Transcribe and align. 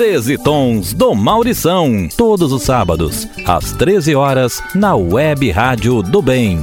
Treze 0.00 0.38
Tons 0.38 0.94
do 0.94 1.14
Maurição, 1.14 2.08
todos 2.16 2.54
os 2.54 2.62
sábados, 2.62 3.28
às 3.44 3.72
13 3.72 4.14
horas, 4.14 4.62
na 4.74 4.96
Web 4.96 5.50
Rádio 5.50 6.02
do 6.02 6.22
Bem. 6.22 6.58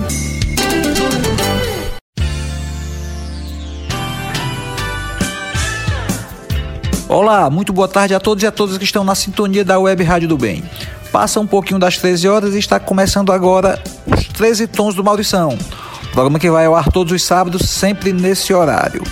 Olá, 7.07 7.47
muito 7.51 7.71
boa 7.71 7.87
tarde 7.87 8.15
a 8.15 8.19
todos 8.19 8.43
e 8.43 8.47
a 8.47 8.51
todas 8.51 8.75
que 8.75 8.83
estão 8.83 9.03
na 9.03 9.13
sintonia 9.13 9.63
da 9.63 9.77
Web 9.77 10.03
Rádio 10.03 10.29
do 10.29 10.37
Bem. 10.37 10.63
Passa 11.11 11.39
um 11.39 11.45
pouquinho 11.45 11.79
das 11.79 11.95
13 11.95 12.27
horas 12.27 12.55
e 12.55 12.57
está 12.57 12.79
começando 12.79 13.31
agora 13.31 13.79
os 14.07 14.25
13 14.29 14.65
Tons 14.65 14.95
do 14.95 15.03
Maurição, 15.03 15.55
programa 16.11 16.39
que 16.39 16.49
vai 16.49 16.65
ao 16.65 16.75
ar 16.75 16.91
todos 16.91 17.13
os 17.13 17.23
sábados, 17.23 17.69
sempre 17.69 18.11
nesse 18.13 18.53
horário. 18.53 19.03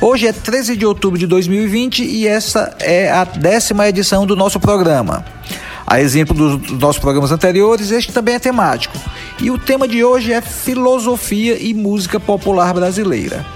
Hoje 0.00 0.26
é 0.26 0.32
13 0.32 0.76
de 0.76 0.86
outubro 0.86 1.18
de 1.18 1.26
2020 1.26 2.04
e 2.04 2.26
essa 2.26 2.74
é 2.80 3.10
a 3.10 3.24
décima 3.24 3.88
edição 3.88 4.26
do 4.26 4.36
nosso 4.36 4.60
programa. 4.60 5.24
A 5.86 6.00
exemplo 6.00 6.34
dos 6.34 6.72
nossos 6.78 7.00
programas 7.00 7.32
anteriores, 7.32 7.90
este 7.90 8.12
também 8.12 8.34
é 8.34 8.38
temático. 8.38 8.98
E 9.40 9.50
o 9.50 9.58
tema 9.58 9.86
de 9.86 10.02
hoje 10.02 10.32
é 10.32 10.40
filosofia 10.40 11.56
e 11.60 11.72
música 11.74 12.18
popular 12.18 12.74
brasileira. 12.74 13.46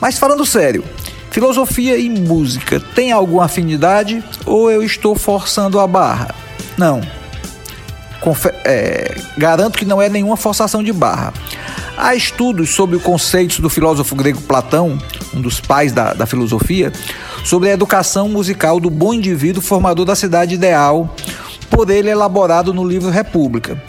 Mas 0.00 0.18
falando 0.18 0.44
sério, 0.44 0.84
Filosofia 1.30 1.96
e 1.96 2.10
música 2.10 2.80
têm 2.80 3.12
alguma 3.12 3.44
afinidade 3.44 4.22
ou 4.44 4.68
eu 4.68 4.82
estou 4.82 5.14
forçando 5.14 5.78
a 5.78 5.86
barra? 5.86 6.34
Não. 6.76 7.00
Confe 8.20 8.48
é, 8.64 9.16
garanto 9.38 9.78
que 9.78 9.84
não 9.84 10.02
é 10.02 10.08
nenhuma 10.08 10.36
forçação 10.36 10.82
de 10.82 10.92
barra. 10.92 11.32
Há 12.02 12.14
estudos 12.14 12.70
sobre 12.70 12.96
o 12.96 13.00
conceito 13.00 13.60
do 13.60 13.68
filósofo 13.68 14.16
grego 14.16 14.40
Platão, 14.40 14.98
um 15.34 15.40
dos 15.42 15.60
pais 15.60 15.92
da, 15.92 16.14
da 16.14 16.24
filosofia, 16.24 16.90
sobre 17.44 17.68
a 17.68 17.74
educação 17.74 18.26
musical 18.26 18.80
do 18.80 18.88
bom 18.88 19.12
indivíduo 19.12 19.62
formador 19.62 20.06
da 20.06 20.16
cidade 20.16 20.54
ideal, 20.54 21.14
por 21.68 21.90
ele 21.90 22.08
elaborado 22.08 22.72
no 22.72 22.82
livro 22.82 23.10
República. 23.10 23.80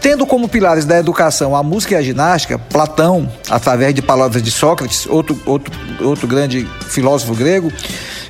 Tendo 0.00 0.24
como 0.24 0.48
pilares 0.48 0.86
da 0.86 0.98
educação 0.98 1.54
a 1.54 1.62
música 1.62 1.92
e 1.92 1.98
a 1.98 2.02
ginástica, 2.02 2.58
Platão, 2.58 3.30
através 3.50 3.94
de 3.94 4.00
palavras 4.00 4.42
de 4.42 4.50
Sócrates, 4.50 5.06
outro, 5.06 5.38
outro, 5.44 5.70
outro 6.00 6.26
grande 6.26 6.66
filósofo 6.88 7.34
grego, 7.34 7.70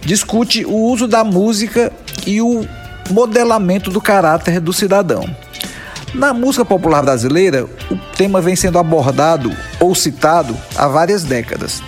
discute 0.01 0.65
o 0.65 0.75
uso 0.75 1.07
da 1.07 1.23
música 1.23 1.93
e 2.27 2.43
o 2.43 2.67
modelamento 3.09 3.89
do 3.89 4.01
caráter 4.01 4.59
do 4.59 4.73
cidadão. 4.73 5.46
Na 6.17 6.35
música 6.35 6.65
popular 6.65 7.03
brasileira, 7.03 7.67
o 7.91 7.97
tema 8.17 8.41
vem 8.41 8.57
sendo 8.57 8.79
abordado 8.79 9.55
ou 9.79 9.95
citado 9.95 10.57
há 10.75 10.89
várias 10.89 11.23
décadas. 11.23 11.83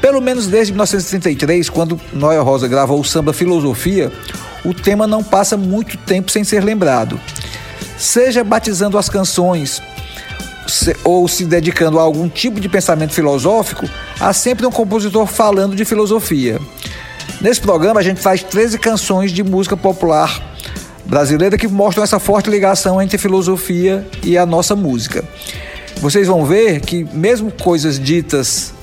Pelo 0.00 0.20
menos 0.20 0.46
desde 0.46 0.72
1933, 0.72 1.68
quando 1.68 2.00
Noel 2.12 2.44
Rosa 2.44 2.68
gravou 2.68 3.00
o 3.00 3.04
samba 3.04 3.32
Filosofia, 3.32 4.12
o 4.64 4.72
tema 4.72 5.06
não 5.06 5.24
passa 5.24 5.56
muito 5.56 5.96
tempo 5.98 6.30
sem 6.30 6.44
ser 6.44 6.62
lembrado 6.62 7.18
seja 7.96 8.44
batizando 8.44 8.98
as 8.98 9.08
canções 9.08 9.82
ou 11.02 11.28
se 11.28 11.44
dedicando 11.44 11.98
a 11.98 12.02
algum 12.02 12.28
tipo 12.28 12.60
de 12.60 12.68
pensamento 12.68 13.12
filosófico, 13.12 13.88
há 14.18 14.32
sempre 14.32 14.66
um 14.66 14.70
compositor 14.70 15.26
falando 15.26 15.76
de 15.76 15.84
filosofia. 15.84 16.58
Nesse 17.40 17.60
programa, 17.60 18.00
a 18.00 18.02
gente 18.02 18.20
faz 18.20 18.42
13 18.42 18.78
canções 18.78 19.30
de 19.30 19.42
música 19.42 19.76
popular 19.76 20.53
brasileira 21.06 21.56
que 21.56 21.68
mostram 21.68 22.02
essa 22.02 22.18
forte 22.18 22.50
ligação 22.50 23.00
entre 23.00 23.18
filosofia 23.18 24.06
e 24.22 24.36
a 24.38 24.46
nossa 24.46 24.74
música. 24.74 25.24
Vocês 25.96 26.26
vão 26.26 26.44
ver 26.44 26.80
que, 26.80 27.04
mesmo 27.12 27.50
coisas 27.50 27.98
ditas 27.98 28.74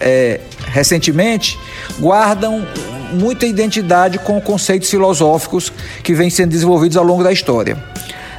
é, 0.00 0.40
recentemente, 0.66 1.58
guardam 1.98 2.66
muita 3.12 3.46
identidade 3.46 4.18
com 4.18 4.40
conceitos 4.40 4.90
filosóficos 4.90 5.72
que 6.02 6.14
vêm 6.14 6.30
sendo 6.30 6.50
desenvolvidos 6.50 6.96
ao 6.96 7.04
longo 7.04 7.24
da 7.24 7.32
história. 7.32 7.76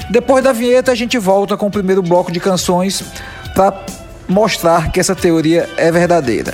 Depois 0.10 0.44
da 0.44 0.52
vinheta, 0.52 0.92
a 0.92 0.96
gente 0.96 1.18
volta 1.18 1.58
com 1.58 1.68
o 1.68 1.72
primeiro 1.72 2.02
bloco 2.02 2.32
de 2.32 2.40
canções 2.40 3.04
para 3.56 3.86
mostrar 4.28 4.92
que 4.92 5.00
essa 5.00 5.16
teoria 5.16 5.70
é 5.78 5.92
verdadeira. 5.92 6.54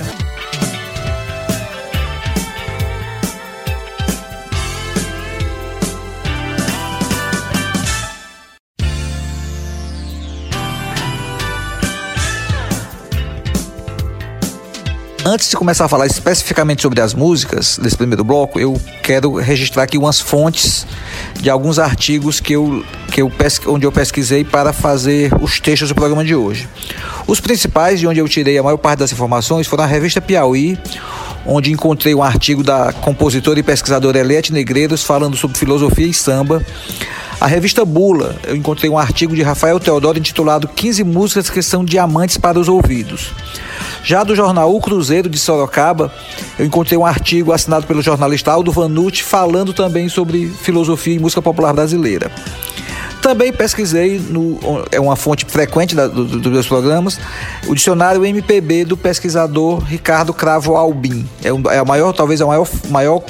Antes 15.28 15.50
de 15.50 15.56
começar 15.56 15.86
a 15.86 15.88
falar 15.88 16.06
especificamente 16.06 16.82
sobre 16.82 17.00
as 17.00 17.12
músicas 17.12 17.78
desse 17.78 17.96
primeiro 17.96 18.22
bloco, 18.22 18.60
eu 18.60 18.80
quero 19.02 19.34
registrar 19.34 19.82
aqui 19.82 19.98
umas 19.98 20.20
fontes 20.20 20.86
de 21.40 21.50
alguns 21.50 21.80
artigos 21.80 22.38
que 22.38 22.52
eu, 22.52 22.84
que 23.10 23.20
eu 23.20 23.32
onde 23.66 23.84
eu 23.84 23.90
pesquisei 23.90 24.44
para 24.44 24.72
fazer 24.72 25.34
os 25.40 25.58
textos 25.58 25.88
do 25.88 25.96
programa 25.96 26.24
de 26.24 26.36
hoje. 26.36 26.68
Os 27.26 27.40
principais, 27.40 27.98
de 27.98 28.06
onde 28.06 28.20
eu 28.20 28.28
tirei 28.28 28.56
a 28.56 28.62
maior 28.62 28.76
parte 28.76 29.00
das 29.00 29.10
informações, 29.10 29.66
foram 29.66 29.82
a 29.82 29.86
revista 29.88 30.20
Piauí, 30.20 30.78
onde 31.44 31.72
encontrei 31.72 32.14
um 32.14 32.22
artigo 32.22 32.62
da 32.62 32.92
compositora 32.92 33.58
e 33.58 33.64
pesquisadora 33.64 34.20
Eliette 34.20 34.52
Negreiros 34.52 35.02
falando 35.02 35.36
sobre 35.36 35.58
filosofia 35.58 36.06
e 36.06 36.14
samba. 36.14 36.64
A 37.40 37.48
revista 37.48 37.84
Bula, 37.84 38.36
eu 38.44 38.54
encontrei 38.54 38.88
um 38.88 38.96
artigo 38.96 39.34
de 39.34 39.42
Rafael 39.42 39.80
Teodoro 39.80 40.18
intitulado 40.18 40.68
15 40.68 41.02
músicas 41.02 41.50
que 41.50 41.60
são 41.62 41.84
diamantes 41.84 42.38
para 42.38 42.60
os 42.60 42.68
ouvidos. 42.68 43.32
Já 44.06 44.22
do 44.22 44.36
jornal 44.36 44.72
O 44.72 44.80
Cruzeiro 44.80 45.28
de 45.28 45.36
Sorocaba, 45.36 46.12
eu 46.56 46.64
encontrei 46.64 46.96
um 46.96 47.04
artigo 47.04 47.50
assinado 47.52 47.88
pelo 47.88 48.00
jornalista 48.00 48.52
Aldo 48.52 48.70
Vanucci 48.70 49.24
falando 49.24 49.72
também 49.72 50.08
sobre 50.08 50.46
filosofia 50.46 51.16
e 51.16 51.18
música 51.18 51.42
popular 51.42 51.72
brasileira. 51.72 52.30
Também 53.20 53.52
pesquisei, 53.52 54.20
no, 54.20 54.60
é 54.92 55.00
uma 55.00 55.16
fonte 55.16 55.44
frequente 55.44 55.96
da, 55.96 56.06
do, 56.06 56.24
dos 56.24 56.52
meus 56.52 56.68
programas, 56.68 57.18
o 57.66 57.74
dicionário 57.74 58.24
MPB 58.24 58.84
do 58.84 58.96
pesquisador 58.96 59.80
Ricardo 59.80 60.32
Cravo 60.32 60.76
Albim. 60.76 61.28
É, 61.42 61.52
um, 61.52 61.60
é 61.68 61.78
a 61.78 61.84
maior, 61.84 62.12
talvez 62.12 62.40
a 62.40 62.46
maior, 62.46 62.68
maior 62.88 63.24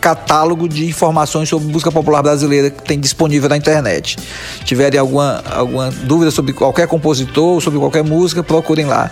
catálogo 0.00 0.68
de 0.68 0.86
informações 0.86 1.48
sobre 1.48 1.70
música 1.70 1.92
popular 1.92 2.22
brasileira 2.22 2.70
que 2.70 2.82
tem 2.82 2.98
disponível 2.98 3.48
na 3.48 3.56
internet. 3.56 4.16
Tiverem 4.64 4.98
alguma, 4.98 5.44
alguma 5.50 5.90
dúvida 5.90 6.30
sobre 6.30 6.52
qualquer 6.52 6.86
compositor, 6.88 7.60
sobre 7.60 7.78
qualquer 7.78 8.02
música, 8.02 8.42
procurem 8.42 8.86
lá 8.86 9.10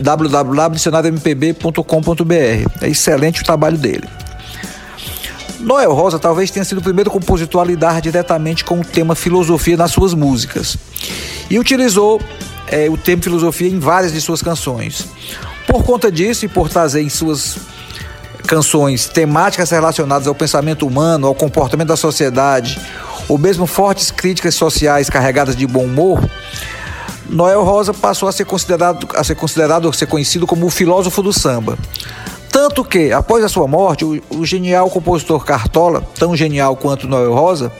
www.dicionariompb.com.br. 0.00 2.32
É 2.80 2.88
excelente 2.88 3.42
o 3.42 3.44
trabalho 3.44 3.76
dele. 3.76 4.08
Noel 5.60 5.92
Rosa 5.92 6.18
talvez 6.18 6.50
tenha 6.50 6.64
sido 6.64 6.78
o 6.78 6.82
primeiro 6.82 7.10
compositor 7.10 7.60
a 7.60 7.64
lidar 7.64 8.00
diretamente 8.00 8.64
com 8.64 8.80
o 8.80 8.84
tema 8.84 9.14
filosofia 9.14 9.76
nas 9.76 9.90
suas 9.90 10.14
músicas 10.14 10.78
e 11.50 11.58
utilizou 11.58 12.20
é, 12.68 12.88
o 12.88 12.96
tema 12.96 13.22
filosofia 13.22 13.68
em 13.68 13.78
várias 13.78 14.12
de 14.12 14.20
suas 14.20 14.40
canções. 14.40 15.06
Por 15.66 15.84
conta 15.84 16.12
disso 16.12 16.44
e 16.44 16.48
por 16.48 16.68
trazer 16.68 17.02
em 17.02 17.08
suas 17.08 17.58
canções 18.48 19.06
temáticas 19.06 19.70
relacionadas 19.70 20.26
ao 20.26 20.34
pensamento 20.34 20.86
humano, 20.86 21.26
ao 21.26 21.34
comportamento 21.34 21.88
da 21.88 21.96
sociedade, 21.96 22.80
ou 23.28 23.36
mesmo 23.36 23.66
fortes 23.66 24.10
críticas 24.10 24.54
sociais 24.54 25.10
carregadas 25.10 25.54
de 25.54 25.66
bom 25.66 25.84
humor, 25.84 26.18
Noel 27.28 27.62
Rosa 27.62 27.92
passou 27.92 28.26
a 28.26 28.32
ser 28.32 28.46
considerado, 28.46 29.06
a 29.14 29.22
ser 29.22 29.34
considerado, 29.34 29.86
a 29.86 29.92
ser 29.92 30.06
conhecido 30.06 30.46
como 30.46 30.64
o 30.64 30.70
filósofo 30.70 31.22
do 31.22 31.30
samba. 31.30 31.76
Tanto 32.50 32.82
que, 32.82 33.12
após 33.12 33.44
a 33.44 33.50
sua 33.50 33.68
morte, 33.68 34.06
o, 34.06 34.20
o, 34.30 34.46
genial 34.46 34.88
compositor 34.88 35.44
Cartola, 35.44 36.02
tão 36.18 36.34
genial 36.34 36.74
quanto 36.74 37.06
Noel 37.06 37.34
Rosa, 37.34 37.70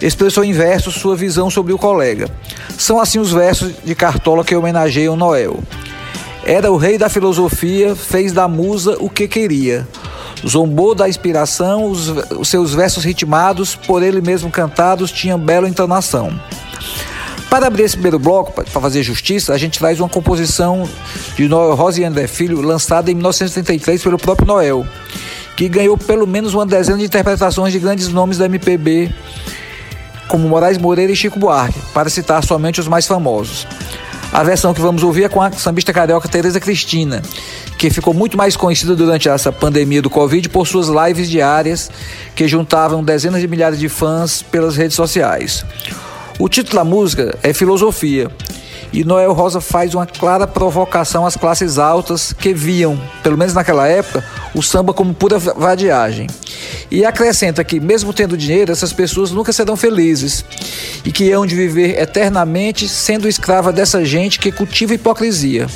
expressou 0.00 0.42
em 0.42 0.54
versos 0.54 0.94
sua 0.94 1.14
visão 1.14 1.50
sobre 1.50 1.74
o 1.74 1.78
colega. 1.78 2.30
São 2.78 2.98
assim 2.98 3.18
os 3.18 3.30
versos 3.30 3.74
de 3.84 3.94
Cartola 3.94 4.42
que 4.42 4.56
homenageiam 4.56 5.16
Noel. 5.16 5.58
Era 6.42 6.72
o 6.72 6.78
rei 6.78 6.96
da 6.96 7.10
filosofia, 7.10 7.94
fez 7.94 8.32
da 8.32 8.48
musa 8.48 8.96
o 8.98 9.10
que 9.10 9.28
queria. 9.28 9.86
Zombou 10.46 10.94
da 10.94 11.08
inspiração, 11.08 11.86
os, 11.86 12.08
os 12.08 12.48
seus 12.48 12.74
versos 12.74 13.04
ritmados, 13.04 13.74
por 13.74 14.02
ele 14.02 14.20
mesmo 14.20 14.50
cantados, 14.50 15.10
tinham 15.10 15.38
bela 15.38 15.68
entonação. 15.68 16.38
Para 17.48 17.68
abrir 17.68 17.84
esse 17.84 17.94
primeiro 17.94 18.18
bloco, 18.18 18.52
para 18.52 18.64
fazer 18.64 19.02
justiça, 19.02 19.54
a 19.54 19.58
gente 19.58 19.78
traz 19.78 20.00
uma 20.00 20.08
composição 20.08 20.88
de 21.36 21.46
Noel 21.46 21.74
Rosa 21.74 22.00
e 22.00 22.04
André 22.04 22.26
Filho, 22.26 22.60
lançada 22.60 23.10
em 23.10 23.14
1933 23.14 24.02
pelo 24.02 24.18
próprio 24.18 24.46
Noel, 24.46 24.84
que 25.56 25.68
ganhou 25.68 25.96
pelo 25.96 26.26
menos 26.26 26.52
uma 26.52 26.66
dezena 26.66 26.98
de 26.98 27.04
interpretações 27.04 27.72
de 27.72 27.78
grandes 27.78 28.08
nomes 28.08 28.38
da 28.38 28.46
MPB, 28.46 29.14
como 30.26 30.48
Moraes 30.48 30.78
Moreira 30.78 31.12
e 31.12 31.16
Chico 31.16 31.38
Buarque, 31.38 31.78
para 31.92 32.10
citar 32.10 32.42
somente 32.42 32.80
os 32.80 32.88
mais 32.88 33.06
famosos. 33.06 33.66
A 34.34 34.42
versão 34.42 34.74
que 34.74 34.80
vamos 34.80 35.04
ouvir 35.04 35.22
é 35.22 35.28
com 35.28 35.40
a 35.40 35.52
sambista 35.52 35.92
carioca 35.92 36.28
Tereza 36.28 36.58
Cristina, 36.58 37.22
que 37.78 37.88
ficou 37.88 38.12
muito 38.12 38.36
mais 38.36 38.56
conhecida 38.56 38.96
durante 38.96 39.28
essa 39.28 39.52
pandemia 39.52 40.02
do 40.02 40.10
Covid 40.10 40.48
por 40.48 40.66
suas 40.66 40.88
lives 40.88 41.30
diárias 41.30 41.88
que 42.34 42.48
juntavam 42.48 43.04
dezenas 43.04 43.40
de 43.40 43.46
milhares 43.46 43.78
de 43.78 43.88
fãs 43.88 44.42
pelas 44.42 44.76
redes 44.76 44.96
sociais. 44.96 45.64
O 46.36 46.48
título 46.48 46.78
da 46.78 46.84
música 46.84 47.38
é 47.44 47.52
Filosofia. 47.52 48.28
E 48.94 49.02
Noel 49.02 49.32
Rosa 49.32 49.60
faz 49.60 49.92
uma 49.92 50.06
clara 50.06 50.46
provocação 50.46 51.26
às 51.26 51.36
classes 51.36 51.78
altas 51.80 52.32
que 52.32 52.54
viam, 52.54 52.96
pelo 53.24 53.36
menos 53.36 53.52
naquela 53.52 53.88
época, 53.88 54.24
o 54.54 54.62
samba 54.62 54.94
como 54.94 55.12
pura 55.12 55.36
vadiagem. 55.36 56.28
E 56.92 57.04
acrescenta 57.04 57.64
que, 57.64 57.80
mesmo 57.80 58.12
tendo 58.12 58.36
dinheiro, 58.36 58.70
essas 58.70 58.92
pessoas 58.92 59.32
nunca 59.32 59.52
serão 59.52 59.76
felizes 59.76 60.44
e 61.04 61.10
que 61.10 61.32
hão 61.32 61.44
de 61.44 61.56
viver 61.56 62.00
eternamente 62.00 62.88
sendo 62.88 63.26
escrava 63.28 63.72
dessa 63.72 64.04
gente 64.04 64.38
que 64.38 64.52
cultiva 64.52 64.94
hipocrisia. 64.94 65.66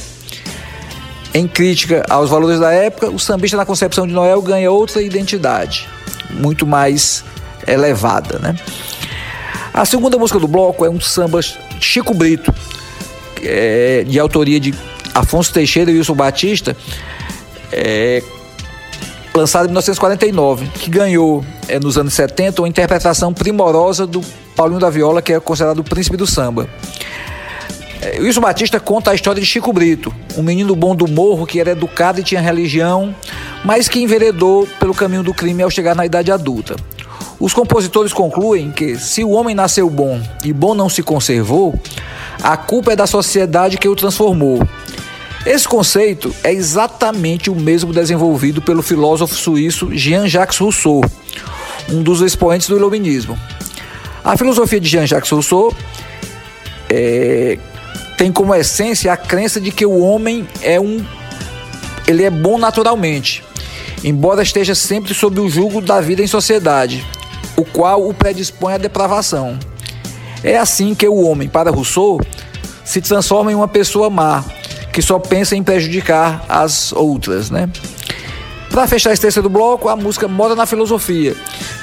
Em 1.35 1.49
crítica 1.49 2.07
aos 2.09 2.31
valores 2.31 2.61
da 2.61 2.71
época, 2.71 3.11
o 3.11 3.19
sambista 3.19 3.57
na 3.57 3.67
concepção 3.67 4.07
de 4.07 4.13
Noel 4.13 4.41
ganha 4.41 4.71
outra 4.71 5.03
identidade, 5.03 5.89
muito 6.31 6.65
mais 6.65 7.25
elevada, 7.67 8.39
né? 8.39 8.55
A 9.75 9.85
segunda 9.85 10.17
música 10.17 10.39
do 10.39 10.47
bloco 10.47 10.85
é 10.85 10.91
um 10.91 11.01
samba 11.01 11.41
Chico 11.81 12.15
Brito, 12.15 12.55
é, 13.43 14.05
de 14.07 14.19
autoria 14.19 14.59
de 14.59 14.75
Afonso 15.15 15.53
Teixeira 15.53 15.91
e 15.91 15.99
Wilson 15.99 16.15
Batista, 16.15 16.77
é, 17.73 18.23
lançado 19.35 19.65
em 19.65 19.69
1949, 19.69 20.67
que 20.75 20.91
ganhou 20.91 21.45
é, 21.69 21.79
nos 21.79 21.97
anos 21.97 22.15
70 22.15 22.63
uma 22.63 22.69
interpretação 22.69 23.33
primorosa 23.33 24.07
do 24.07 24.21
Paulinho 24.57 24.81
da 24.81 24.91
Viola, 24.91 25.23
que 25.23 25.33
é 25.33 25.41
considerado 25.41 25.79
o 25.79 25.85
príncipe 25.85 26.17
do 26.17 26.27
samba. 26.27 26.69
É, 28.01 28.21
Wilson 28.21 28.41
Batista 28.41 28.79
conta 28.79 29.11
a 29.11 29.15
história 29.15 29.41
de 29.41 29.47
Chico 29.47 29.73
Brito, 29.73 30.15
um 30.37 30.43
menino 30.43 30.75
bom 30.77 30.95
do 30.95 31.09
morro 31.09 31.47
que 31.47 31.59
era 31.59 31.71
educado 31.71 32.21
e 32.21 32.23
tinha 32.23 32.41
religião, 32.41 33.15
mas 33.65 33.89
que 33.89 34.01
enveredou 34.01 34.69
pelo 34.79 34.95
caminho 34.95 35.23
do 35.23 35.35
crime 35.35 35.63
ao 35.63 35.71
chegar 35.71 35.95
na 35.95 36.07
idade 36.07 36.31
adulta. 36.31 36.77
Os 37.41 37.55
compositores 37.55 38.13
concluem 38.13 38.73
que, 38.73 38.99
se 38.99 39.23
o 39.23 39.31
homem 39.31 39.55
nasceu 39.55 39.89
bom 39.89 40.21
e 40.45 40.53
bom 40.53 40.75
não 40.75 40.89
se 40.89 41.05
conservou, 41.05 41.79
a 42.43 42.57
culpa 42.57 42.93
é 42.93 42.97
da 42.97 43.07
sociedade 43.07 43.79
que 43.79 43.89
o 43.89 43.95
transformou. 43.95 44.61
Esse 45.47 45.69
conceito 45.69 46.35
é 46.43 46.53
exatamente 46.53 47.49
o 47.49 47.55
mesmo 47.55 47.93
desenvolvido 47.93 48.61
pelo 48.61 48.83
filósofo 48.83 49.37
suíço 49.37 49.89
Jean-Jacques 49.97 50.59
Rousseau, 50.59 51.05
um 51.89 52.03
dos 52.03 52.21
expoentes 52.23 52.69
do 52.69 52.77
iluminismo. 52.77 53.39
A 54.25 54.37
filosofia 54.37 54.81
de 54.81 54.89
Jean-Jacques 54.89 55.31
Rousseau 55.31 55.73
é, 56.91 57.57
tem 58.17 58.33
como 58.33 58.53
essência 58.53 59.13
a 59.13 59.17
crença 59.17 59.61
de 59.61 59.71
que 59.71 59.87
o 59.87 60.01
homem 60.01 60.47
é 60.61 60.81
um 60.81 61.05
ele 62.07 62.25
é 62.25 62.31
bom 62.31 62.59
naturalmente, 62.59 63.45
embora 64.03 64.43
esteja 64.43 64.75
sempre 64.75 65.15
sob 65.15 65.39
o 65.39 65.49
jugo 65.49 65.81
da 65.81 66.01
vida 66.01 66.23
em 66.23 66.27
sociedade 66.27 67.07
o 67.59 67.65
qual 67.65 68.09
o 68.09 68.15
predispõe 68.15 68.75
à 68.75 68.79
depravação. 68.79 69.59
É 70.45 70.57
assim 70.57 70.95
que 70.95 71.09
o 71.09 71.17
homem, 71.23 71.49
para 71.49 71.73
Rousseau, 71.73 72.21
se 72.85 73.01
transforma 73.01 73.51
em 73.51 73.55
uma 73.57 73.67
pessoa 73.67 74.09
má, 74.09 74.45
que 74.93 75.03
só 75.03 75.19
pensa 75.19 75.57
em 75.57 75.63
prejudicar 75.63 76.45
as 76.49 76.93
outras, 76.93 77.51
né? 77.51 77.69
Para 78.71 78.87
fechar 78.87 79.13
esse 79.13 79.23
terceiro 79.23 79.49
bloco, 79.49 79.89
a 79.89 79.97
música 79.97 80.29
Moda 80.29 80.55
na 80.55 80.67
Filosofia, 80.67 81.35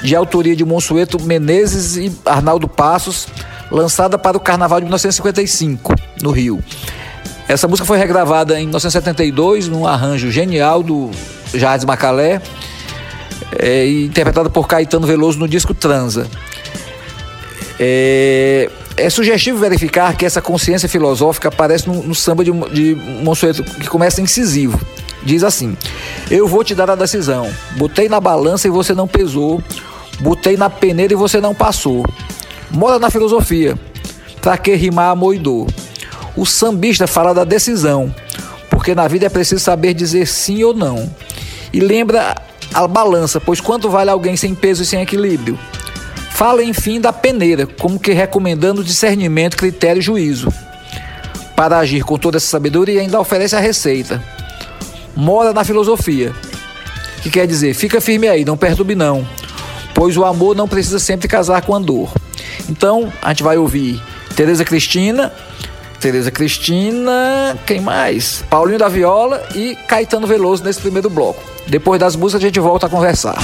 de 0.02 0.16
autoria 0.16 0.56
de 0.56 0.64
Monsueto 0.64 1.20
Menezes 1.20 1.96
e 1.96 2.10
Arnaldo 2.24 2.66
Passos, 2.66 3.28
lançada 3.70 4.16
para 4.16 4.36
o 4.36 4.40
Carnaval 4.40 4.80
de 4.80 4.86
1955, 4.86 5.94
no 6.22 6.30
Rio. 6.30 6.64
Essa 7.48 7.68
música 7.68 7.86
foi 7.86 7.98
regravada 7.98 8.54
em 8.54 8.62
1972 8.62 9.68
num 9.68 9.86
arranjo 9.86 10.30
genial 10.30 10.82
do 10.82 11.10
Jardim 11.52 11.86
Macalé 11.86 12.40
é, 13.58 13.88
interpretada 13.88 14.50
por 14.50 14.66
Caetano 14.66 15.06
Veloso 15.06 15.38
no 15.38 15.48
disco 15.48 15.74
Transa. 15.74 16.26
É, 17.78 18.70
é, 18.96 19.10
sugestivo 19.10 19.58
verificar 19.58 20.16
que 20.16 20.24
essa 20.24 20.40
consciência 20.40 20.88
filosófica 20.88 21.48
aparece 21.48 21.86
no, 21.88 22.02
no 22.02 22.14
samba 22.14 22.44
de, 22.44 22.50
de 22.72 22.94
Monsueto, 23.22 23.62
que 23.62 23.88
começa 23.88 24.20
incisivo. 24.20 24.80
Diz 25.22 25.42
assim: 25.42 25.76
Eu 26.30 26.46
vou 26.46 26.64
te 26.64 26.74
dar 26.74 26.90
a 26.90 26.94
decisão. 26.94 27.50
Botei 27.76 28.08
na 28.08 28.20
balança 28.20 28.66
e 28.66 28.70
você 28.70 28.94
não 28.94 29.06
pesou. 29.06 29.62
Botei 30.20 30.56
na 30.56 30.70
peneira 30.70 31.12
e 31.12 31.16
você 31.16 31.40
não 31.40 31.54
passou. 31.54 32.04
Mora 32.70 32.98
na 32.98 33.10
filosofia. 33.10 33.78
Pra 34.40 34.56
que 34.56 34.74
rimar 34.74 35.10
amor 35.10 35.34
e 35.34 35.38
dor? 35.38 35.66
O 36.36 36.46
sambista 36.46 37.06
fala 37.06 37.34
da 37.34 37.44
decisão, 37.44 38.14
porque 38.70 38.94
na 38.94 39.08
vida 39.08 39.26
é 39.26 39.28
preciso 39.28 39.62
saber 39.62 39.94
dizer 39.94 40.26
sim 40.26 40.62
ou 40.62 40.72
não. 40.72 41.10
E 41.72 41.80
lembra 41.80 42.34
a 42.76 42.86
balança, 42.86 43.40
pois 43.40 43.58
quanto 43.58 43.88
vale 43.88 44.10
alguém 44.10 44.36
sem 44.36 44.54
peso 44.54 44.82
e 44.82 44.86
sem 44.86 45.00
equilíbrio? 45.00 45.58
Fala, 46.32 46.62
enfim, 46.62 47.00
da 47.00 47.10
peneira, 47.10 47.66
como 47.66 47.98
que 47.98 48.12
recomendando 48.12 48.84
discernimento, 48.84 49.56
critério 49.56 50.00
e 50.00 50.02
juízo. 50.02 50.52
Para 51.56 51.78
agir 51.78 52.04
com 52.04 52.18
toda 52.18 52.36
essa 52.36 52.48
sabedoria, 52.48 53.00
ainda 53.00 53.18
oferece 53.18 53.56
a 53.56 53.60
receita. 53.60 54.22
Mora 55.16 55.54
na 55.54 55.64
filosofia, 55.64 56.34
que 57.22 57.30
quer 57.30 57.46
dizer, 57.46 57.72
fica 57.72 57.98
firme 57.98 58.28
aí, 58.28 58.44
não 58.44 58.58
perturbe 58.58 58.94
não, 58.94 59.26
pois 59.94 60.14
o 60.18 60.24
amor 60.26 60.54
não 60.54 60.68
precisa 60.68 60.98
sempre 60.98 61.26
casar 61.26 61.62
com 61.62 61.74
a 61.74 61.78
dor. 61.78 62.12
Então, 62.68 63.10
a 63.22 63.30
gente 63.30 63.42
vai 63.42 63.56
ouvir 63.56 64.02
Tereza 64.36 64.66
Cristina, 64.66 65.32
Tereza 66.06 66.30
Cristina, 66.30 67.58
quem 67.66 67.80
mais? 67.80 68.44
Paulinho 68.48 68.78
da 68.78 68.86
Viola 68.86 69.42
e 69.56 69.74
Caetano 69.88 70.24
Veloso 70.24 70.62
nesse 70.62 70.80
primeiro 70.80 71.10
bloco. 71.10 71.42
Depois 71.66 71.98
das 71.98 72.14
músicas 72.14 72.44
a 72.44 72.46
gente 72.46 72.60
volta 72.60 72.86
a 72.86 72.88
conversar. 72.88 73.36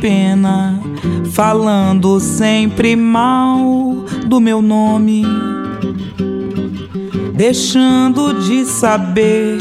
Pena, 0.00 0.80
falando 1.32 2.18
sempre 2.20 2.96
mal 2.96 4.04
do 4.26 4.40
meu 4.40 4.62
nome, 4.62 5.24
deixando 7.34 8.34
de 8.40 8.64
saber 8.64 9.58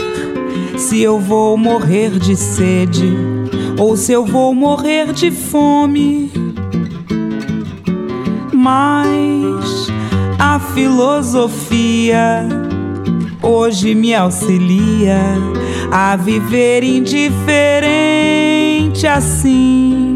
se 0.77 1.01
eu 1.01 1.19
vou 1.19 1.57
morrer 1.57 2.11
de 2.11 2.35
sede 2.35 3.13
ou 3.77 3.95
se 3.95 4.11
eu 4.11 4.25
vou 4.25 4.53
morrer 4.53 5.13
de 5.13 5.31
fome. 5.31 6.31
Mas 8.53 9.87
a 10.37 10.59
filosofia 10.59 12.47
hoje 13.41 13.95
me 13.95 14.13
auxilia 14.13 15.19
a 15.91 16.15
viver 16.15 16.83
indiferente 16.83 17.91
assim. 19.07 20.10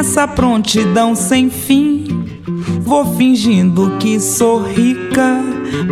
Nessa 0.00 0.26
prontidão 0.26 1.14
sem 1.14 1.50
fim, 1.50 2.06
vou 2.80 3.04
fingindo 3.16 3.98
que 3.98 4.18
sou 4.18 4.62
rica 4.62 5.42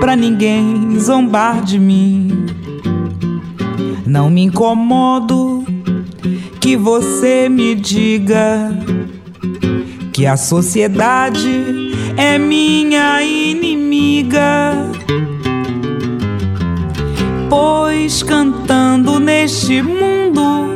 pra 0.01 0.17
ninguém 0.17 0.99
zombar 0.99 1.63
de 1.63 1.79
mim. 1.79 2.47
Não 4.07 4.31
me 4.31 4.45
incomodo 4.45 5.63
que 6.59 6.75
você 6.75 7.51
me 7.51 7.75
diga 7.75 8.71
que 10.11 10.25
a 10.25 10.39
sociedade 10.39 11.93
é 12.17 12.39
minha 12.39 13.23
inimiga 13.23 14.73
pois 17.51 18.23
cantando 18.23 19.21
neste 19.21 19.83
mundo 19.83 20.68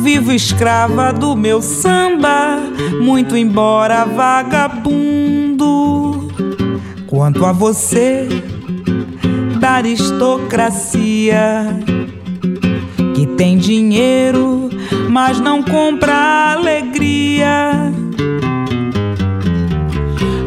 vivo 0.00 0.32
escrava 0.32 1.12
do 1.12 1.36
meu 1.36 1.60
samba, 1.60 2.58
muito 3.02 3.36
embora 3.36 4.06
vagabundo. 4.06 5.60
Quanto 7.06 7.44
a 7.44 7.52
você, 7.52 8.26
da 9.60 9.72
aristocracia, 9.72 11.66
que 13.14 13.26
tem 13.26 13.58
dinheiro, 13.58 14.70
mas 15.10 15.38
não 15.38 15.62
compra 15.62 16.54
alegria. 16.54 17.92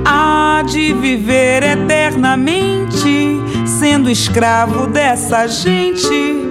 Há 0.03 0.63
de 0.65 0.93
viver 0.93 1.61
eternamente, 1.61 3.39
sendo 3.65 4.09
escravo 4.09 4.87
dessa 4.87 5.45
gente 5.45 6.42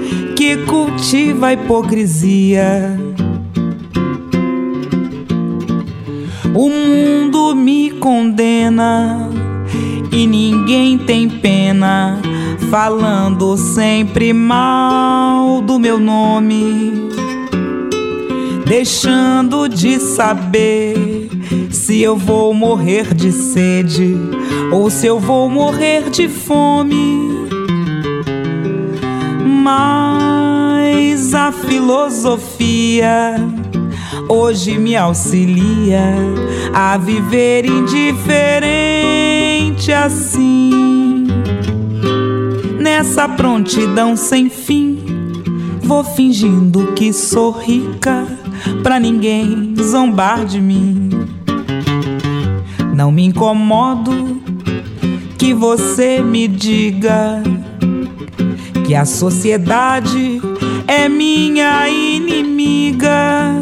que 0.42 0.56
cultiva 0.66 1.46
a 1.46 1.52
hipocrisia. 1.52 2.98
O 6.52 6.68
mundo 6.68 7.54
me 7.54 7.92
condena 7.92 9.30
e 10.10 10.26
ninguém 10.26 10.98
tem 10.98 11.28
pena, 11.28 12.20
falando 12.72 13.56
sempre 13.56 14.32
mal 14.32 15.60
do 15.60 15.78
meu 15.78 16.00
nome, 16.00 17.08
deixando 18.66 19.68
de 19.68 20.00
saber 20.00 21.30
se 21.70 22.02
eu 22.02 22.16
vou 22.16 22.52
morrer 22.52 23.14
de 23.14 23.30
sede 23.30 24.16
ou 24.72 24.90
se 24.90 25.06
eu 25.06 25.20
vou 25.20 25.48
morrer 25.48 26.10
de 26.10 26.28
fome. 26.28 27.30
Mas 29.46 30.21
a 31.34 31.50
filosofia 31.52 33.36
hoje 34.28 34.78
me 34.78 34.94
auxilia 34.96 36.16
a 36.74 36.96
viver 36.98 37.64
indiferente 37.64 38.72
assim. 39.92 41.26
Nessa 42.78 43.28
prontidão 43.28 44.16
sem 44.16 44.48
fim, 44.50 44.98
vou 45.80 46.04
fingindo 46.04 46.92
que 46.92 47.12
sou 47.12 47.50
rica 47.50 48.26
pra 48.82 48.98
ninguém 49.00 49.74
zombar 49.80 50.44
de 50.44 50.60
mim. 50.60 51.08
Não 52.94 53.10
me 53.10 53.24
incomodo 53.24 54.42
que 55.38 55.54
você 55.54 56.20
me 56.20 56.46
diga 56.46 57.42
que 58.86 58.94
a 58.94 59.04
sociedade 59.04 60.40
é 60.86 61.08
minha 61.08 61.88
inimiga 61.88 63.52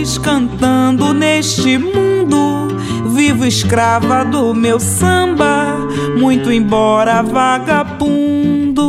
pois 0.00 0.16
cantando 0.16 1.12
neste 1.12 1.76
mundo, 1.76 2.68
vivo 3.14 3.44
escrava 3.44 4.24
do 4.24 4.54
meu 4.54 4.80
samba, 4.80 5.76
muito 6.18 6.50
embora 6.50 7.22
vagabundo. 7.22 8.80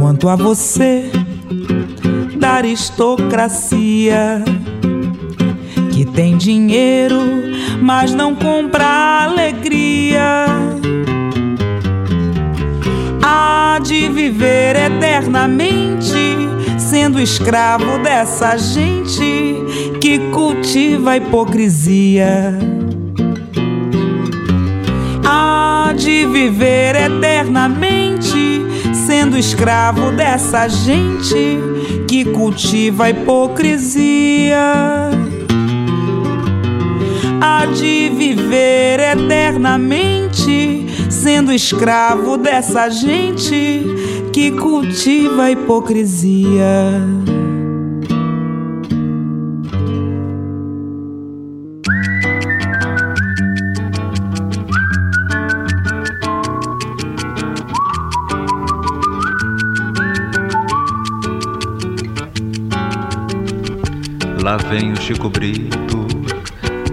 Quanto 0.00 0.28
a 0.28 0.36
você, 0.36 1.10
da 2.36 2.54
aristocracia, 2.54 4.42
que 5.92 6.04
tem 6.04 6.36
dinheiro, 6.36 7.20
mas 7.80 8.12
não 8.14 8.34
compra 8.34 9.24
alegria. 9.24 10.46
Há 13.52 13.80
de 13.80 14.08
viver 14.08 14.76
eternamente 14.76 16.14
sendo 16.78 17.20
escravo 17.20 17.98
dessa 17.98 18.56
gente 18.56 19.56
que 20.00 20.20
cultiva 20.30 21.10
a 21.10 21.16
hipocrisia. 21.16 22.56
Há 25.24 25.92
de 25.96 26.26
viver 26.26 26.94
eternamente 26.94 28.62
sendo 28.94 29.36
escravo 29.36 30.12
dessa 30.12 30.68
gente 30.68 31.58
que 32.06 32.26
cultiva 32.26 33.06
a 33.06 33.10
hipocrisia. 33.10 34.60
Há 37.40 37.66
de 37.66 38.12
viver 38.16 39.00
eternamente 39.00 40.86
sendo 41.10 41.52
escravo 41.52 42.36
dessa 42.36 42.88
gente 42.88 43.84
que 44.32 44.52
cultiva 44.52 45.44
a 45.44 45.50
hipocrisia. 45.50 46.60
Lá 64.42 64.56
vem 64.56 64.92
o 64.92 64.96
Chico 64.96 65.28
Brito, 65.28 66.09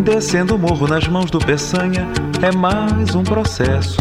descendo 0.08 0.56
o 0.56 0.58
morro 0.58 0.88
nas 0.88 1.06
mãos 1.06 1.30
do 1.30 1.38
Peçanha. 1.38 2.08
É 2.42 2.50
mais 2.56 3.14
um 3.14 3.24
processo, 3.24 3.98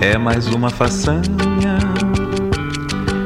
é 0.00 0.16
mais 0.16 0.46
uma 0.46 0.70
façanha. 0.70 1.78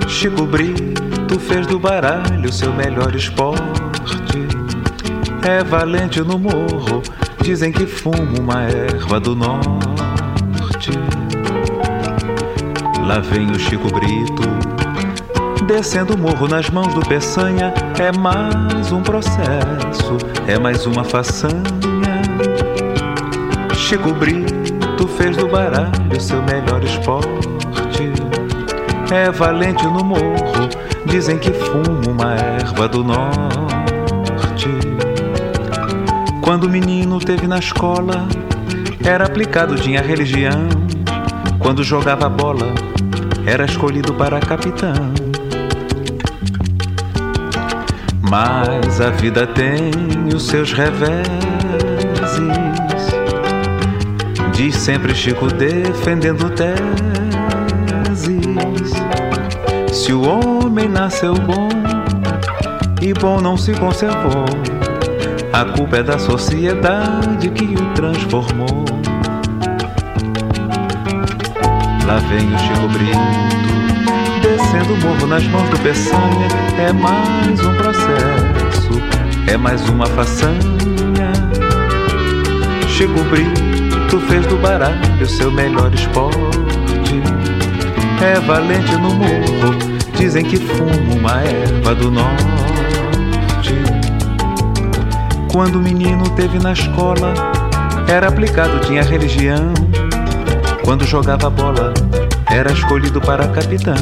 Chico 0.09 0.47
Brito 0.47 1.39
fez 1.39 1.67
do 1.67 1.79
baralho 1.79 2.51
seu 2.51 2.73
melhor 2.73 3.15
esporte. 3.15 3.61
É 5.47 5.63
valente 5.63 6.23
no 6.23 6.39
morro, 6.39 7.03
dizem 7.43 7.71
que 7.71 7.87
fuma 7.87 8.41
uma 8.41 8.63
erva 8.63 9.21
do 9.21 9.37
norte. 9.37 10.93
Lá 13.07 13.19
vem 13.19 13.51
o 13.51 13.59
Chico 13.59 13.89
Brito, 13.89 15.67
descendo 15.67 16.15
o 16.15 16.19
morro 16.19 16.49
nas 16.49 16.71
mãos 16.71 16.95
do 16.95 17.03
Peçanha. 17.03 17.75
É 17.99 18.11
mais 18.17 18.91
um 18.91 19.03
processo, 19.03 20.17
é 20.47 20.59
mais 20.59 20.87
uma 20.87 21.05
façanha. 21.05 21.90
Chico 23.91 24.13
Brito 24.15 25.09
fez 25.19 25.37
do 25.37 25.49
baralho 25.49 26.21
seu 26.21 26.41
melhor 26.45 26.81
esporte 26.85 28.13
é 29.11 29.33
valente 29.33 29.83
no 29.83 30.05
morro, 30.05 30.69
dizem 31.07 31.37
que 31.37 31.51
fuma 31.51 32.09
uma 32.09 32.35
erva 32.35 32.87
do 32.87 33.03
norte. 33.03 34.69
Quando 36.41 36.67
o 36.67 36.71
menino 36.71 37.19
teve 37.19 37.49
na 37.49 37.59
escola, 37.59 38.29
era 39.05 39.27
aplicado, 39.27 39.75
tinha 39.75 40.01
religião. 40.01 40.69
Quando 41.59 41.83
jogava 41.83 42.29
bola, 42.29 42.73
era 43.45 43.65
escolhido 43.65 44.15
para 44.15 44.39
capitão. 44.39 45.13
Mas 48.31 49.01
a 49.01 49.11
vida 49.11 49.49
tem 49.49 49.91
os 50.33 50.47
seus 50.47 50.73
reveses. 50.73 51.60
Diz 54.63 54.77
sempre 54.77 55.15
Chico 55.15 55.47
defendendo 55.47 56.51
teses. 56.51 56.77
Se 59.91 60.13
o 60.13 60.21
homem 60.21 60.87
nasceu 60.87 61.33
bom 61.33 61.71
e 63.01 63.15
bom 63.15 63.41
não 63.41 63.57
se 63.57 63.73
conservou, 63.73 64.45
a 65.51 65.65
culpa 65.65 65.97
é 65.97 66.03
da 66.03 66.19
sociedade 66.19 67.49
que 67.49 67.65
o 67.65 67.95
transformou. 67.95 68.85
Lá 72.07 72.19
vem 72.29 72.55
o 72.55 72.59
Chico 72.59 72.89
Brito, 72.89 73.19
descendo 74.43 74.93
o 74.93 74.99
morro 74.99 75.27
nas 75.27 75.45
mãos 75.45 75.71
do 75.71 75.79
Peçanha. 75.79 76.49
É 76.79 76.93
mais 76.93 77.65
um 77.65 77.75
processo, 77.77 78.91
é 79.47 79.57
mais 79.57 79.89
uma 79.89 80.05
façanha. 80.05 80.61
Chico 82.87 83.25
Brito 83.31 83.70
fez 84.19 84.47
do 84.47 84.57
baralho 84.57 85.27
seu 85.29 85.51
melhor 85.51 85.93
esporte. 85.95 86.41
É 88.21 88.41
valente 88.41 88.93
no 88.97 89.15
morro, 89.15 89.79
dizem 90.17 90.45
que 90.45 90.57
fuma 90.57 91.15
uma 91.17 91.43
erva 91.43 91.95
do 91.95 92.11
norte. 92.11 93.75
Quando 95.53 95.77
o 95.77 95.81
menino 95.81 96.29
teve 96.31 96.59
na 96.59 96.73
escola, 96.73 97.35
era 98.09 98.29
aplicado, 98.29 98.81
tinha 98.81 99.03
religião. 99.03 99.73
Quando 100.85 101.05
jogava 101.05 101.49
bola, 101.49 101.95
era 102.51 102.73
escolhido 102.73 103.21
para 103.21 103.47
capitão. 103.49 103.95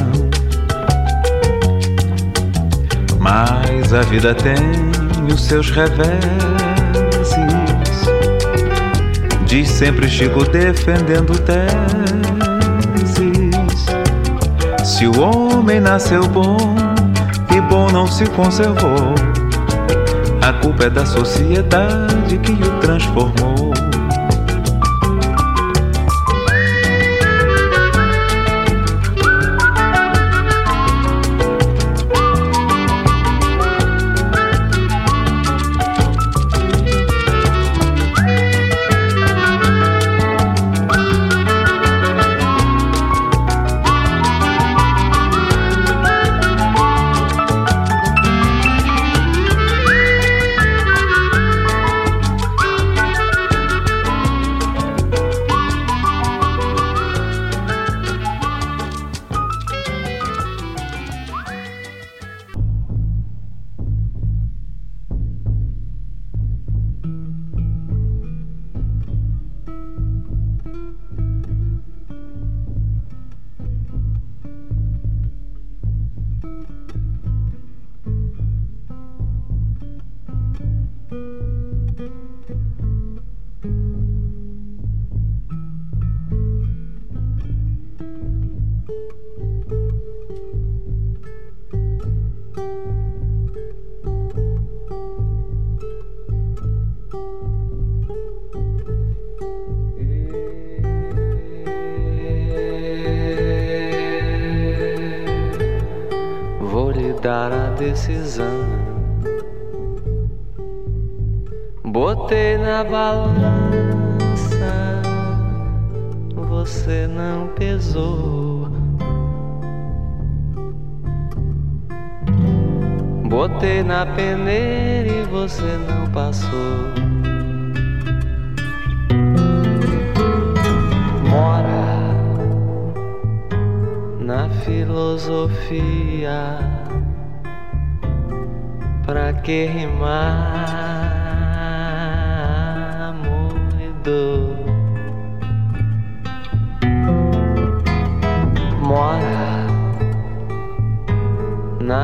Mas 3.19 3.93
a 3.93 4.01
vida 4.01 4.33
tem 4.33 4.55
os 5.31 5.45
seus 5.45 5.69
reveses. 5.69 6.68
Diz 9.49 9.67
sempre 9.67 10.07
Chico 10.07 10.45
defendendo 10.45 11.33
teses. 11.39 11.69
Se 14.85 15.07
o 15.07 15.19
homem 15.19 15.79
nasceu 15.79 16.21
bom 16.27 16.57
e 17.51 17.59
bom 17.61 17.89
não 17.89 18.05
se 18.05 18.27
conservou, 18.27 19.15
a 20.39 20.53
culpa 20.53 20.83
é 20.83 20.89
da 20.91 21.03
sociedade 21.03 22.37
que 22.37 22.51
o 22.51 22.79
transformou. 22.79 23.58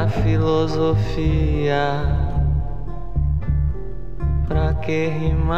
Filosofia. 0.07 2.01
Pra 4.47 4.73
que 4.75 5.07
rimar 5.07 5.55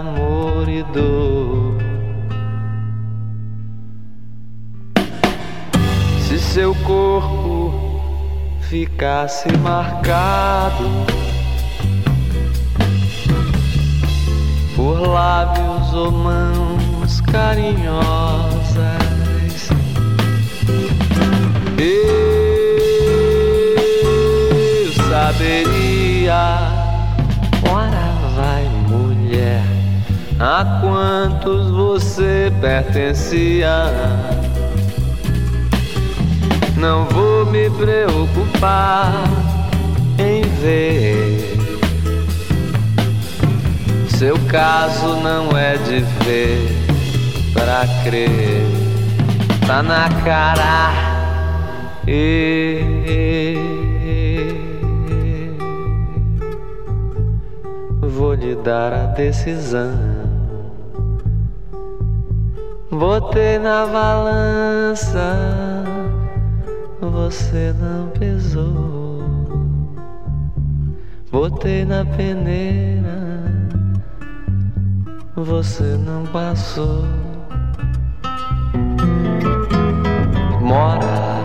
amor 0.00 0.68
e 0.68 0.82
dor? 0.84 1.78
Se 6.26 6.38
seu 6.38 6.74
corpo 6.86 7.72
ficasse 8.60 9.50
marcado 9.58 10.84
por 14.76 15.00
lábios 15.00 15.92
ou 15.92 16.12
mãos 16.12 17.20
carinhosas 17.20 18.59
saberia. 25.30 26.58
Ora 27.70 28.12
vai, 28.34 28.64
mulher, 28.88 29.62
a 30.40 30.80
quantos 30.80 31.70
você 31.70 32.52
pertencia. 32.60 33.70
Não 36.76 37.04
vou 37.06 37.46
me 37.46 37.70
preocupar 37.70 39.12
em 40.18 40.42
ver. 40.60 41.56
Seu 44.08 44.36
caso 44.48 45.16
não 45.16 45.56
é 45.56 45.76
de 45.76 46.00
ver 46.24 46.68
pra 47.52 47.86
crer, 48.04 48.66
tá 49.66 49.82
na 49.82 50.08
cara 50.24 51.10
Vou 58.20 58.34
lhe 58.34 58.54
dar 58.54 58.92
a 58.92 59.06
decisão. 59.06 59.96
Botei 62.90 63.58
na 63.58 63.86
balança, 63.86 65.38
você 67.00 67.74
não 67.80 68.10
pesou. 68.10 69.22
Botei 71.32 71.86
na 71.86 72.04
peneira, 72.04 73.42
você 75.34 75.96
não 75.96 76.26
passou. 76.26 77.06
Mora 80.60 81.40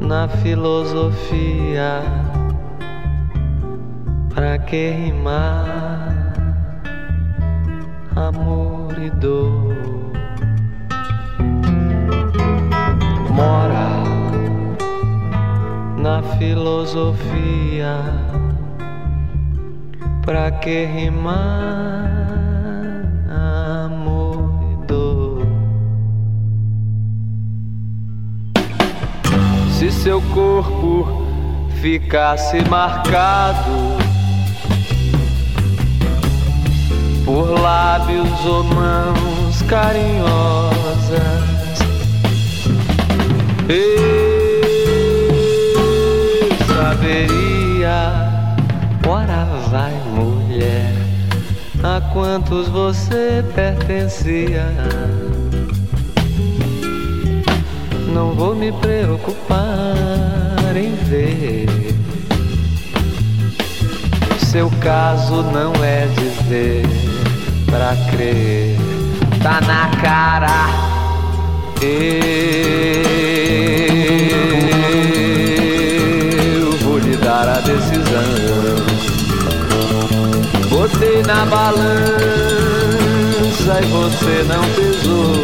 na 0.00 0.26
filosofia. 0.26 2.23
Pra 4.34 4.58
que 4.58 4.90
rimar 4.90 6.32
amor 8.16 8.98
e 9.00 9.08
dor? 9.10 9.76
Mora 13.30 14.02
na 15.96 16.20
filosofia. 16.36 17.96
Pra 20.22 20.50
que 20.50 20.84
rimar 20.84 22.10
amor 23.86 24.50
e 24.72 24.86
dor? 24.86 25.46
Se 29.70 29.92
seu 29.92 30.20
corpo 30.34 31.06
ficasse 31.80 32.68
marcado 32.68 33.93
por 37.24 37.58
lábios 37.58 38.44
ou 38.44 38.64
mãos 38.64 39.62
carinhosas, 39.62 41.20
eu 43.68 44.54
saberia. 46.66 48.30
Ora 49.06 49.44
vai, 49.70 49.94
mulher, 50.14 50.92
a 51.82 52.00
quantos 52.12 52.68
você 52.68 53.44
pertencia 53.54 54.66
não 58.14 58.32
vou 58.32 58.54
me 58.54 58.70
preocupar 58.70 59.66
em 60.76 60.94
ver. 61.04 61.66
Seu 64.38 64.70
caso 64.80 65.42
não 65.42 65.72
é 65.84 66.06
de 66.06 66.28
ver 66.48 67.13
pra 67.74 67.96
crer, 68.12 68.76
tá 69.42 69.60
na 69.62 69.88
cara. 70.00 70.68
Eu 76.60 76.70
vou 76.78 76.98
lhe 76.98 77.16
dar 77.16 77.48
a 77.48 77.60
decisão. 77.60 78.22
Botei 80.70 81.20
na 81.24 81.44
balança 81.46 81.90
e 83.82 83.86
você 83.86 84.44
não 84.48 84.62
pesou. 84.76 85.42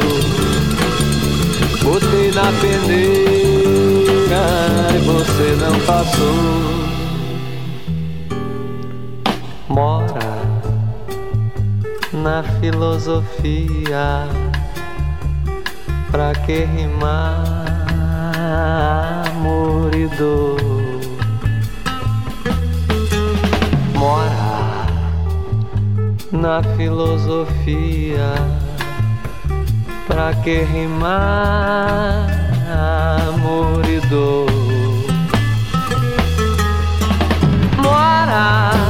Botei 1.83 2.31
na 2.31 2.53
peneira 2.61 4.43
e 4.95 4.99
você 4.99 5.57
não 5.61 5.75
passou. 5.81 6.90
Na 12.23 12.43
filosofia. 12.61 14.29
Pra 16.11 16.33
que 16.33 16.65
rimar 16.65 17.45
amor 19.31 19.95
e 19.95 20.07
dor? 20.09 20.61
Mora 23.95 24.87
na 26.33 26.63
filosofia 26.77 28.33
Pra 30.07 30.35
que 30.43 30.63
rimar 30.63 32.27
amor 33.29 33.89
e 33.89 34.01
dor? 34.09 34.51
Mora 37.77 38.90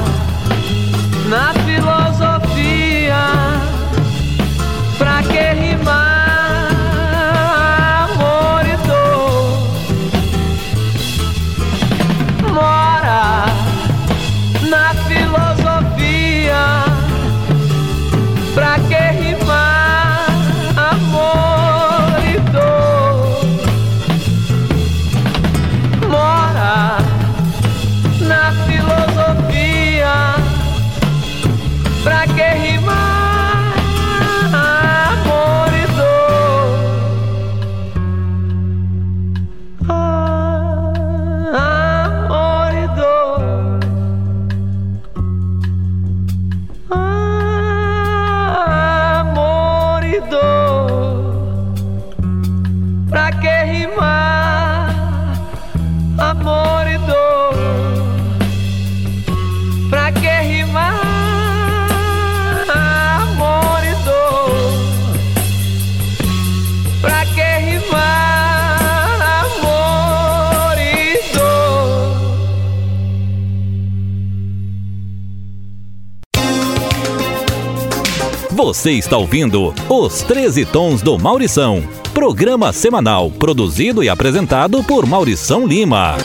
Você 78.63 78.91
está 78.91 79.17
ouvindo 79.17 79.73
Os 79.89 80.21
13 80.21 80.67
Tons 80.67 81.01
do 81.01 81.19
Maurição, 81.19 81.83
programa 82.13 82.75
semanal 82.75 83.31
produzido 83.31 84.05
e 84.05 84.09
apresentado 84.11 84.85
por 84.85 85.07
Maurição 85.07 85.67
Lima. 85.67 86.19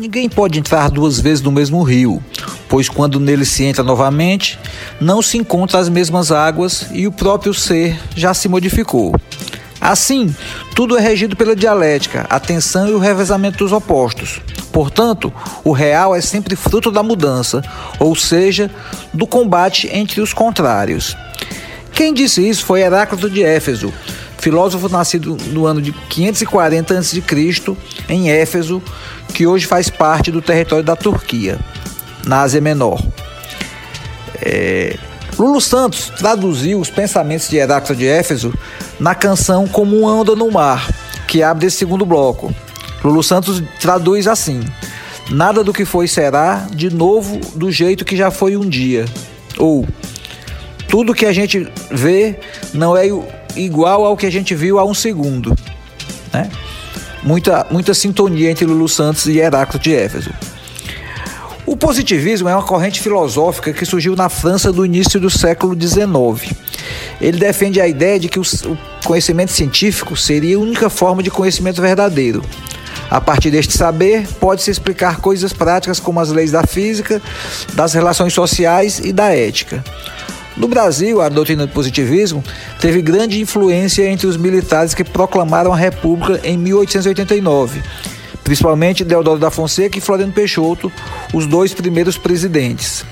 Ninguém 0.00 0.28
pode 0.28 0.58
entrar 0.58 0.90
duas 0.90 1.20
vezes 1.20 1.44
no 1.44 1.52
mesmo 1.52 1.84
rio, 1.84 2.20
pois 2.68 2.88
quando 2.88 3.20
nele 3.20 3.44
se 3.44 3.62
entra 3.62 3.84
novamente, 3.84 4.58
não 5.00 5.22
se 5.22 5.38
encontra 5.38 5.78
as 5.78 5.88
mesmas 5.88 6.32
águas 6.32 6.88
e 6.92 7.06
o 7.06 7.12
próprio 7.12 7.54
ser 7.54 7.96
já 8.16 8.34
se 8.34 8.48
modificou. 8.48 9.14
Assim, 9.84 10.34
tudo 10.74 10.96
é 10.96 11.00
regido 11.02 11.36
pela 11.36 11.54
dialética, 11.54 12.24
a 12.30 12.40
tensão 12.40 12.88
e 12.88 12.94
o 12.94 12.98
revezamento 12.98 13.58
dos 13.58 13.70
opostos. 13.70 14.40
Portanto, 14.72 15.30
o 15.62 15.72
real 15.72 16.16
é 16.16 16.22
sempre 16.22 16.56
fruto 16.56 16.90
da 16.90 17.02
mudança, 17.02 17.60
ou 17.98 18.16
seja, 18.16 18.70
do 19.12 19.26
combate 19.26 19.86
entre 19.92 20.22
os 20.22 20.32
contrários. 20.32 21.14
Quem 21.92 22.14
disse 22.14 22.48
isso 22.48 22.64
foi 22.64 22.80
Heráclito 22.80 23.28
de 23.28 23.42
Éfeso, 23.42 23.92
filósofo 24.38 24.88
nascido 24.88 25.36
no 25.48 25.66
ano 25.66 25.82
de 25.82 25.92
540 25.92 26.98
a.C. 26.98 27.22
em 28.08 28.30
Éfeso, 28.30 28.82
que 29.34 29.46
hoje 29.46 29.66
faz 29.66 29.90
parte 29.90 30.30
do 30.30 30.40
território 30.40 30.82
da 30.82 30.96
Turquia, 30.96 31.58
na 32.24 32.40
Ásia 32.40 32.58
Menor. 32.62 32.98
É... 34.40 34.96
Lulu 35.38 35.60
Santos 35.60 36.12
traduziu 36.16 36.78
os 36.78 36.90
pensamentos 36.90 37.48
de 37.48 37.56
Heráclito 37.56 37.96
de 37.96 38.06
Éfeso 38.06 38.54
na 39.00 39.14
canção 39.14 39.66
Como 39.66 39.96
uma 39.96 40.14
Onda 40.14 40.36
no 40.36 40.50
Mar, 40.50 40.88
que 41.26 41.42
abre 41.42 41.66
esse 41.66 41.76
segundo 41.76 42.06
bloco. 42.06 42.54
Lulu 43.02 43.22
Santos 43.22 43.62
traduz 43.80 44.28
assim: 44.28 44.62
Nada 45.30 45.64
do 45.64 45.72
que 45.72 45.84
foi 45.84 46.06
será 46.06 46.66
de 46.70 46.88
novo 46.94 47.38
do 47.56 47.70
jeito 47.70 48.04
que 48.04 48.16
já 48.16 48.30
foi 48.30 48.56
um 48.56 48.68
dia. 48.68 49.06
Ou 49.58 49.86
tudo 50.88 51.14
que 51.14 51.26
a 51.26 51.32
gente 51.32 51.68
vê 51.90 52.38
não 52.72 52.96
é 52.96 53.06
igual 53.56 54.04
ao 54.04 54.16
que 54.16 54.26
a 54.26 54.30
gente 54.30 54.54
viu 54.54 54.78
há 54.78 54.84
um 54.84 54.94
segundo. 54.94 55.54
Né? 56.32 56.48
Muita, 57.22 57.66
muita 57.70 57.94
sintonia 57.94 58.50
entre 58.50 58.64
Lulu 58.64 58.88
Santos 58.88 59.26
e 59.26 59.38
Heráclito 59.38 59.82
de 59.82 59.94
Éfeso. 59.94 60.30
Positivismo 61.84 62.48
é 62.48 62.56
uma 62.56 62.62
corrente 62.62 62.98
filosófica 62.98 63.70
que 63.70 63.84
surgiu 63.84 64.16
na 64.16 64.30
França 64.30 64.72
do 64.72 64.86
início 64.86 65.20
do 65.20 65.28
século 65.28 65.78
XIX. 65.78 66.56
Ele 67.20 67.38
defende 67.38 67.78
a 67.78 67.86
ideia 67.86 68.18
de 68.18 68.26
que 68.26 68.40
o 68.40 68.42
conhecimento 69.04 69.52
científico 69.52 70.16
seria 70.16 70.56
a 70.56 70.58
única 70.58 70.88
forma 70.88 71.22
de 71.22 71.30
conhecimento 71.30 71.82
verdadeiro. 71.82 72.42
A 73.10 73.20
partir 73.20 73.50
deste 73.50 73.76
saber, 73.76 74.26
pode-se 74.40 74.70
explicar 74.70 75.20
coisas 75.20 75.52
práticas 75.52 76.00
como 76.00 76.20
as 76.20 76.30
leis 76.30 76.50
da 76.50 76.62
física, 76.66 77.20
das 77.74 77.92
relações 77.92 78.32
sociais 78.32 78.98
e 79.04 79.12
da 79.12 79.36
ética. 79.36 79.84
No 80.56 80.66
Brasil, 80.66 81.20
a 81.20 81.28
doutrina 81.28 81.66
do 81.66 81.72
positivismo 81.74 82.42
teve 82.80 83.02
grande 83.02 83.38
influência 83.42 84.08
entre 84.08 84.26
os 84.26 84.38
militares 84.38 84.94
que 84.94 85.04
proclamaram 85.04 85.70
a 85.70 85.76
República 85.76 86.40
em 86.44 86.56
1889 86.56 87.82
principalmente 88.44 89.02
Deodoro 89.02 89.40
da 89.40 89.50
Fonseca 89.50 89.98
e 89.98 90.00
Floriano 90.00 90.32
Peixoto, 90.32 90.92
os 91.32 91.46
dois 91.46 91.72
primeiros 91.74 92.18
presidentes. 92.18 93.04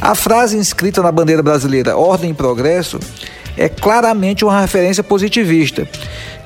A 0.00 0.14
frase 0.14 0.58
inscrita 0.58 1.00
na 1.00 1.12
bandeira 1.12 1.42
brasileira 1.42 1.96
Ordem 1.96 2.32
e 2.32 2.34
Progresso 2.34 2.98
é 3.56 3.68
claramente 3.68 4.44
uma 4.44 4.60
referência 4.60 5.02
positivista, 5.02 5.88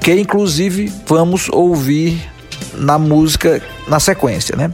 que 0.01 0.13
inclusive 0.15 0.93
vamos 1.07 1.49
ouvir 1.49 2.31
na 2.75 2.99
música 2.99 3.63
na 3.89 3.99
sequência. 3.99 4.55
Né? 4.55 4.71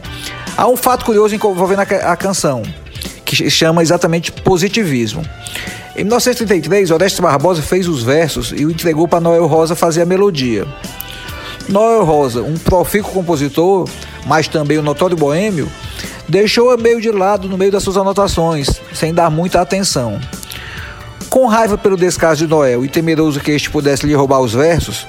Há 0.57 0.67
um 0.67 0.75
fato 0.75 1.05
curioso 1.05 1.33
envolvendo 1.33 1.79
a 1.79 2.15
canção, 2.15 2.61
que 3.23 3.49
chama 3.49 3.81
exatamente 3.81 4.31
positivismo. 4.31 5.23
Em 5.95 6.03
1933, 6.03 6.91
Orestes 6.91 7.21
Barbosa 7.21 7.61
fez 7.61 7.87
os 7.87 8.03
versos 8.03 8.53
e 8.55 8.65
o 8.65 8.71
entregou 8.71 9.07
para 9.07 9.21
Noel 9.21 9.47
Rosa 9.47 9.75
fazer 9.75 10.01
a 10.01 10.05
melodia. 10.05 10.67
Noel 11.67 12.03
Rosa, 12.03 12.41
um 12.43 12.55
profícuo 12.55 13.11
compositor, 13.11 13.89
mas 14.25 14.47
também 14.47 14.77
um 14.77 14.83
notório 14.83 15.17
boêmio, 15.17 15.69
deixou-a 16.27 16.77
meio 16.77 17.01
de 17.01 17.11
lado 17.11 17.47
no 17.47 17.57
meio 17.57 17.71
das 17.71 17.83
suas 17.83 17.97
anotações, 17.97 18.69
sem 18.93 19.13
dar 19.13 19.29
muita 19.29 19.61
atenção. 19.61 20.19
Com 21.29 21.47
raiva 21.47 21.77
pelo 21.77 21.97
descaso 21.97 22.45
de 22.45 22.47
Noel 22.47 22.85
e 22.85 22.89
temeroso 22.89 23.39
que 23.39 23.51
este 23.51 23.69
pudesse 23.69 24.05
lhe 24.05 24.13
roubar 24.13 24.39
os 24.39 24.53
versos, 24.53 25.07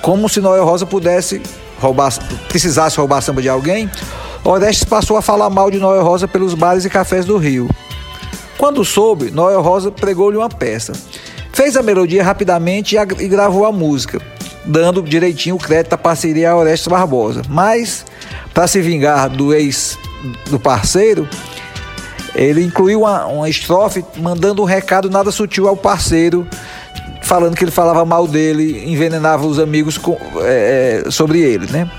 como 0.00 0.28
se 0.28 0.40
Noel 0.40 0.64
Rosa 0.64 0.86
pudesse 0.86 1.42
roubar, 1.80 2.12
precisasse 2.48 2.96
roubar 2.96 3.20
samba 3.20 3.42
de 3.42 3.48
alguém, 3.48 3.90
Orestes 4.44 4.84
passou 4.84 5.16
a 5.16 5.22
falar 5.22 5.50
mal 5.50 5.70
de 5.70 5.78
Noel 5.78 6.02
Rosa 6.02 6.26
pelos 6.26 6.54
bares 6.54 6.84
e 6.84 6.90
cafés 6.90 7.24
do 7.24 7.36
Rio. 7.36 7.68
Quando 8.58 8.84
soube, 8.84 9.30
Noel 9.30 9.62
Rosa 9.62 9.90
pregou-lhe 9.90 10.36
uma 10.36 10.48
peça. 10.48 10.92
Fez 11.52 11.76
a 11.76 11.82
melodia 11.82 12.24
rapidamente 12.24 12.96
e 12.96 13.28
gravou 13.28 13.64
a 13.64 13.72
música, 13.72 14.20
dando 14.64 15.02
direitinho 15.02 15.56
o 15.56 15.58
crédito 15.58 15.92
à 15.92 15.98
parceria 15.98 16.50
a 16.50 16.56
Orestes 16.56 16.88
Barbosa. 16.88 17.42
Mas, 17.48 18.04
para 18.54 18.66
se 18.66 18.80
vingar 18.80 19.28
do 19.28 19.52
ex 19.52 19.98
do 20.50 20.58
parceiro, 20.58 21.28
ele 22.34 22.64
incluiu 22.64 23.00
uma, 23.00 23.26
uma 23.26 23.48
estrofe 23.48 24.04
mandando 24.16 24.62
um 24.62 24.64
recado 24.64 25.10
nada 25.10 25.30
sutil 25.30 25.68
ao 25.68 25.76
parceiro, 25.76 26.46
falando 27.22 27.56
que 27.56 27.64
ele 27.64 27.70
falava 27.70 28.04
mal 28.04 28.26
dele, 28.26 28.84
envenenava 28.86 29.46
os 29.46 29.58
amigos 29.58 29.98
com, 29.98 30.16
é, 30.40 31.02
é 31.06 31.10
sobre 31.10 31.40
ele, 31.40 31.70
né? 31.70 31.90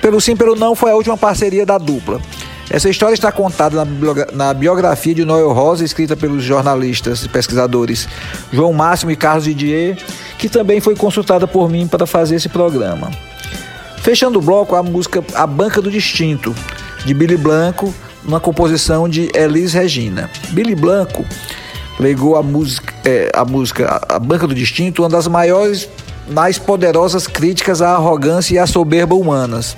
Pelo 0.00 0.20
sim, 0.20 0.36
pelo 0.36 0.56
não, 0.56 0.74
foi 0.74 0.90
a 0.90 0.94
última 0.94 1.16
parceria 1.16 1.64
da 1.64 1.78
dupla. 1.78 2.20
Essa 2.70 2.90
história 2.90 3.14
está 3.14 3.32
contada 3.32 3.86
na 4.32 4.52
biografia 4.52 5.14
de 5.14 5.24
Noel 5.24 5.52
Rosa, 5.52 5.84
escrita 5.84 6.14
pelos 6.14 6.42
jornalistas 6.42 7.24
e 7.24 7.28
pesquisadores 7.28 8.06
João 8.52 8.74
Máximo 8.74 9.10
e 9.10 9.16
Carlos 9.16 9.44
Didier, 9.44 9.96
que 10.38 10.50
também 10.50 10.78
foi 10.78 10.94
consultada 10.94 11.46
por 11.46 11.70
mim 11.70 11.86
para 11.86 12.06
fazer 12.06 12.36
esse 12.36 12.48
programa. 12.48 13.10
Fechando 14.02 14.38
o 14.38 14.42
bloco, 14.42 14.76
a 14.76 14.82
música 14.82 15.24
A 15.34 15.46
Banca 15.46 15.80
do 15.80 15.90
Distinto, 15.90 16.54
de 17.06 17.14
Billy 17.14 17.38
Blanco, 17.38 17.92
uma 18.24 18.38
composição 18.38 19.08
de 19.08 19.30
Elis 19.34 19.72
Regina. 19.72 20.30
Billy 20.50 20.74
Blanco 20.74 21.24
legou 21.98 22.36
a 22.36 22.42
música, 22.42 22.92
é, 23.04 23.30
a 23.34 23.46
música 23.46 24.00
A 24.06 24.18
Banca 24.18 24.46
do 24.46 24.54
Distinto, 24.54 25.02
uma 25.02 25.08
das 25.08 25.26
maiores, 25.26 25.88
mais 26.28 26.58
poderosas 26.58 27.26
críticas 27.26 27.80
à 27.80 27.94
arrogância 27.94 28.54
e 28.54 28.58
à 28.58 28.66
soberba 28.66 29.14
humanas. 29.14 29.74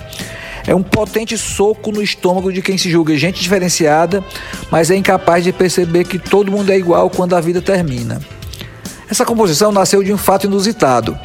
É 0.71 0.73
um 0.73 0.81
potente 0.81 1.37
soco 1.37 1.91
no 1.91 2.01
estômago 2.01 2.49
de 2.49 2.61
quem 2.61 2.77
se 2.77 2.89
julga 2.89 3.17
gente 3.17 3.41
diferenciada, 3.41 4.23
mas 4.71 4.89
é 4.89 4.95
incapaz 4.95 5.43
de 5.43 5.51
perceber 5.51 6.05
que 6.05 6.17
todo 6.17 6.49
mundo 6.49 6.71
é 6.71 6.77
igual 6.77 7.09
quando 7.09 7.35
a 7.35 7.41
vida 7.41 7.61
termina. 7.61 8.21
Essa 9.09 9.25
composição 9.25 9.69
nasceu 9.73 10.01
de 10.01 10.13
um 10.13 10.17
fato 10.17 10.45
inusitado. 10.45 11.19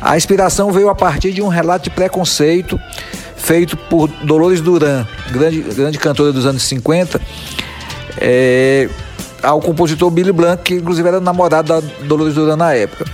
A 0.00 0.16
inspiração 0.16 0.70
veio 0.70 0.88
a 0.88 0.94
partir 0.94 1.32
de 1.32 1.42
um 1.42 1.48
relato 1.48 1.90
de 1.90 1.90
preconceito 1.90 2.78
feito 3.36 3.76
por 3.76 4.06
Dolores 4.22 4.60
Duran, 4.60 5.04
grande, 5.32 5.58
grande 5.58 5.98
cantora 5.98 6.32
dos 6.32 6.46
anos 6.46 6.62
50, 6.62 7.20
é, 8.20 8.88
ao 9.42 9.60
compositor 9.60 10.08
Billy 10.08 10.30
Blanc, 10.30 10.62
que 10.62 10.74
inclusive 10.74 11.08
era 11.08 11.20
namorado 11.20 11.66
da 11.66 11.80
Dolores 12.04 12.34
Duran 12.34 12.54
na 12.54 12.72
época. 12.74 13.04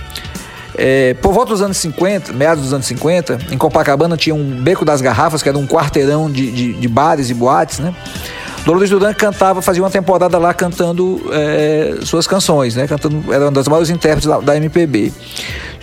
É, 0.75 1.13
por 1.15 1.33
volta 1.33 1.51
dos 1.51 1.61
anos 1.61 1.77
50, 1.77 2.33
meados 2.33 2.63
dos 2.63 2.73
anos 2.73 2.85
50, 2.85 3.39
em 3.51 3.57
Copacabana 3.57 4.15
tinha 4.15 4.33
um 4.33 4.61
Beco 4.61 4.85
das 4.85 5.01
Garrafas, 5.01 5.43
que 5.43 5.49
era 5.49 5.57
um 5.57 5.67
quarteirão 5.67 6.31
de, 6.31 6.51
de, 6.51 6.73
de 6.73 6.87
bares 6.87 7.29
e 7.29 7.33
boates, 7.33 7.79
né? 7.79 7.93
Dolores 8.65 8.89
Duran 8.89 9.13
cantava, 9.13 9.61
fazia 9.61 9.81
uma 9.81 9.89
temporada 9.89 10.37
lá 10.37 10.53
cantando 10.53 11.21
é, 11.31 11.97
suas 12.03 12.27
canções, 12.27 12.75
né? 12.75 12.87
Cantando, 12.87 13.33
era 13.33 13.45
uma 13.45 13.51
das 13.51 13.67
maiores 13.67 13.89
intérpretes 13.89 14.29
da, 14.29 14.39
da 14.39 14.55
MPB. 14.55 15.11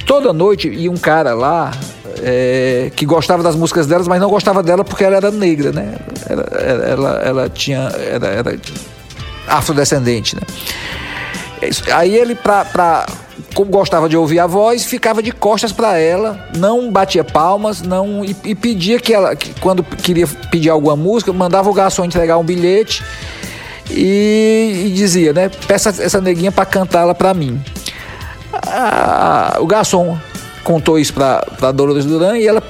Toda 0.06 0.32
noite 0.32 0.68
ia 0.68 0.90
um 0.90 0.96
cara 0.96 1.34
lá 1.34 1.72
é, 2.22 2.90
que 2.94 3.04
gostava 3.04 3.42
das 3.42 3.56
músicas 3.56 3.86
delas, 3.86 4.06
mas 4.06 4.20
não 4.20 4.30
gostava 4.30 4.62
dela 4.62 4.84
porque 4.84 5.04
ela 5.04 5.16
era 5.16 5.30
negra, 5.30 5.72
né? 5.72 5.96
Ela, 6.28 6.42
ela, 6.42 7.10
ela 7.24 7.48
tinha. 7.48 7.90
Era, 7.96 8.26
era 8.28 8.58
afrodescendente, 9.48 10.36
né? 10.36 10.42
Aí 11.92 12.14
ele, 12.14 12.34
pra, 12.34 12.64
pra 12.64 13.06
como 13.54 13.70
gostava 13.70 14.08
de 14.08 14.16
ouvir 14.16 14.38
a 14.40 14.46
voz, 14.46 14.84
ficava 14.84 15.22
de 15.22 15.32
costas 15.32 15.72
para 15.72 15.98
ela, 15.98 16.48
não 16.56 16.90
batia 16.90 17.24
palmas, 17.24 17.82
não 17.82 18.24
e, 18.24 18.36
e 18.44 18.54
pedia 18.54 19.00
que 19.00 19.12
ela, 19.12 19.34
que, 19.34 19.52
quando 19.60 19.82
queria 19.82 20.26
pedir 20.50 20.70
alguma 20.70 20.96
música, 20.96 21.32
mandava 21.32 21.68
o 21.68 21.74
garçom 21.74 22.04
entregar 22.04 22.38
um 22.38 22.44
bilhete 22.44 23.02
e, 23.90 24.84
e 24.86 24.90
dizia, 24.90 25.32
né, 25.32 25.50
peça 25.66 25.88
essa 25.88 26.20
neguinha 26.20 26.52
para 26.52 26.66
cantá-la 26.66 27.14
para 27.14 27.32
mim. 27.34 27.60
Ah, 28.52 29.56
o 29.60 29.66
garçom 29.66 30.18
contou 30.68 30.98
isso 30.98 31.14
para 31.14 31.72
Dolores 31.72 32.04
Duran 32.04 32.36
e 32.36 32.46
ela 32.46 32.62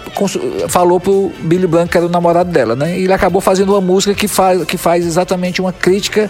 falou 0.68 1.01
pro 1.01 1.33
Billy 1.40 1.66
Blanco, 1.66 1.90
que 1.90 1.96
era 1.96 2.07
o 2.07 2.09
namorado 2.09 2.48
dela, 2.51 2.77
né? 2.77 2.96
E 2.96 3.03
ele 3.03 3.12
acabou 3.12 3.40
fazendo 3.40 3.70
uma 3.70 3.81
música 3.81 4.14
que 4.14 4.29
faz, 4.29 4.64
que 4.64 4.77
faz 4.77 5.05
exatamente 5.05 5.61
uma 5.61 5.72
crítica 5.72 6.29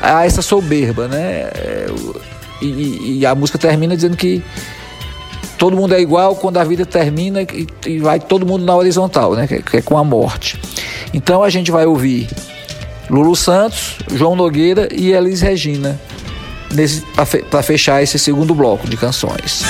a 0.00 0.24
essa 0.24 0.42
soberba, 0.42 1.08
né? 1.08 1.50
É, 1.54 1.86
e, 2.60 3.20
e, 3.20 3.26
a 3.26 3.34
música 3.34 3.58
termina 3.58 3.94
dizendo 3.94 4.16
que 4.16 4.42
todo 5.56 5.76
mundo 5.76 5.94
é 5.94 6.00
igual 6.00 6.34
quando 6.36 6.56
a 6.56 6.64
vida 6.64 6.84
termina 6.84 7.42
e, 7.42 7.66
e 7.86 7.98
vai 7.98 8.18
todo 8.18 8.44
mundo 8.44 8.64
na 8.64 8.74
horizontal, 8.74 9.34
né? 9.34 9.46
Que, 9.46 9.62
que, 9.62 9.76
é 9.76 9.82
com 9.82 9.96
a 9.96 10.04
morte. 10.04 10.60
Então 11.12 11.42
a 11.42 11.50
gente 11.50 11.70
vai 11.70 11.86
ouvir 11.86 12.28
Lulu 13.08 13.36
Santos, 13.36 13.96
João 14.12 14.34
Nogueira 14.34 14.88
e 14.92 15.12
Elis 15.12 15.40
Regina 15.40 15.98
para 17.50 17.62
fechar 17.62 18.02
esse 18.02 18.18
segundo 18.18 18.54
bloco 18.54 18.88
de 18.88 18.96
canções. 18.96 19.64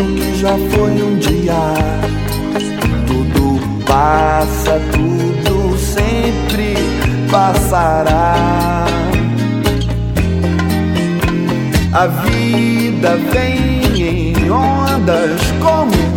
tudo 0.00 0.14
que 0.14 0.38
já 0.38 0.56
foi 0.56 1.02
um 1.02 1.18
dia. 1.18 1.74
Tudo 3.06 3.60
passa, 3.84 4.80
tudo 4.92 5.76
sempre 5.76 6.74
passará. 7.30 8.86
A 11.92 12.06
vida 12.06 13.16
vem 13.32 14.02
em 14.02 14.50
ondas 14.50 15.40
como 15.60 16.09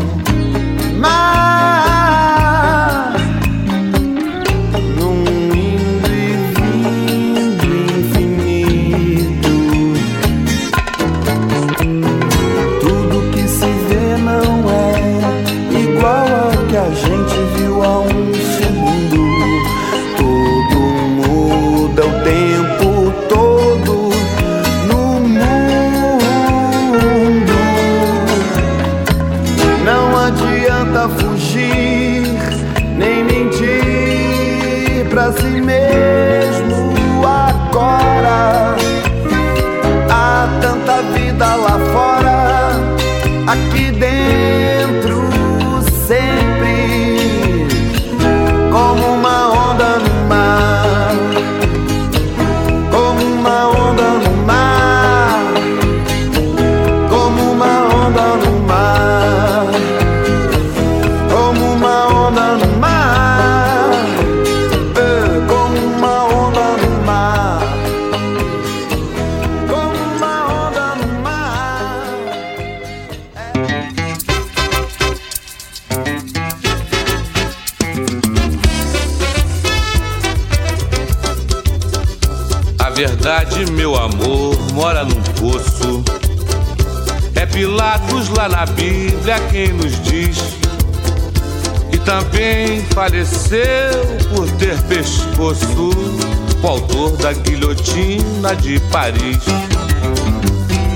de 98.55 98.79
Paris. 98.91 99.43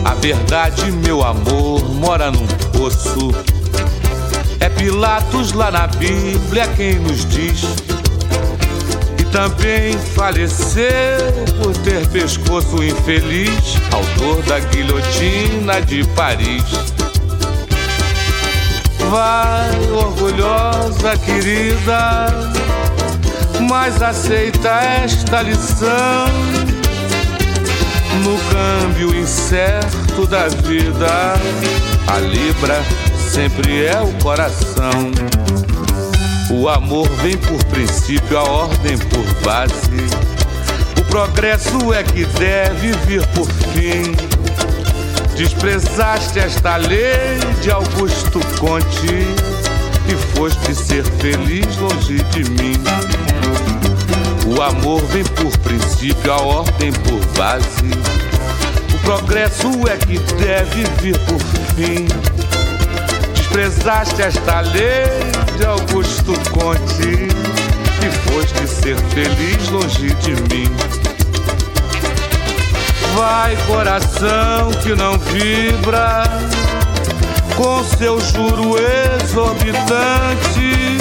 A 0.03 0.13
verdade, 0.15 0.91
meu 0.91 1.23
amor, 1.23 1.83
mora 1.93 2.31
num 2.31 2.47
poço. 2.71 3.31
É 4.59 4.69
Pilatos 4.69 5.51
lá 5.51 5.69
na 5.69 5.87
Bíblia 5.87 6.67
quem 6.75 6.95
nos 6.95 7.25
diz. 7.25 7.61
E 9.19 9.23
também 9.25 9.97
faleceu 10.15 10.85
por 11.61 11.75
ter 11.83 12.07
pescoço 12.07 12.83
infeliz, 12.83 13.77
autor 13.91 14.41
da 14.43 14.59
guilhotina 14.59 15.81
de 15.81 16.03
Paris. 16.15 16.96
Vai, 19.09 19.91
orgulhosa 19.91 21.17
querida, 21.17 22.27
mas 23.69 24.01
aceita 24.01 24.69
esta 24.69 25.41
lição 25.41 26.27
no 28.23 28.37
câmbio 28.49 29.15
incerto 29.15 30.25
da 30.27 30.47
vida, 30.47 31.35
a 32.07 32.19
libra 32.19 32.83
sempre 33.31 33.85
é 33.85 34.01
o 34.01 34.11
coração. 34.23 35.11
O 36.49 36.67
amor 36.67 37.07
vem 37.21 37.37
por 37.37 37.63
princípio, 37.65 38.37
a 38.37 38.43
ordem 38.43 38.97
por 38.97 39.23
base. 39.45 39.75
O 40.99 41.03
progresso 41.05 41.93
é 41.93 42.03
que 42.03 42.25
deve 42.25 42.91
vir 43.05 43.25
por 43.27 43.47
fim. 43.47 44.36
Desprezaste 45.37 46.39
esta 46.39 46.77
lei 46.77 47.37
de 47.61 47.69
Augusto 47.69 48.39
Conte 48.59 49.05
e 50.09 50.35
foste 50.35 50.73
ser 50.73 51.03
feliz 51.03 51.77
longe 51.77 52.17
de 52.31 52.43
mim. 52.49 52.73
O 54.47 54.59
amor 54.59 54.99
vem 55.03 55.23
por 55.23 55.55
princípio, 55.59 56.33
a 56.33 56.41
ordem 56.41 56.91
por 56.91 57.23
base. 57.37 57.67
O 58.95 58.99
progresso 59.03 59.69
é 59.87 59.97
que 59.97 60.17
deve 60.17 60.83
vir 61.03 61.19
por 61.19 61.39
fim. 61.75 62.07
Desprezaste 63.35 64.23
esta 64.23 64.61
lei 64.61 65.05
de 65.55 65.65
Augusto 65.67 66.33
Conte 66.49 67.27
e 68.01 68.29
foste 68.31 68.67
ser 68.67 68.97
feliz 69.13 69.69
longe 69.69 70.15
de 70.15 70.31
mim. 70.51 70.96
Vai, 73.17 73.57
coração 73.65 74.69
que 74.83 74.93
não 74.93 75.17
vibra 75.17 76.21
com 77.55 77.83
seu 77.83 78.21
juro 78.21 78.75
exorbitante, 78.77 80.99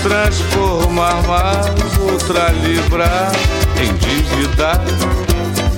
transformar 0.00 1.20
mais 1.26 1.98
outra 1.98 2.50
libra 2.50 3.32
em 3.82 3.92
dívida 3.94 4.80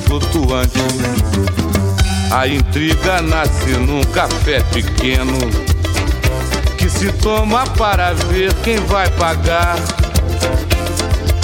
flutuante. 0.07 0.79
A 2.31 2.47
intriga 2.47 3.23
nasce 3.23 3.71
num 3.79 4.05
café 4.13 4.61
pequeno 4.75 5.39
que 6.77 6.91
se 6.91 7.11
toma 7.13 7.65
para 7.79 8.13
ver 8.13 8.53
quem 8.63 8.77
vai 8.77 9.09
pagar. 9.13 10.04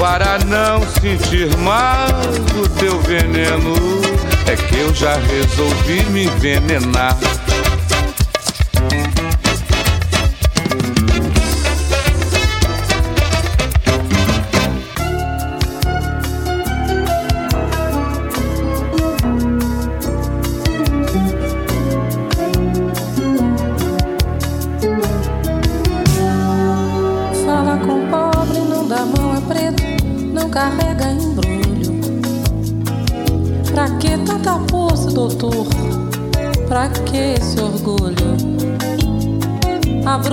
Para 0.01 0.39
não 0.47 0.81
sentir 0.99 1.55
mais 1.59 2.27
o 2.57 2.67
teu 2.79 2.99
veneno, 3.03 3.75
é 4.47 4.57
que 4.57 4.79
eu 4.79 4.95
já 4.95 5.15
resolvi 5.17 6.03
me 6.07 6.25
envenenar. 6.25 7.19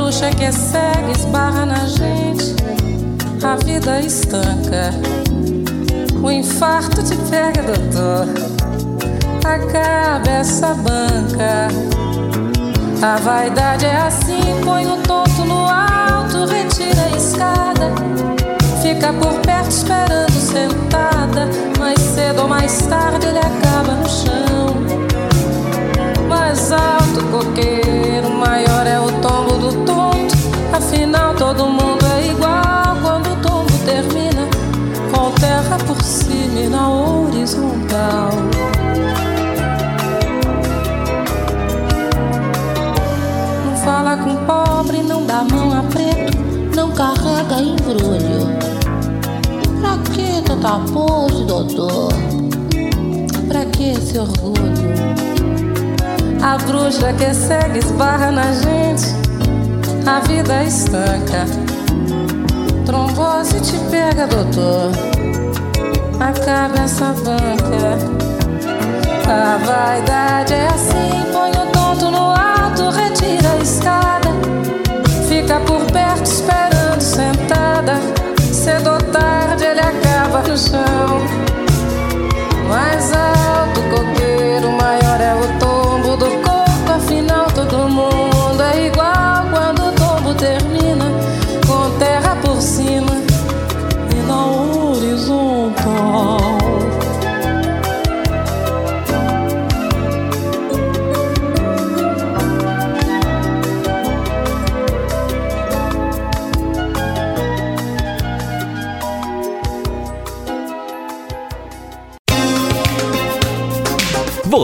Bruxa 0.08 0.30
que 0.30 0.44
é 0.44 0.52
cega 0.52 1.12
esbarra 1.12 1.66
na 1.66 1.86
gente, 1.86 2.56
a 3.44 3.56
vida 3.58 4.00
estanca. 4.00 4.92
O 6.24 6.32
infarto 6.32 7.04
te 7.04 7.16
pega, 7.30 7.62
doutor. 7.64 8.28
Acaba 9.46 10.30
essa 10.30 10.74
banca. 10.76 11.68
A 13.02 13.18
vaidade 13.18 13.86
é 13.86 13.98
assim, 13.98 14.42
põe 14.64 14.86
o 14.88 14.98
tonto 15.04 15.46
no 15.46 15.66
alto, 15.68 16.46
retira 16.46 17.04
a 17.04 17.18
escada. 17.18 17.92
Fica 18.82 19.14
por 19.14 19.34
perto 19.42 19.72
esperando 19.72 20.32
sentada, 20.32 21.48
mais 21.80 22.00
cedo 22.00 22.44
ou 22.44 22.48
mais 22.48 22.82
tarde 22.84 23.28
ele 23.28 23.40
acaba 23.40 23.94
no 23.94 24.10
chão. 24.10 24.87
Mais 26.48 26.72
alto, 26.72 27.26
coqueiro, 27.30 28.30
maior 28.32 28.88
é 28.88 28.98
o 29.02 29.12
tombo 29.22 29.58
do 29.58 29.68
Afinal, 30.72 31.36
todo 31.36 31.66
mundo 31.66 32.06
é 32.06 32.28
igual 32.28 32.96
quando 33.02 33.34
o 33.34 33.36
tombo 33.42 33.74
termina 33.84 34.48
com 35.12 35.30
terra 35.32 35.78
por 35.86 36.02
cima 36.02 36.62
e 36.62 36.70
na 36.70 36.90
horizontal. 36.90 38.30
Não 43.66 43.76
fala 43.84 44.16
com 44.16 44.38
pobre, 44.46 45.04
não 45.04 45.26
dá 45.26 45.44
mão 45.44 45.78
a 45.78 45.84
preto, 45.84 46.38
não 46.74 46.92
carrega 46.92 47.60
embrulho. 47.60 48.56
Pra 49.82 49.98
que 50.14 50.42
tanta 50.44 50.80
pose, 50.94 51.44
doutor? 51.44 52.14
Pra 53.50 53.66
que 53.66 53.92
esse 53.92 54.18
orgulho? 54.18 55.27
A 56.42 56.58
bruxa 56.58 57.14
que 57.14 57.34
segue 57.34 57.80
esbarra 57.80 58.32
na 58.32 58.52
gente 58.54 59.28
a 60.08 60.20
vida 60.22 60.64
estanca. 60.64 61.46
Trombose 62.86 63.60
te 63.60 63.78
pega, 63.92 64.26
doutor. 64.26 64.92
Acaba 66.18 66.84
essa 66.84 67.14
banca. 67.26 67.98
A 69.28 69.58
vaidade 69.58 70.54
é 70.54 70.68
assim, 70.68 71.32
põe 71.34 71.52
o 71.52 71.66
tonto 71.72 72.10
no 72.10 72.32
alto, 72.32 72.90
retira 72.90 73.52
a 73.52 73.58
escada. 73.58 74.30
Fica 75.28 75.60
por 75.60 75.82
perto 75.92 76.24
esperando 76.24 77.02
sentada. 77.02 78.00
Cedo 78.54 78.92
ou 78.92 79.02
tarde 79.12 79.66
ele 79.66 79.82
acaba 79.82 80.42
no 80.48 80.58
chão. 80.58 81.07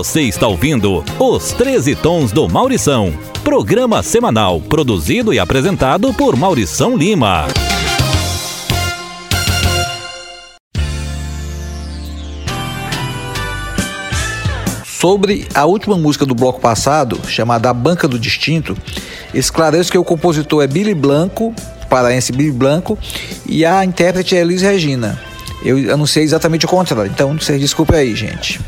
Você 0.03 0.23
está 0.23 0.49
ouvindo 0.49 1.01
Os 1.17 1.53
13 1.53 1.95
Tons 1.95 2.33
do 2.33 2.45
Maurição, 2.49 3.17
programa 3.41 4.03
semanal 4.03 4.59
produzido 4.59 5.33
e 5.33 5.39
apresentado 5.39 6.13
por 6.13 6.35
Maurição 6.35 6.97
Lima. 6.97 7.47
Sobre 14.83 15.47
a 15.53 15.63
última 15.63 15.97
música 15.97 16.25
do 16.25 16.35
bloco 16.35 16.59
passado, 16.59 17.17
chamada 17.25 17.69
A 17.69 17.73
Banca 17.73 18.05
do 18.05 18.19
Distinto, 18.19 18.77
esclareço 19.33 19.89
que 19.89 19.97
o 19.97 20.03
compositor 20.03 20.61
é 20.61 20.67
Billy 20.67 20.93
Blanco, 20.93 21.55
paraense 21.89 22.33
Billy 22.33 22.51
Blanco, 22.51 22.99
e 23.47 23.65
a 23.65 23.85
intérprete 23.85 24.35
é 24.35 24.41
Elis 24.41 24.61
Regina. 24.61 25.17
Eu 25.63 25.93
anunciei 25.93 26.25
exatamente 26.25 26.65
o 26.65 26.69
contrário, 26.69 27.09
então 27.09 27.39
vocês 27.39 27.57
desculpem 27.57 27.97
aí, 27.97 28.13
gente. 28.13 28.59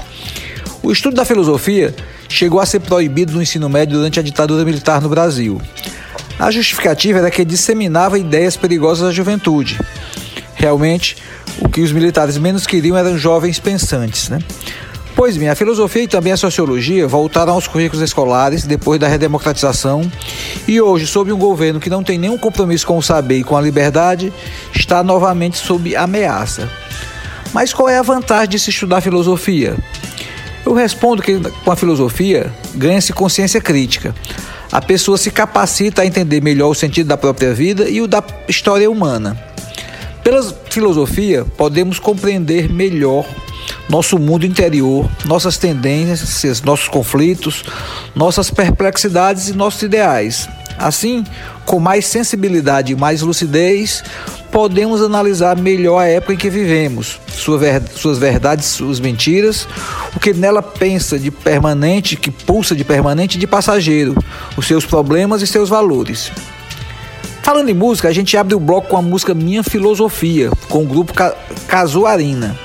O 0.86 0.92
estudo 0.92 1.16
da 1.16 1.26
filosofia 1.26 1.96
chegou 2.30 2.60
a 2.60 2.66
ser 2.66 2.80
proibido 2.80 3.34
no 3.34 3.42
ensino 3.42 3.68
médio 3.68 3.98
durante 3.98 4.20
a 4.20 4.24
ditadura 4.24 4.64
militar 4.64 5.02
no 5.02 5.10
Brasil. 5.10 5.60
A 6.38 6.52
justificativa 6.52 7.18
era 7.18 7.32
que 7.32 7.44
disseminava 7.44 8.20
ideias 8.20 8.56
perigosas 8.56 9.10
à 9.10 9.12
juventude. 9.12 9.80
Realmente, 10.54 11.18
o 11.58 11.68
que 11.68 11.82
os 11.82 11.92
militares 11.92 12.38
menos 12.38 12.68
queriam 12.68 12.96
eram 12.96 13.18
jovens 13.18 13.58
pensantes, 13.58 14.30
né? 14.30 14.38
Pois 15.16 15.36
bem, 15.38 15.50
a 15.50 15.56
filosofia 15.56 16.04
e 16.04 16.08
também 16.08 16.34
a 16.34 16.38
sociologia 16.38 17.08
voltaram 17.08 17.54
aos 17.54 17.68
currículos 17.68 18.04
escolares 18.04 18.64
depois 18.64 19.00
da 19.00 19.08
redemocratização 19.08 20.08
e 20.68 20.80
hoje, 20.80 21.08
sob 21.08 21.32
um 21.32 21.40
governo 21.40 21.80
que 21.80 21.90
não 21.90 22.04
tem 22.04 22.20
nenhum 22.20 22.38
compromisso 22.38 22.86
com 22.86 22.96
o 22.96 23.02
saber 23.02 23.40
e 23.40 23.44
com 23.44 23.58
a 23.58 23.62
liberdade, 23.62 24.32
está 24.72 25.04
novamente 25.04 25.58
sob 25.58 25.96
ameaça. 25.96 26.70
Mas 27.52 27.74
qual 27.74 27.90
é 27.90 27.98
a 27.98 28.04
vantagem 28.04 28.50
de 28.50 28.60
se 28.60 28.70
estudar 28.70 29.02
filosofia? 29.02 29.76
Eu 30.66 30.74
respondo 30.74 31.22
que 31.22 31.40
com 31.40 31.72
a 31.72 31.76
filosofia 31.76 32.52
ganha-se 32.74 33.14
consciência 33.14 33.62
crítica. 33.62 34.16
A 34.72 34.82
pessoa 34.82 35.18
se 35.18 35.30
capacita 35.30 36.02
a 36.02 36.06
entender 36.06 36.42
melhor 36.42 36.70
o 36.70 36.76
sentido 36.76 37.08
da 37.08 37.16
própria 37.16 37.54
vida 37.54 37.88
e 37.88 38.02
o 38.02 38.08
da 38.08 38.24
história 38.48 38.90
humana. 38.90 39.40
Pela 40.24 40.42
filosofia, 40.72 41.46
podemos 41.56 42.00
compreender 42.00 42.68
melhor 42.68 43.26
nosso 43.88 44.18
mundo 44.18 44.46
interior, 44.46 45.10
nossas 45.26 45.58
tendências, 45.58 46.62
nossos 46.64 46.88
conflitos, 46.88 47.64
nossas 48.16 48.50
perplexidades 48.50 49.50
e 49.50 49.54
nossos 49.54 49.84
ideais. 49.84 50.50
Assim, 50.78 51.24
com 51.66 51.80
mais 51.80 52.08
sensibilidade 52.08 52.92
e 52.92 52.96
mais 52.96 53.22
lucidez, 53.22 54.04
podemos 54.56 55.02
analisar 55.02 55.58
melhor 55.58 56.00
a 56.00 56.08
época 56.08 56.32
em 56.32 56.38
que 56.38 56.50
vivemos, 56.50 57.20
suas 57.28 58.18
verdades, 58.18 58.66
suas 58.68 59.02
mentiras, 59.02 59.68
o 60.16 60.20
que 60.20 60.34
nela 60.34 60.62
pensa 60.62 61.20
de 61.20 61.30
permanente, 61.30 62.16
que 62.16 62.32
pulsa 62.32 62.74
de 62.74 62.86
permanente 62.86 63.38
de 63.38 63.46
passageiro, 63.46 64.16
os 64.56 64.66
seus 64.66 64.86
problemas 64.86 65.42
e 65.42 65.48
seus 65.48 65.68
valores. 65.68 66.32
Falando 67.44 67.68
em 67.68 67.74
música, 67.74 68.08
a 68.08 68.14
gente 68.14 68.38
abre 68.38 68.56
o 68.56 68.60
bloco 68.60 68.88
com 68.88 68.96
a 68.96 69.02
música 69.02 69.34
Minha 69.34 69.62
Filosofia, 69.62 70.50
com 70.70 70.84
o 70.84 70.88
grupo 70.88 71.14
Ca 71.14 71.36
Casuarina. 71.68 72.58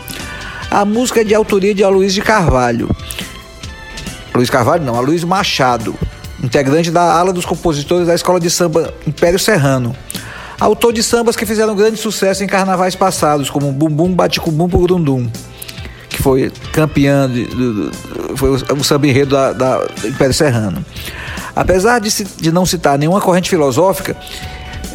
A 0.70 0.84
música 0.84 1.22
é 1.22 1.24
de 1.24 1.34
autoria 1.34 1.74
de 1.74 1.82
Aloysio 1.82 2.22
de 2.22 2.26
Carvalho. 2.28 2.88
Luiz 4.32 4.48
Carvalho 4.48 4.84
não, 4.84 4.94
Aloysio 4.94 5.26
Machado, 5.26 5.96
integrante 6.40 6.92
da 6.92 7.02
ala 7.02 7.32
dos 7.32 7.44
compositores 7.44 8.06
da 8.06 8.14
Escola 8.14 8.38
de 8.38 8.48
Samba 8.48 8.94
Império 9.08 9.40
Serrano. 9.40 9.92
Autor 10.60 10.92
de 10.92 11.02
sambas 11.02 11.36
que 11.36 11.46
fizeram 11.46 11.74
grande 11.74 11.96
sucesso 11.96 12.44
em 12.44 12.46
carnavais 12.46 12.94
passados, 12.94 13.48
como 13.48 13.72
Bumbum 13.72 14.12
Baticubum 14.12 14.68
Purundum, 14.68 15.26
que 16.10 16.22
foi 16.22 16.52
campeã, 16.70 17.26
de, 17.30 17.46
de, 17.46 17.90
de, 17.90 17.90
foi 18.36 18.50
o, 18.50 18.84
samba 18.84 19.06
enredo 19.06 19.30
da, 19.30 19.52
da 19.54 19.86
Império 20.04 20.34
Serrano. 20.34 20.84
Apesar 21.56 21.98
de, 21.98 22.10
de 22.24 22.52
não 22.52 22.66
citar 22.66 22.98
nenhuma 22.98 23.22
corrente 23.22 23.48
filosófica, 23.48 24.14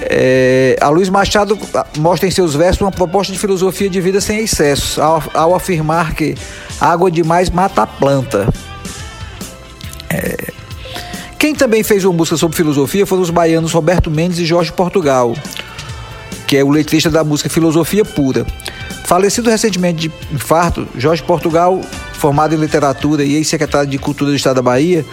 é, 0.01 0.77
a 0.79 0.89
Luiz 0.89 1.09
Machado 1.09 1.57
mostra 1.97 2.27
em 2.27 2.31
seus 2.31 2.53
versos 2.53 2.81
uma 2.81 2.91
proposta 2.91 3.33
de 3.33 3.39
filosofia 3.39 3.89
de 3.89 3.99
vida 3.99 4.21
sem 4.21 4.39
excessos, 4.39 4.99
ao, 4.99 5.23
ao 5.33 5.55
afirmar 5.55 6.13
que 6.13 6.35
água 6.79 7.09
demais 7.09 7.49
mata 7.49 7.81
a 7.81 7.87
planta. 7.87 8.47
É, 10.11 10.54
quem 11.37 11.53
também 11.53 11.83
fez 11.83 12.05
uma 12.05 12.13
música 12.13 12.37
sobre 12.37 12.57
filosofia 12.57 13.05
foram 13.05 13.21
os 13.21 13.29
baianos 13.29 13.71
Roberto 13.71 14.09
Mendes 14.09 14.39
e 14.39 14.45
Jorge 14.45 14.71
Portugal, 14.71 15.35
que 16.47 16.57
é 16.57 16.63
o 16.63 16.69
letrista 16.69 17.09
da 17.09 17.23
música 17.23 17.49
Filosofia 17.49 18.05
Pura. 18.05 18.45
Falecido 19.05 19.49
recentemente 19.49 20.07
de 20.07 20.11
infarto, 20.33 20.87
Jorge 20.97 21.21
Portugal, 21.21 21.79
formado 22.13 22.55
em 22.55 22.57
literatura 22.57 23.23
e 23.23 23.35
ex-secretário 23.35 23.89
de 23.89 23.97
Cultura 23.99 24.31
do 24.31 24.35
Estado 24.35 24.55
da 24.55 24.61
Bahia, 24.63 25.05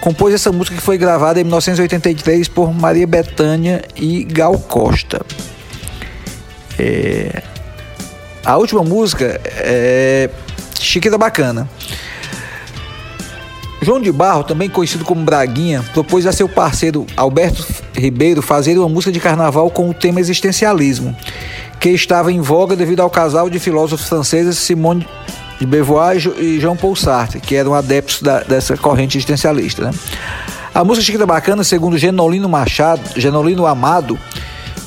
compôs 0.00 0.32
essa 0.32 0.50
música 0.50 0.76
que 0.76 0.82
foi 0.82 0.96
gravada 0.96 1.40
em 1.40 1.44
1983 1.44 2.48
por 2.48 2.72
Maria 2.72 3.06
Bethânia 3.06 3.82
e 3.94 4.24
Gal 4.24 4.58
Costa. 4.58 5.20
É... 6.78 7.42
A 8.44 8.56
última 8.56 8.82
música 8.82 9.40
é 9.44 10.30
Chiquita 10.78 11.18
Bacana. 11.18 11.68
João 13.84 14.00
de 14.00 14.10
Barro, 14.10 14.44
também 14.44 14.68
conhecido 14.68 15.04
como 15.04 15.24
Braguinha, 15.24 15.84
propôs 15.92 16.26
a 16.26 16.32
seu 16.32 16.48
parceiro 16.48 17.06
Alberto 17.16 17.64
Ribeiro 17.94 18.40
fazer 18.40 18.78
uma 18.78 18.88
música 18.88 19.12
de 19.12 19.20
carnaval 19.20 19.70
com 19.70 19.90
o 19.90 19.94
tema 19.94 20.20
existencialismo 20.20 21.14
que 21.78 21.90
estava 21.90 22.32
em 22.32 22.40
voga 22.40 22.74
devido 22.74 23.00
ao 23.00 23.10
casal 23.10 23.50
de 23.50 23.58
filósofos 23.58 24.08
franceses 24.08 24.56
Simone 24.56 25.06
de 25.60 25.66
Beauvoir 25.66 26.16
e 26.38 26.58
Jean 26.58 26.76
Paul 26.76 26.96
Sartre, 26.96 27.40
que 27.40 27.54
eram 27.54 27.74
adeptos 27.74 28.22
da, 28.22 28.40
dessa 28.40 28.76
corrente 28.76 29.18
existencialista. 29.18 29.84
Né? 29.84 29.90
A 30.74 30.82
música 30.82 31.04
Chiquita 31.04 31.26
Bacana, 31.26 31.62
segundo 31.62 31.98
Genolino 31.98 32.48
Machado, 32.48 33.02
Genolino 33.16 33.66
Amado, 33.66 34.18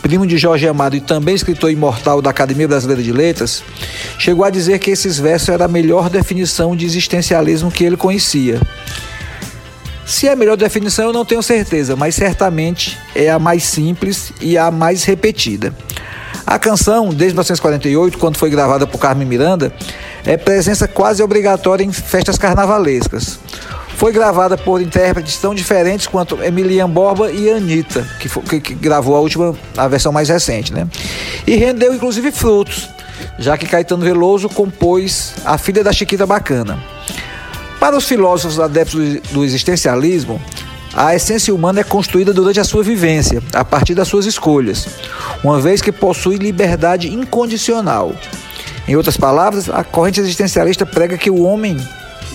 primo 0.08 0.26
de 0.26 0.38
Jorge 0.38 0.66
Amado 0.66 0.96
e 0.96 1.02
também 1.02 1.36
escritor 1.36 1.70
imortal 1.70 2.22
da 2.22 2.30
Academia 2.30 2.66
Brasileira 2.66 3.04
de 3.04 3.12
Letras, 3.12 3.62
chegou 4.18 4.46
a 4.46 4.50
dizer 4.50 4.80
que 4.80 4.90
esses 4.90 5.20
versos 5.20 5.50
eram 5.50 5.66
a 5.66 5.68
melhor 5.68 6.10
definição 6.10 6.78
de 6.78 6.86
existencialismo 6.86 7.70
que 7.70 7.84
ele 7.84 7.98
conhecia. 7.98 8.58
Se 10.06 10.26
é 10.26 10.32
a 10.32 10.36
melhor 10.38 10.56
definição, 10.56 11.08
eu 11.08 11.12
não 11.12 11.26
tenho 11.26 11.44
certeza, 11.44 11.98
mas 11.98 12.16
certamente 12.16 12.98
é 13.14 13.30
a 13.30 13.38
mais 13.38 13.64
simples 13.64 14.32
e 14.40 14.58
a 14.58 14.72
mais 14.72 15.04
repetida. 15.04 15.76
A 16.46 16.58
canção, 16.58 17.10
desde 17.10 17.34
1948, 17.34 18.18
quando 18.18 18.38
foi 18.38 18.50
gravada 18.50 18.88
por 18.88 19.00
Carmen 19.00 19.28
Miranda, 19.28 19.74
é 20.26 20.38
presença 20.38 20.88
quase 20.88 21.22
obrigatória 21.22 21.84
em 21.84 21.92
festas 21.92 22.38
carnavalescas. 22.38 23.40
Foi 23.98 24.12
gravada 24.12 24.56
por 24.56 24.80
intérpretes 24.80 25.38
tão 25.38 25.56
diferentes 25.56 26.06
quanto 26.06 26.42
Emilian 26.44 26.88
Borba 26.88 27.32
e 27.32 27.50
Anitta, 27.50 28.08
que, 28.20 28.30
foi, 28.30 28.44
que, 28.44 28.60
que 28.60 28.76
gravou 28.76 29.16
a 29.16 29.20
última, 29.20 29.56
a 29.76 29.88
versão 29.88 30.12
mais 30.12 30.30
recente, 30.30 30.72
né? 30.72 30.88
E 31.48 31.56
rendeu 31.56 31.92
inclusive 31.96 32.32
frutos, 32.32 32.88
já 33.40 33.58
que 33.58 33.66
Caetano 33.66 34.06
Veloso 34.06 34.50
compôs 34.50 35.34
A 35.44 35.58
Filha 35.58 35.84
da 35.84 35.92
Chiquita 35.92 36.28
Bacana. 36.28 36.78
Para 37.80 37.98
os 37.98 38.06
filósofos 38.06 38.60
adeptos 38.60 39.20
do 39.32 39.44
existencialismo, 39.44 40.40
a 40.94 41.16
essência 41.16 41.54
humana 41.54 41.80
é 41.80 41.84
construída 41.84 42.32
durante 42.32 42.60
a 42.60 42.64
sua 42.64 42.84
vivência, 42.84 43.42
a 43.52 43.66
partir 43.66 43.96
das 43.96 44.08
suas 44.08 44.28
escolhas, 44.28 44.88
uma 45.44 45.60
vez 45.60 45.82
que 45.82 45.92
possui 45.92 46.38
liberdade 46.38 47.12
incondicional. 47.12 48.14
Em 48.88 48.96
outras 48.96 49.18
palavras, 49.18 49.72
a 49.72 49.84
corrente 49.84 50.20
existencialista 50.20 50.86
prega 50.86 51.18
que 51.18 51.32
o 51.32 51.42
homem 51.42 51.78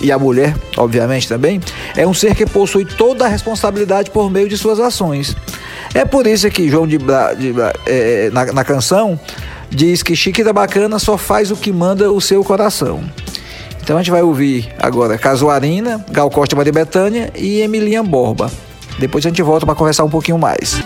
e 0.03 0.11
a 0.11 0.19
mulher, 0.19 0.53
obviamente 0.77 1.27
também, 1.27 1.61
é 1.95 2.05
um 2.05 2.13
ser 2.13 2.35
que 2.35 2.45
possui 2.45 2.85
toda 2.85 3.25
a 3.25 3.27
responsabilidade 3.27 4.11
por 4.11 4.29
meio 4.29 4.49
de 4.49 4.57
suas 4.57 4.79
ações. 4.79 5.35
É 5.93 6.03
por 6.03 6.27
isso 6.27 6.49
que 6.51 6.69
João 6.69 6.85
de, 6.85 6.97
Bra, 6.97 7.33
de 7.33 7.53
é, 7.85 8.29
na, 8.31 8.45
na 8.51 8.63
canção 8.65 9.17
diz 9.69 10.03
que 10.03 10.15
Chiquita 10.15 10.51
Bacana 10.51 10.99
só 10.99 11.17
faz 11.17 11.51
o 11.51 11.55
que 11.55 11.71
manda 11.71 12.11
o 12.11 12.19
seu 12.19 12.43
coração. 12.43 13.03
Então 13.81 13.97
a 13.97 13.99
gente 14.01 14.11
vai 14.11 14.21
ouvir 14.21 14.71
agora 14.77 15.17
Casuarina, 15.17 16.05
Gal 16.09 16.29
Costa 16.29 16.55
Maria 16.55 16.71
Betânia 16.71 17.31
e 17.35 17.61
Emilian 17.61 18.03
Borba. 18.03 18.51
Depois 18.99 19.25
a 19.25 19.29
gente 19.29 19.41
volta 19.41 19.65
para 19.65 19.75
conversar 19.75 20.03
um 20.03 20.09
pouquinho 20.09 20.37
mais. 20.37 20.81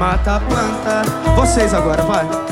Mata 0.00 0.36
a 0.36 0.40
planta. 0.40 1.02
Vocês 1.36 1.74
agora, 1.74 2.02
vai. 2.02 2.49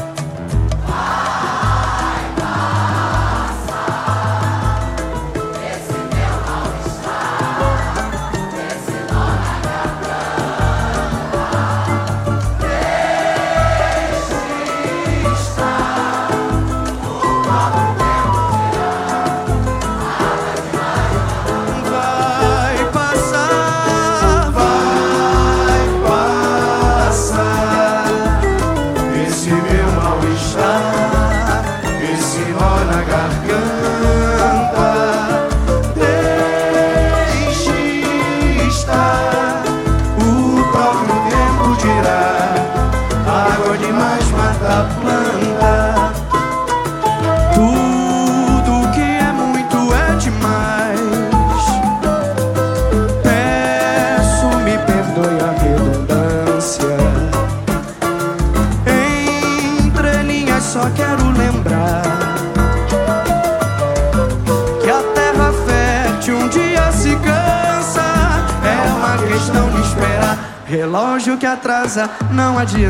Relógio 70.89 71.37
que 71.37 71.45
atrasa 71.45 72.09
não 72.31 72.59
adianta. 72.59 72.89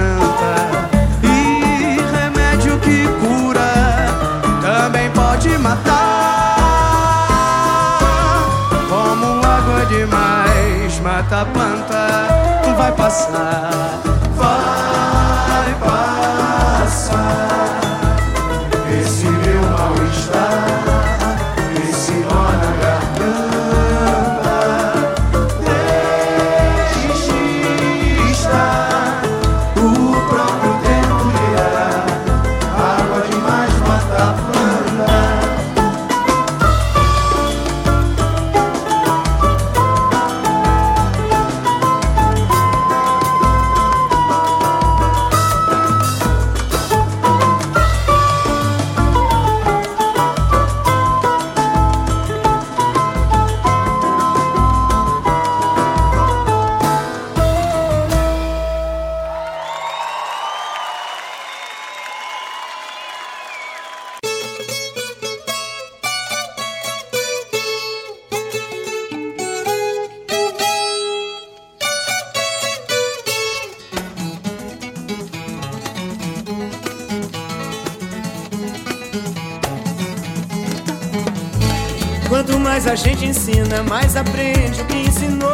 E 1.20 1.98
remédio 2.16 2.78
que 2.78 3.08
cura 3.18 4.06
também 4.62 5.10
pode 5.10 5.58
matar. 5.58 5.88
Como 8.88 9.44
água 9.44 9.84
demais 9.86 11.00
mata 11.00 11.40
a 11.40 11.44
planta, 11.46 12.06
vai 12.76 12.92
passar, 12.92 13.98
vai 14.36 15.74
passar. 16.84 17.87
Mais 82.78 82.86
a 82.86 82.94
gente 82.94 83.26
ensina, 83.26 83.82
mais 83.82 84.14
aprende 84.14 84.80
o 84.80 84.84
que 84.84 84.98
ensinou. 84.98 85.50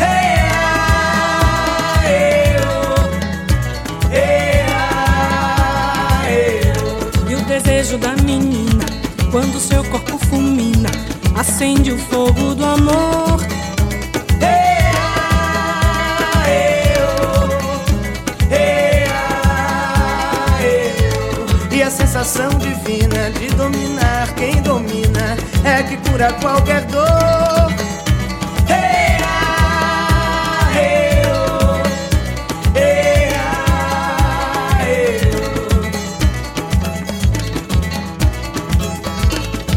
Ah, 0.00 2.00
ah. 4.14 6.24
E 7.28 7.34
o 7.34 7.42
desejo 7.42 7.98
da 7.98 8.16
menina, 8.16 8.86
quando 9.30 9.60
seu 9.60 9.84
corpo 9.84 10.16
fulmina, 10.26 10.88
acende 11.38 11.92
o 11.92 11.98
fogo 11.98 12.54
do 12.54 12.64
amor. 12.64 13.38
Ah. 14.40 16.46
E 21.70 21.82
a 21.82 21.90
sensação 21.90 22.48
divina 22.54 23.30
de 23.32 23.48
dominar 23.54 24.01
cura 26.12 26.32
qualquer 26.34 26.84
dor. 26.86 27.72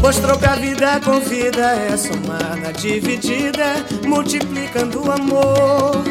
Mostrou 0.02 0.38
que 0.38 0.46
a 0.46 0.54
vida 0.54 1.00
com 1.00 1.18
vida 1.18 1.74
é 1.74 1.96
somada, 1.96 2.72
dividida, 2.72 3.64
multiplicando 4.06 5.04
o 5.04 5.10
amor. 5.10 6.04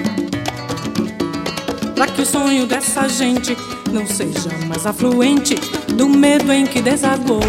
Pra 1.96 2.08
que 2.08 2.22
o 2.22 2.26
sonho 2.26 2.66
dessa 2.66 3.08
gente 3.08 3.56
não 3.90 4.06
seja 4.06 4.50
mais 4.68 4.86
afluente 4.86 5.56
do 5.94 6.10
medo 6.10 6.52
em 6.52 6.66
que 6.66 6.82
desagou. 6.82 7.40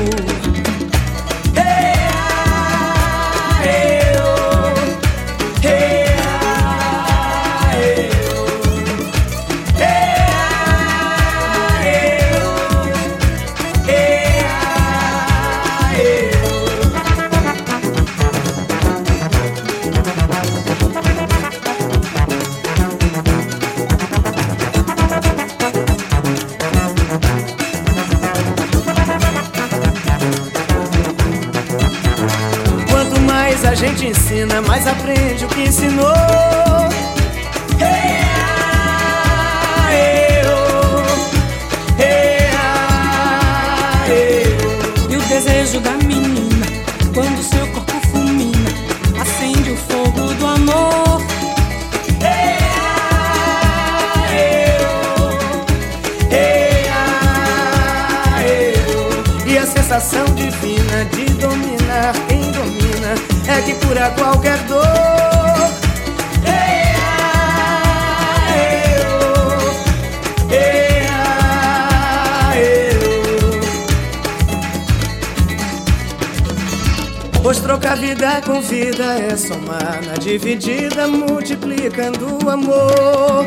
Que 77.78 77.86
a 77.86 77.94
vida 77.94 78.42
com 78.44 78.61
vida 78.61 79.05
é 79.05 79.36
somar 79.36 80.05
na 80.05 80.14
dividida, 80.14 81.07
multiplicando 81.07 82.44
o 82.44 82.51
amor. 82.51 83.47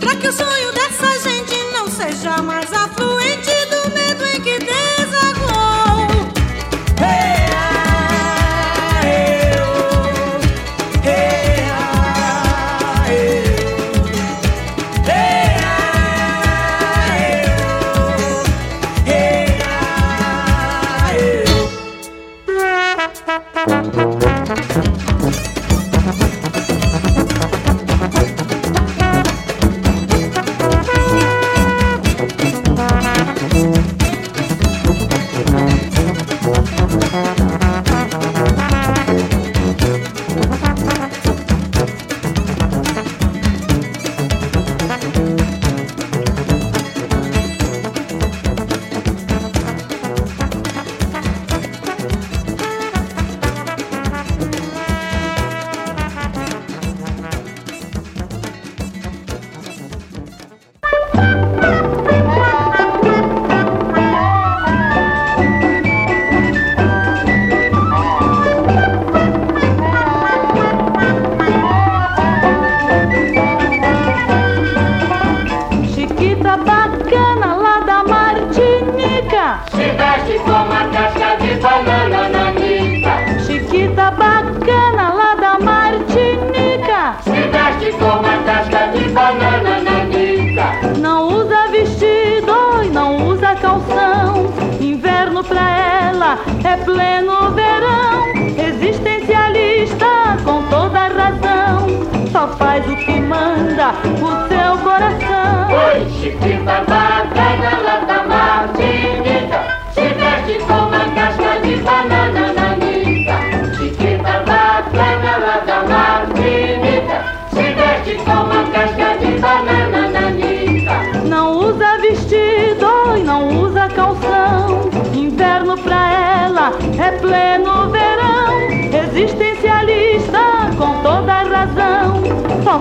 Pra 0.00 0.16
que 0.16 0.28
o 0.28 0.32
sonho 0.32 0.72
dessa 0.72 1.28
gente 1.28 1.62
não 1.74 1.86
seja 1.90 2.40
mais 2.40 2.72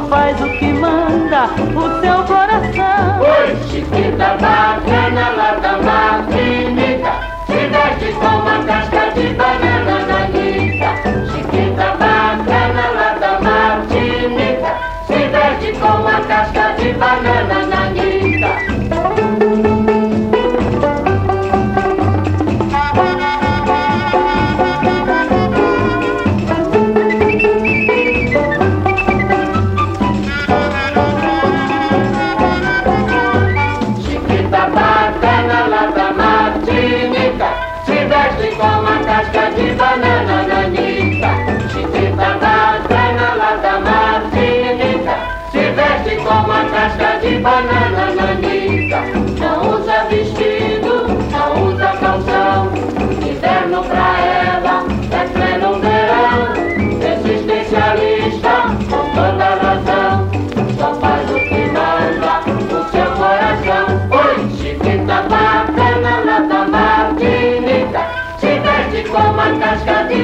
faz 0.10 0.42
o 0.42 0.50
que 0.58 0.74
manda 0.74 1.27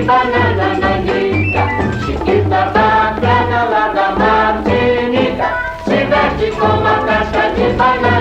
banana 0.04 0.78
nanica. 0.80 1.64
Chiquita 2.06 2.72
bacana 2.74 3.64
lá 3.72 3.88
da 3.96 4.12
Martinica. 4.20 5.48
Se 5.86 6.06
veste 6.06 6.52
com 6.58 6.66
uma 6.66 6.96
casca 7.06 7.52
de 7.56 7.74
banana 7.74 8.13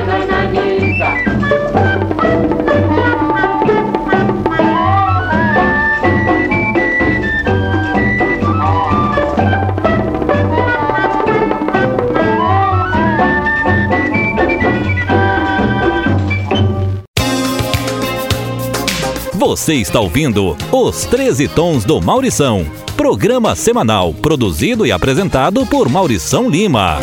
Você 19.53 19.75
está 19.75 20.01
ouvindo 20.01 20.57
Os 20.73 21.05
13 21.05 21.47
Tons 21.49 21.85
do 21.85 22.01
Maurição. 22.01 22.65
Programa 22.97 23.55
semanal 23.55 24.15
produzido 24.15 24.87
e 24.87 24.91
apresentado 24.91 25.67
por 25.67 25.91
Maurição 25.91 26.49
Lima. 26.49 26.99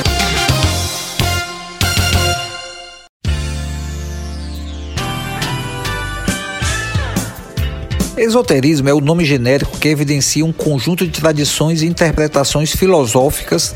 Esoterismo 8.17 8.89
é 8.89 8.93
o 8.93 8.99
nome 8.99 9.23
genérico 9.23 9.77
que 9.77 9.87
evidencia 9.87 10.43
um 10.43 10.51
conjunto 10.51 11.05
de 11.05 11.11
tradições 11.11 11.83
e 11.83 11.85
interpretações 11.85 12.75
filosóficas 12.75 13.75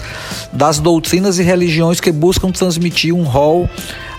das 0.52 0.80
doutrinas 0.80 1.38
e 1.38 1.44
religiões 1.44 2.02
que 2.02 2.12
buscam 2.12 2.52
transmitir 2.52 3.14
um 3.14 3.24
rol 3.24 3.70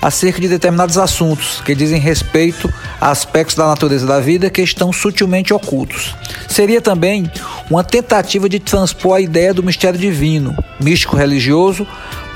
acerca 0.05 0.39
de 0.39 0.49
determinados 0.49 0.99
assuntos 0.99 1.63
que 1.65 1.75
dizem 1.75 1.99
respeito 1.99 2.71
a 3.01 3.11
aspectos 3.11 3.57
da 3.57 3.67
natureza 3.67 4.07
da 4.07 4.21
vida 4.21 4.51
que 4.51 4.61
estão 4.61 4.93
sutilmente 4.93 5.55
ocultos. 5.55 6.15
Seria 6.47 6.83
também 6.83 7.31
uma 7.71 7.83
tentativa 7.83 8.47
de 8.47 8.61
transpor 8.61 9.17
a 9.17 9.21
ideia 9.23 9.55
do 9.55 9.63
mistério 9.63 9.99
divino, 9.99 10.55
místico 10.79 11.17
religioso, 11.17 11.87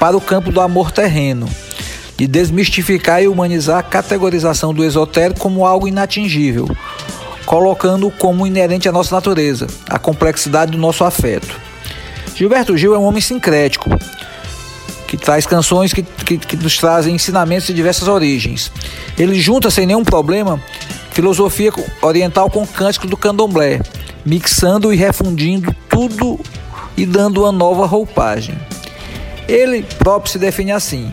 para 0.01 0.17
o 0.17 0.21
campo 0.21 0.51
do 0.51 0.63
amor 0.63 0.91
terreno, 0.91 1.47
de 2.17 2.27
desmistificar 2.27 3.23
e 3.23 3.29
humanizar 3.29 3.81
a 3.81 3.83
categorização 3.83 4.73
do 4.73 4.83
esotérico 4.83 5.39
como 5.39 5.67
algo 5.67 5.87
inatingível, 5.87 6.75
colocando 7.45 8.11
como 8.13 8.47
inerente 8.47 8.89
à 8.89 8.93
nossa 8.93 9.15
natureza, 9.15 9.67
a 9.91 9.99
complexidade 9.99 10.73
do 10.73 10.79
nosso 10.79 11.05
afeto. 11.05 11.61
Gilberto 12.35 12.79
Gil 12.79 12.95
é 12.95 12.99
um 12.99 13.05
homem 13.05 13.21
sincrético, 13.21 13.91
que 15.09 15.17
traz 15.17 15.47
canções 15.47 15.91
que, 15.91 16.03
que, 16.03 16.37
que 16.37 16.57
nos 16.57 16.77
trazem 16.77 17.15
ensinamentos 17.15 17.67
de 17.67 17.73
diversas 17.73 18.07
origens. 18.07 18.71
Ele 19.19 19.41
junta 19.41 19.71
sem 19.71 19.87
nenhum 19.87 20.05
problema 20.05 20.63
filosofia 21.13 21.73
oriental 22.03 22.51
com 22.51 22.67
cântico 22.67 23.07
do 23.07 23.17
candomblé, 23.17 23.81
mixando 24.25 24.93
e 24.93 24.97
refundindo 24.97 25.75
tudo 25.89 26.39
e 26.95 27.07
dando 27.07 27.43
uma 27.43 27.51
nova 27.51 27.87
roupagem. 27.87 28.55
Ele 29.49 29.83
próprio 29.99 30.31
se 30.31 30.39
define 30.39 30.73
assim: 30.73 31.11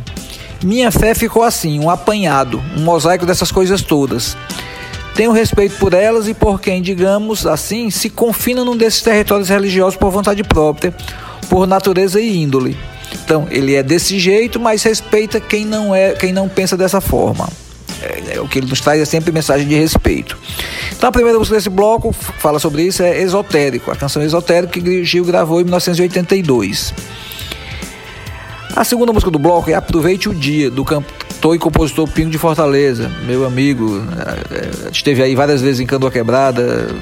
Minha 0.62 0.92
fé 0.92 1.16
ficou 1.16 1.42
assim, 1.42 1.80
um 1.80 1.90
apanhado, 1.90 2.62
um 2.78 2.82
mosaico 2.82 3.26
dessas 3.26 3.50
coisas 3.50 3.82
todas. 3.82 4.36
Tenho 5.16 5.32
respeito 5.32 5.78
por 5.78 5.94
elas 5.94 6.28
e 6.28 6.34
por 6.34 6.60
quem, 6.60 6.82
digamos 6.82 7.48
assim, 7.48 7.90
se 7.90 8.10
confina 8.10 8.66
num 8.66 8.76
desses 8.76 9.02
territórios 9.02 9.48
religiosos 9.48 9.96
por 9.96 10.12
vontade 10.12 10.44
própria, 10.44 10.94
por 11.50 11.66
natureza 11.66 12.20
e 12.20 12.36
índole. 12.36 12.78
Então, 13.26 13.48
ele 13.50 13.74
é 13.74 13.82
desse 13.82 14.20
jeito, 14.20 14.60
mas 14.60 14.84
respeita 14.84 15.40
quem 15.40 15.66
não 15.66 15.94
é, 15.96 16.14
quem 16.14 16.32
não 16.32 16.48
pensa 16.48 16.78
dessa 16.78 17.02
forma. 17.02 17.50
É, 18.04 18.36
é, 18.36 18.40
o 18.40 18.48
que 18.48 18.60
ele 18.60 18.68
nos 18.68 18.80
traz 18.80 19.02
é 19.02 19.06
sempre 19.06 19.32
mensagem 19.32 19.68
de 19.68 19.74
respeito. 19.74 20.38
Então, 20.96 21.10
a 21.10 21.12
primeira 21.12 21.40
música 21.40 21.58
desse 21.58 21.70
bloco 21.70 22.12
fala 22.14 22.60
sobre 22.60 22.84
isso 22.84 23.02
é 23.02 23.20
Esotérico, 23.20 23.90
a 23.90 23.96
canção 23.96 24.22
Esotérico 24.22 24.74
que 24.74 25.04
Gil 25.04 25.26
gravou 25.26 25.60
em 25.60 25.64
1982. 25.64 26.94
A 28.76 28.84
segunda 28.84 29.12
música 29.12 29.32
do 29.32 29.40
bloco 29.40 29.72
é 29.72 29.74
Aproveite 29.74 30.30
o 30.30 30.36
Dia, 30.36 30.70
do 30.70 30.86
cantor 30.86 31.56
e 31.56 31.60
compositor 31.60 32.08
Pingo 32.08 32.30
de 32.30 32.38
Fortaleza, 32.38 33.10
meu 33.26 33.44
amigo. 33.44 34.04
Esteve 34.92 35.24
aí 35.24 35.34
várias 35.34 35.62
vezes 35.62 35.80
em 35.80 35.86
Canoa 35.86 36.12
Quebrada, 36.12 36.94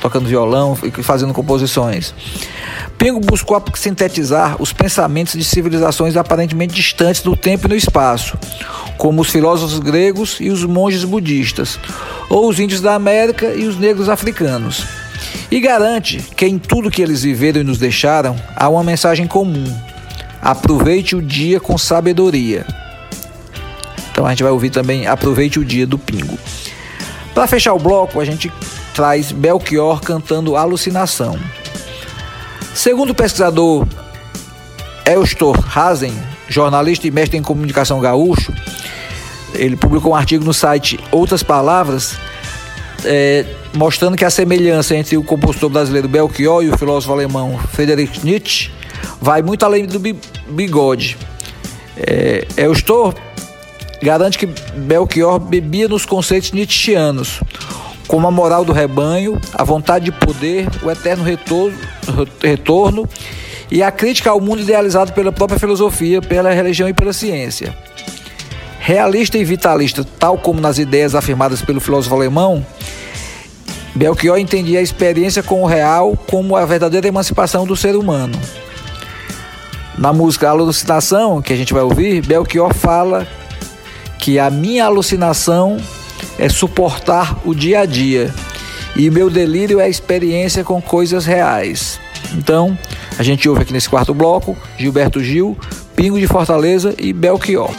tocando 0.00 0.28
violão 0.28 0.76
e 0.82 1.02
fazendo 1.02 1.34
composições. 1.34 2.14
Pingo 2.96 3.20
buscou 3.20 3.62
sintetizar 3.74 4.60
os 4.60 4.72
pensamentos 4.72 5.34
de 5.34 5.44
civilizações 5.44 6.16
aparentemente 6.16 6.74
distantes 6.74 7.22
do 7.22 7.36
tempo 7.36 7.66
e 7.66 7.70
no 7.70 7.76
espaço, 7.76 8.38
como 8.96 9.22
os 9.22 9.30
filósofos 9.30 9.78
gregos 9.78 10.38
e 10.40 10.50
os 10.50 10.64
monges 10.64 11.04
budistas, 11.04 11.78
ou 12.28 12.48
os 12.48 12.58
índios 12.58 12.80
da 12.80 12.94
América 12.94 13.54
e 13.54 13.66
os 13.66 13.76
negros 13.76 14.08
africanos. 14.08 14.84
E 15.50 15.60
garante 15.60 16.18
que 16.36 16.46
em 16.46 16.58
tudo 16.58 16.90
que 16.90 17.02
eles 17.02 17.22
viveram 17.22 17.60
e 17.60 17.64
nos 17.64 17.78
deixaram 17.78 18.36
há 18.54 18.68
uma 18.68 18.84
mensagem 18.84 19.26
comum: 19.26 19.64
aproveite 20.40 21.16
o 21.16 21.22
dia 21.22 21.60
com 21.60 21.76
sabedoria. 21.78 22.66
Então 24.10 24.26
a 24.26 24.30
gente 24.30 24.42
vai 24.42 24.50
ouvir 24.50 24.70
também 24.70 25.06
Aproveite 25.06 25.60
o 25.60 25.64
Dia 25.64 25.86
do 25.86 25.96
Pingo. 25.96 26.36
Para 27.32 27.46
fechar 27.46 27.72
o 27.72 27.78
bloco, 27.78 28.20
a 28.20 28.24
gente 28.24 28.52
traz 28.98 29.30
Belchior 29.30 30.00
cantando 30.00 30.56
Alucinação. 30.56 31.38
Segundo 32.74 33.10
o 33.10 33.14
pesquisador 33.14 33.86
Elstor 35.06 35.56
Hazen, 35.78 36.12
jornalista 36.48 37.06
e 37.06 37.10
mestre 37.12 37.38
em 37.38 37.42
comunicação 37.42 38.00
gaúcho, 38.00 38.52
ele 39.54 39.76
publicou 39.76 40.10
um 40.10 40.16
artigo 40.16 40.44
no 40.44 40.52
site 40.52 40.98
Outras 41.12 41.44
Palavras, 41.44 42.16
é, 43.04 43.46
mostrando 43.72 44.16
que 44.16 44.24
a 44.24 44.30
semelhança 44.30 44.96
entre 44.96 45.16
o 45.16 45.22
compositor 45.22 45.70
brasileiro 45.70 46.08
Belchior 46.08 46.64
e 46.64 46.68
o 46.68 46.76
filósofo 46.76 47.12
alemão 47.12 47.56
Friedrich 47.70 48.24
Nietzsche 48.24 48.72
vai 49.20 49.42
muito 49.42 49.64
além 49.64 49.86
do 49.86 50.00
bigode. 50.48 51.16
É, 51.96 52.48
Elstor 52.56 53.14
garante 54.02 54.36
que 54.36 54.46
Belchior 54.46 55.38
bebia 55.38 55.86
nos 55.86 56.04
conceitos 56.04 56.50
nietzschianos, 56.50 57.40
como 58.08 58.26
a 58.26 58.30
moral 58.30 58.64
do 58.64 58.72
rebanho, 58.72 59.38
a 59.52 59.62
vontade 59.62 60.06
de 60.06 60.12
poder, 60.12 60.66
o 60.82 60.90
eterno 60.90 61.22
retorno, 61.22 61.78
retorno 62.42 63.06
e 63.70 63.82
a 63.82 63.92
crítica 63.92 64.30
ao 64.30 64.40
mundo 64.40 64.62
idealizado 64.62 65.12
pela 65.12 65.30
própria 65.30 65.60
filosofia, 65.60 66.22
pela 66.22 66.50
religião 66.50 66.88
e 66.88 66.94
pela 66.94 67.12
ciência. 67.12 67.76
Realista 68.80 69.36
e 69.36 69.44
vitalista, 69.44 70.04
tal 70.18 70.38
como 70.38 70.58
nas 70.58 70.78
ideias 70.78 71.14
afirmadas 71.14 71.60
pelo 71.60 71.78
filósofo 71.78 72.14
alemão, 72.14 72.64
Belchior 73.94 74.38
entendia 74.38 74.78
a 74.78 74.82
experiência 74.82 75.42
com 75.42 75.62
o 75.62 75.66
real 75.66 76.16
como 76.28 76.56
a 76.56 76.64
verdadeira 76.64 77.08
emancipação 77.08 77.66
do 77.66 77.76
ser 77.76 77.94
humano. 77.94 78.38
Na 79.98 80.12
música 80.12 80.48
Alucinação, 80.48 81.42
que 81.42 81.52
a 81.52 81.56
gente 81.56 81.74
vai 81.74 81.82
ouvir, 81.82 82.24
Belchior 82.24 82.72
fala 82.72 83.26
que 84.18 84.38
a 84.38 84.48
minha 84.48 84.86
alucinação 84.86 85.76
é 86.38 86.48
suportar 86.48 87.40
o 87.44 87.54
dia 87.54 87.80
a 87.80 87.86
dia 87.86 88.32
e 88.96 89.10
meu 89.10 89.30
delírio 89.30 89.80
é 89.80 89.84
a 89.84 89.88
experiência 89.88 90.64
com 90.64 90.80
coisas 90.80 91.26
reais. 91.26 92.00
Então, 92.34 92.76
a 93.18 93.22
gente 93.22 93.48
ouve 93.48 93.62
aqui 93.62 93.72
nesse 93.72 93.88
quarto 93.88 94.12
bloco 94.12 94.56
Gilberto 94.76 95.22
Gil, 95.22 95.56
Pingo 95.94 96.18
de 96.18 96.26
Fortaleza 96.26 96.94
e 96.98 97.12
Belchior. 97.12 97.70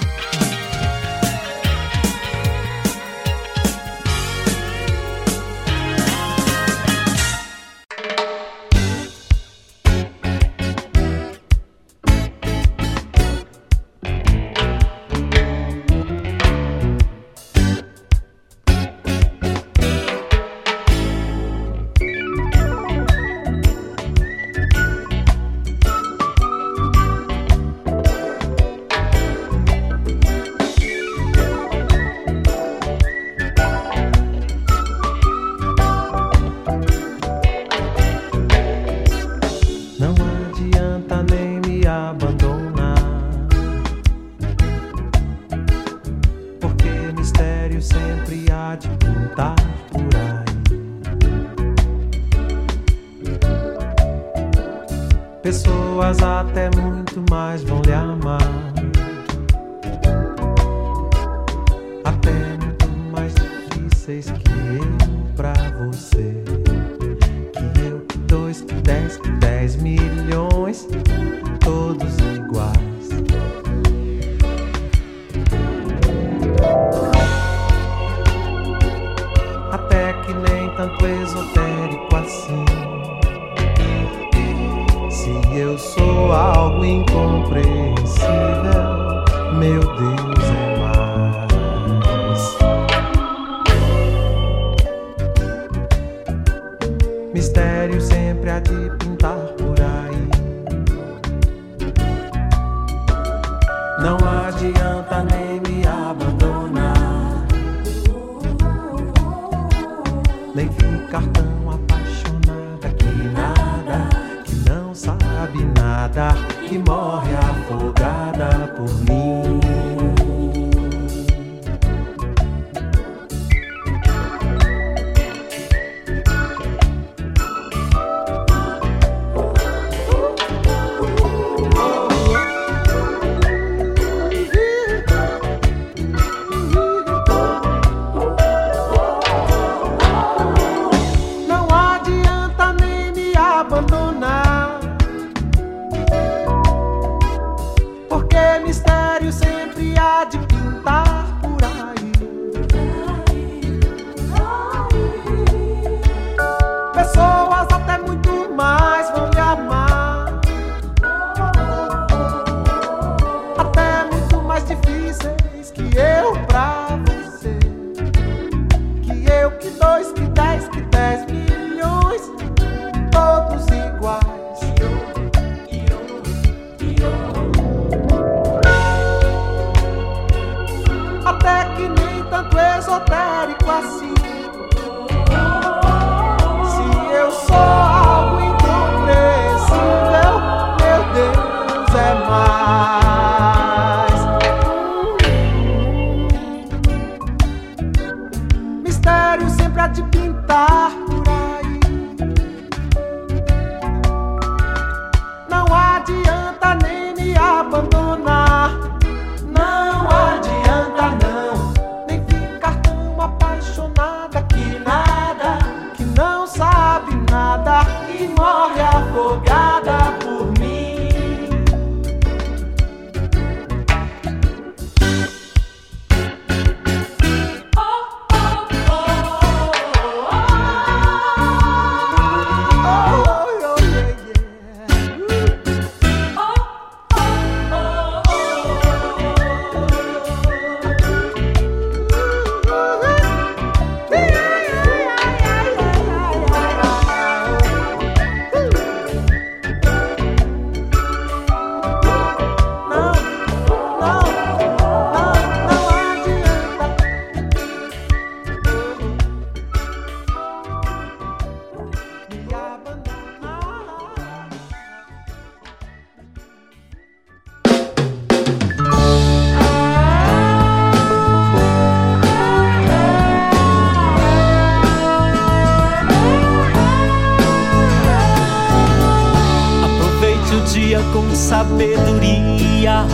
Sabedoria. 281.50 283.06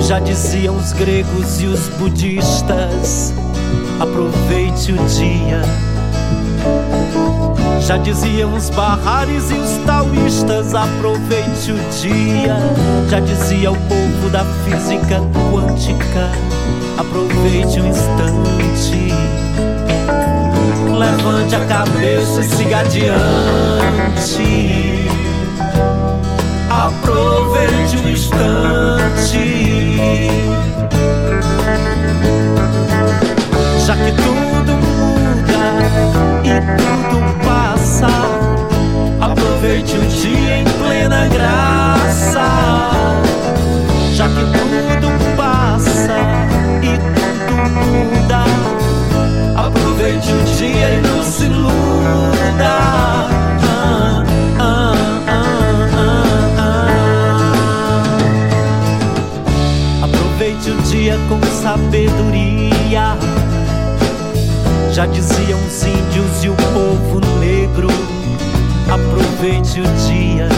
Já 0.00 0.18
diziam 0.18 0.76
os 0.76 0.92
gregos 0.92 1.60
e 1.60 1.66
os 1.66 1.88
budistas: 2.00 3.32
aproveite 4.00 4.92
o 4.92 4.96
dia. 5.06 5.62
Já 7.80 7.96
diziam 7.96 8.54
os 8.54 8.70
barrares 8.70 9.52
e 9.52 9.54
os 9.54 9.76
taoístas: 9.86 10.74
aproveite 10.74 11.70
o 11.70 11.78
dia. 12.02 12.56
Já 13.08 13.20
dizia 13.20 13.70
o 13.70 13.76
povo 13.76 14.28
da 14.30 14.44
física 14.64 15.22
quântica: 15.52 16.28
aproveite 16.98 17.78
o 17.80 17.86
instante. 17.86 19.14
Levante 20.98 21.54
a 21.54 21.64
cabeça 21.66 22.40
e 22.40 22.44
siga 22.44 22.78
adiante. 22.80 23.64
Aproveite 26.84 27.96
o 27.96 28.08
instante. 28.10 29.40
Já 33.86 33.96
que 33.96 34.12
tudo 34.12 34.72
muda 34.84 35.64
e 36.44 36.60
tudo 36.76 37.16
passa, 37.42 38.06
aproveite 39.18 39.96
o 39.96 40.02
dia 40.02 40.58
em 40.58 40.64
plena 40.64 41.26
graça. 41.28 42.46
Já 44.12 44.28
que 44.28 44.44
tudo 44.52 45.08
passa 45.38 46.18
e 46.82 46.98
tudo 47.46 47.54
muda, 47.80 48.44
aproveite 49.56 50.30
o 50.34 50.44
dia 50.58 50.90
e 50.90 51.00
não 51.00 51.22
se 51.22 51.44
iluda. 51.44 52.74
Ah, 53.66 54.22
dia 61.04 61.18
com 61.28 61.38
sabedoria. 61.60 63.14
Já 64.90 65.04
diziam 65.04 65.60
os 65.60 65.84
índios 65.84 66.42
e 66.42 66.48
o 66.48 66.54
povo 66.54 67.20
negro. 67.40 67.88
Aproveite 68.88 69.82
o 69.82 69.84
dia. 70.08 70.48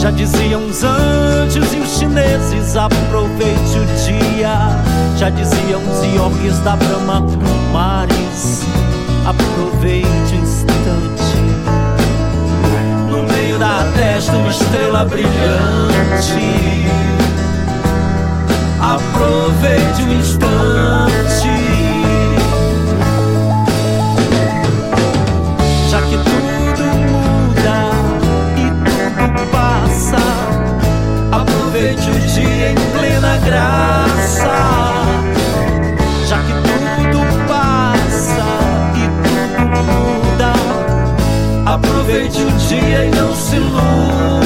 Já 0.00 0.10
diziam 0.10 0.66
os 0.66 0.82
anjos 0.82 1.72
e 1.72 1.76
os 1.76 1.98
chineses. 1.98 2.74
Aproveite 2.74 3.78
o 3.78 3.86
dia. 4.04 4.70
Já 5.16 5.30
diziam 5.30 5.80
os 5.88 6.14
iorgues 6.16 6.58
da 6.64 6.74
Brahma 6.74 7.24
Mares. 7.72 8.64
Aproveite 9.24 10.32
o 10.32 10.42
instante. 10.42 11.36
No 13.08 13.22
meio 13.22 13.56
da 13.56 13.84
testa, 13.94 14.32
uma 14.32 14.50
estrela 14.50 15.04
brilhante. 15.04 16.66
Aproveite 18.86 20.02
o 20.04 20.12
instante. 20.12 21.50
Já 25.90 26.00
que 26.02 26.16
tudo 26.18 26.84
muda 27.10 27.90
e 28.56 28.70
tudo 28.84 29.42
passa, 29.50 30.22
aproveite 31.32 32.08
o 32.10 32.18
dia 32.20 32.70
em 32.70 32.76
plena 32.96 33.36
graça. 33.38 34.54
Já 36.28 36.38
que 36.38 36.52
tudo 37.10 37.26
passa 37.48 38.46
e 38.94 39.08
tudo 39.26 39.66
muda, 39.82 40.52
aproveite 41.66 42.40
o 42.40 42.52
dia 42.52 43.06
e 43.06 43.10
não 43.10 43.34
se 43.34 43.56
iluda. 43.56 44.36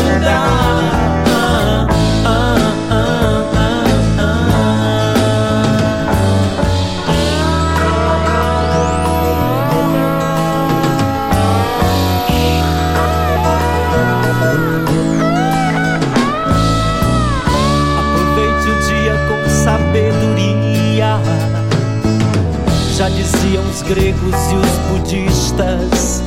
Os 23.80 23.82
gregos 23.82 24.34
e 24.52 24.56
os 24.56 24.78
budistas. 24.90 26.22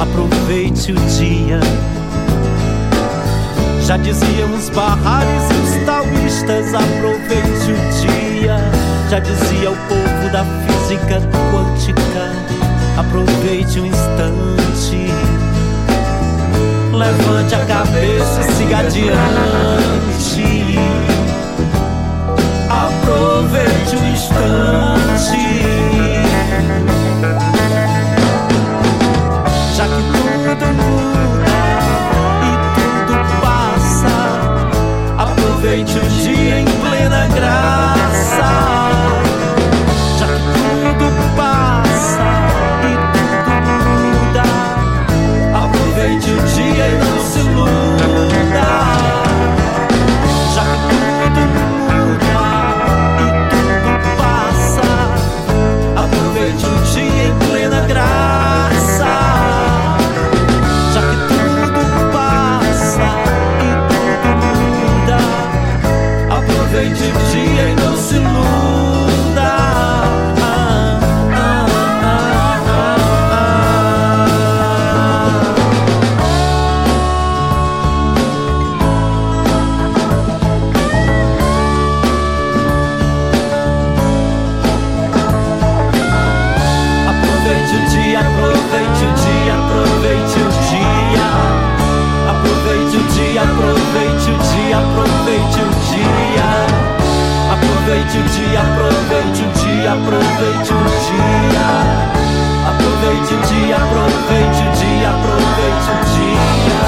Aproveite 0.00 0.92
o 0.92 0.94
dia. 0.94 1.60
Já 3.84 3.96
diziam 3.96 4.52
os 4.54 4.68
barrares 4.70 5.42
e 5.50 5.54
os 5.54 5.86
taoístas. 5.86 6.74
Aproveite 6.74 7.72
o 7.72 7.76
dia. 8.00 8.56
Já 9.10 9.18
dizia 9.18 9.70
o 9.70 9.76
povo 9.88 10.30
da 10.32 10.44
física 10.44 11.20
quântica. 11.50 12.32
Aproveite 12.96 13.80
o 13.80 13.86
instante. 13.86 15.10
Levante 16.92 17.54
a 17.54 17.64
cabeça 17.66 18.40
e 18.40 18.52
siga 18.52 18.78
adiante. 18.78 19.20
Aproveite 22.68 23.96
o 23.96 24.06
instante. 24.08 25.79
Aproveite 35.70 35.98
o 35.98 36.08
dia 36.08 36.60
em 36.60 36.64
plena 36.64 37.28
graça. 37.28 38.29
Dia, 98.50 98.60
aproveite 98.60 99.42
o 99.42 99.48
dia, 99.52 99.92
aproveite 99.92 100.72
o 100.72 100.82
dia. 101.06 101.68
Aproveite 102.70 103.34
o 103.34 103.40
dia, 103.46 103.76
aproveite 103.76 104.60
o 104.60 104.70
dia, 104.80 105.08
aproveite 105.10 105.90
o 105.90 105.98
dia. 106.14 106.80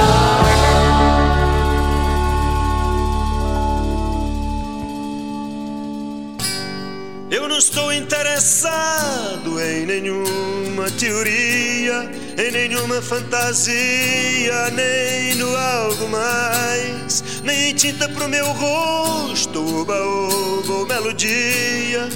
Eu 7.30 7.44
não 7.48 7.58
estou 7.58 7.92
interessado 7.92 9.60
em 9.60 9.86
nenhuma 9.86 10.90
teoria, 10.98 12.10
em 12.36 12.50
nenhuma 12.50 13.00
fantasia, 13.00 14.70
nem 14.72 15.34
no 15.36 15.56
algo 15.56 16.08
mais, 16.08 17.11
nem 17.42 17.70
em 17.70 17.74
tinta 17.74 18.08
pro 18.08 18.28
meu 18.28 18.46
rosto, 18.52 19.80
oba-oba 19.80 20.72
ou 20.72 20.86
melodia, 20.86 22.08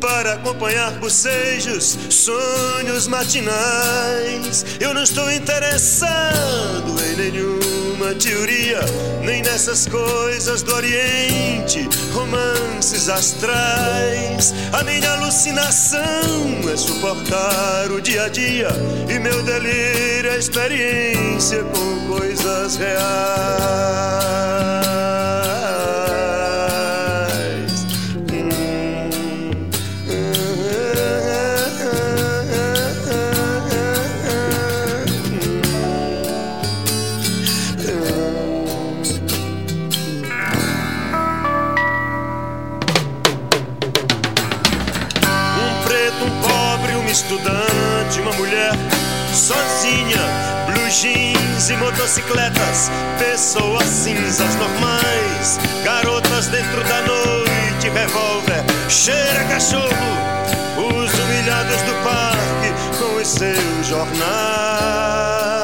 para 0.00 0.34
acompanhar 0.34 0.92
bocejos, 0.98 1.96
sonhos 2.10 3.06
matinais. 3.06 4.66
Eu 4.78 4.92
não 4.92 5.02
estou 5.02 5.30
interessado 5.30 6.94
em 7.02 7.16
nenhuma 7.16 8.14
teoria, 8.14 8.80
nem 9.22 9.42
nessas 9.42 9.86
coisas 9.86 10.62
do 10.62 10.74
Oriente, 10.74 11.88
romances 12.12 12.83
luzes 13.04 13.08
astrais. 13.08 14.54
A 14.72 14.82
minha 14.82 15.12
alucinação 15.12 16.00
é 16.72 16.76
suportar 16.76 17.90
o 17.90 18.00
dia 18.00 18.24
a 18.24 18.28
dia 18.28 18.68
e 19.08 19.18
meu 19.18 19.42
delírio 19.42 20.30
é 20.30 20.38
experiência 20.38 21.62
com 21.64 22.06
coisas 22.06 22.76
reais. 22.76 23.04
Jeans 51.64 51.70
e 51.70 51.76
motocicletas, 51.76 52.90
pessoas 53.18 53.84
cinzas 53.84 54.54
normais, 54.56 55.58
garotas 55.84 56.48
dentro 56.48 56.82
da 56.84 57.00
noite, 57.02 57.88
revólver, 57.88 58.64
cheira 58.88 59.44
cachorro, 59.44 59.88
os 60.76 61.12
humilhados 61.14 61.82
do 61.82 61.94
parque 62.02 62.72
com 62.98 63.16
os 63.16 63.28
seus 63.28 63.86
jornais. 63.86 65.63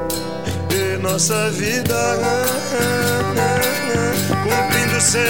nossa 1.01 1.49
vida, 1.51 2.17
cumprindo 4.43 5.01
seu 5.01 5.21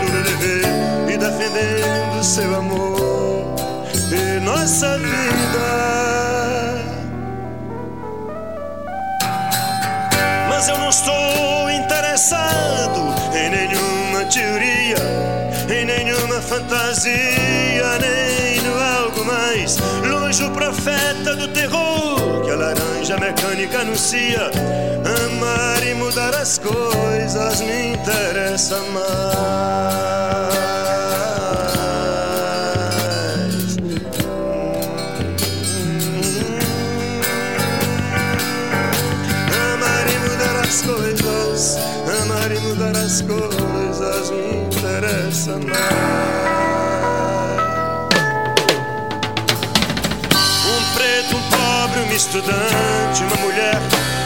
duro 0.00 0.22
dever 0.22 1.12
e 1.12 1.16
defendendo 1.16 2.22
seu 2.22 2.54
amor 2.54 3.54
e 4.12 4.40
nossa 4.40 4.98
vida. 4.98 5.20
Mas 10.48 10.68
eu 10.68 10.78
não 10.78 10.90
estou 10.90 11.70
interessado 11.70 13.00
em 13.34 13.50
nenhuma 13.50 14.24
teoria, 14.26 14.96
em 15.74 15.84
nenhuma 15.86 16.40
fantasia, 16.42 17.39
longe 20.08 20.42
o 20.44 20.50
profeta 20.50 21.36
do 21.36 21.48
terror 21.48 22.42
que 22.44 22.50
a 22.50 22.56
laranja 22.56 23.16
mecânica 23.18 23.80
anuncia 23.80 24.50
amar 25.26 25.86
e 25.86 25.94
mudar 25.94 26.34
as 26.34 26.58
coisas 26.58 27.60
me 27.60 27.92
interessa 27.92 28.78
mais. 28.92 30.60
Estudante, 52.20 53.24
uma 53.24 53.36
mulher 53.36 53.80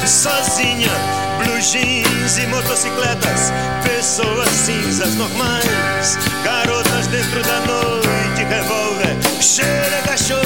sozinha, 0.04 0.90
blue 1.38 1.60
jeans 1.60 2.38
e 2.38 2.46
motocicletas, 2.48 3.52
pessoas 3.84 4.48
cinzas 4.48 5.14
normais, 5.14 6.18
garotas 6.42 7.06
dentro 7.06 7.40
da 7.44 7.60
noite, 7.60 8.42
revólver, 8.48 9.16
cheira 9.40 10.02
cachorro, 10.02 10.42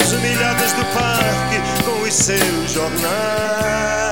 os 0.00 0.12
humilhados 0.12 0.72
do 0.72 0.84
parque 0.86 1.84
com 1.84 2.02
os 2.02 2.14
seus 2.14 2.72
jornais. 2.72 4.11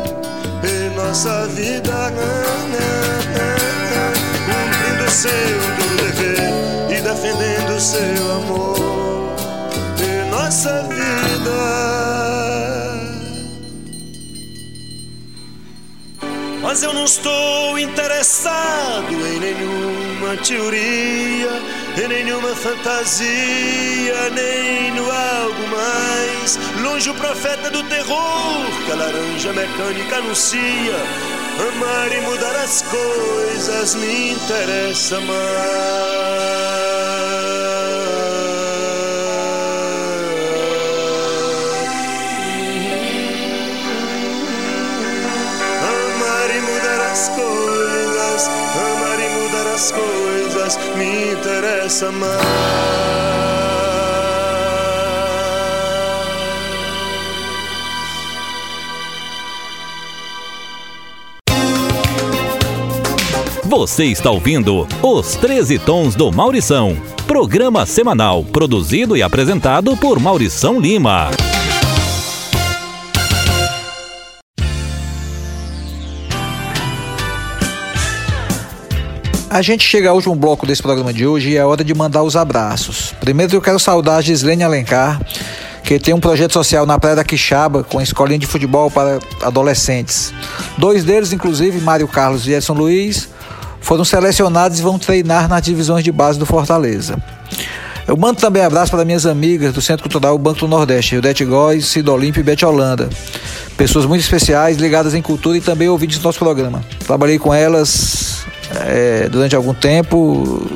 nossa 1.11 1.45
vida 1.47 1.91
cumprindo 4.45 5.11
seu 5.11 5.29
duro 5.75 5.95
dever 5.97 6.49
e 6.89 7.01
defendendo 7.01 7.77
seu 7.81 8.31
amor 8.31 9.35
e 9.99 10.29
nossa 10.29 10.83
vida. 10.83 11.51
Mas 16.61 16.81
eu 16.81 16.93
não 16.93 17.03
estou 17.03 17.77
interessado 17.77 19.11
em 19.11 19.39
nenhuma 19.41 20.37
teoria 20.37 21.51
em 21.97 22.07
nenhuma 22.07 22.55
fantasia, 22.55 24.29
nem 24.33 24.91
no 24.91 25.11
algo 25.11 25.67
mais. 25.67 26.57
Longe 26.81 27.09
o 27.09 27.13
profeta 27.15 27.69
do 27.69 27.83
terror 27.83 28.65
que 28.85 28.91
a 28.91 28.95
laranja 28.95 29.53
mecânica 29.53 30.17
anuncia. 30.17 30.95
Amar 31.69 32.11
e 32.11 32.21
mudar 32.21 32.55
as 32.55 32.81
coisas 32.83 33.95
me 33.95 34.31
interessa 34.31 35.19
mais. 35.21 36.60
Me 50.95 51.33
interessa 51.33 52.11
mais. 52.11 53.21
Você 63.63 64.05
está 64.05 64.29
ouvindo 64.29 64.85
Os 65.01 65.35
13 65.37 65.79
Tons 65.79 66.13
do 66.13 66.29
Maurição, 66.29 66.95
programa 67.25 67.85
semanal 67.85 68.43
produzido 68.43 69.15
e 69.15 69.23
apresentado 69.23 69.95
por 69.95 70.19
Maurição 70.19 70.77
Lima. 70.77 71.31
A 79.51 79.61
gente 79.61 79.85
chega 79.85 80.07
ao 80.07 80.15
último 80.15 80.33
bloco 80.33 80.65
desse 80.65 80.81
programa 80.81 81.11
de 81.11 81.27
hoje 81.27 81.49
e 81.49 81.57
é 81.57 81.65
hora 81.65 81.83
de 81.83 81.93
mandar 81.93 82.23
os 82.23 82.37
abraços. 82.37 83.13
Primeiro 83.19 83.53
eu 83.53 83.61
quero 83.61 83.77
saudar 83.77 84.15
a 84.15 84.21
Gislene 84.21 84.63
Alencar, 84.63 85.21
que 85.83 85.99
tem 85.99 86.13
um 86.13 86.21
projeto 86.21 86.53
social 86.53 86.85
na 86.85 86.97
Praia 86.97 87.17
da 87.17 87.23
Quixaba 87.25 87.83
com 87.83 87.99
a 87.99 88.03
escolinha 88.03 88.39
de 88.39 88.45
futebol 88.45 88.89
para 88.89 89.19
adolescentes. 89.41 90.33
Dois 90.77 91.03
deles, 91.03 91.33
inclusive, 91.33 91.81
Mário 91.81 92.07
Carlos 92.07 92.47
e 92.47 92.53
Edson 92.53 92.71
Luiz, 92.71 93.27
foram 93.81 94.05
selecionados 94.05 94.79
e 94.79 94.81
vão 94.81 94.97
treinar 94.97 95.49
nas 95.49 95.61
divisões 95.61 96.01
de 96.01 96.13
base 96.13 96.39
do 96.39 96.45
Fortaleza. 96.45 97.21
Eu 98.07 98.15
mando 98.15 98.39
também 98.39 98.63
abraço 98.63 98.91
para 98.91 99.03
minhas 99.03 99.25
amigas 99.25 99.73
do 99.73 99.81
Centro 99.81 100.03
Cultural 100.03 100.37
Banco 100.37 100.61
do 100.61 100.67
Nordeste, 100.69 101.15
Eudete 101.15 101.43
Góes, 101.43 101.87
Cido 101.87 102.13
Olímpio 102.13 102.39
e 102.39 102.43
Bete 102.43 102.65
Holanda. 102.65 103.09
Pessoas 103.75 104.05
muito 104.05 104.21
especiais, 104.21 104.77
ligadas 104.77 105.13
em 105.13 105.21
cultura 105.21 105.57
e 105.57 105.61
também 105.61 105.89
ouvintes 105.89 106.19
do 106.19 106.23
nosso 106.23 106.39
programa. 106.39 106.81
Trabalhei 107.05 107.37
com 107.37 107.53
elas 107.53 108.45
é, 108.85 109.29
durante 109.29 109.55
algum 109.55 109.73
tempo, 109.73 110.67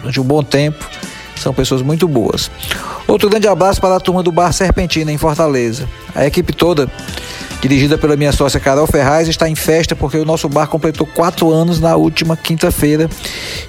durante 0.00 0.20
um 0.20 0.24
bom 0.24 0.42
tempo. 0.42 0.84
São 1.36 1.52
pessoas 1.52 1.82
muito 1.82 2.06
boas. 2.06 2.50
Outro 3.06 3.28
grande 3.28 3.48
abraço 3.48 3.80
para 3.80 3.96
a 3.96 4.00
turma 4.00 4.22
do 4.22 4.32
Bar 4.32 4.52
Serpentina, 4.52 5.12
em 5.12 5.18
Fortaleza. 5.18 5.88
A 6.14 6.24
equipe 6.24 6.52
toda, 6.52 6.88
dirigida 7.60 7.98
pela 7.98 8.16
minha 8.16 8.32
sócia 8.32 8.60
Carol 8.60 8.86
Ferraz, 8.86 9.28
está 9.28 9.48
em 9.48 9.54
festa 9.54 9.94
porque 9.96 10.16
o 10.16 10.24
nosso 10.24 10.48
bar 10.48 10.68
completou 10.68 11.06
quatro 11.06 11.50
anos 11.50 11.80
na 11.80 11.96
última 11.96 12.36
quinta-feira 12.36 13.10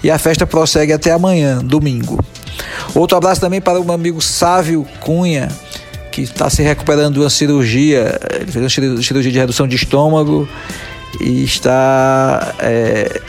e 0.04 0.12
a 0.12 0.18
festa 0.18 0.46
prossegue 0.46 0.94
até 0.94 1.12
amanhã, 1.12 1.58
domingo. 1.58 2.24
Outro 2.94 3.18
abraço 3.18 3.42
também 3.42 3.60
para 3.60 3.80
o 3.80 3.84
meu 3.84 3.94
amigo 3.94 4.22
Sávio 4.22 4.86
Cunha, 5.02 5.50
que 6.12 6.22
está 6.22 6.50
se 6.50 6.62
recuperando 6.62 7.16
de 7.16 7.20
uma 7.20 7.30
cirurgia, 7.30 8.18
ele 8.40 8.52
fez 8.52 8.64
uma 8.64 9.02
cirurgia 9.02 9.32
de 9.32 9.40
redução 9.40 9.68
de 9.68 9.76
estômago 9.76 10.48
e 11.20 11.44
está 11.44 12.54
é, 12.60 13.22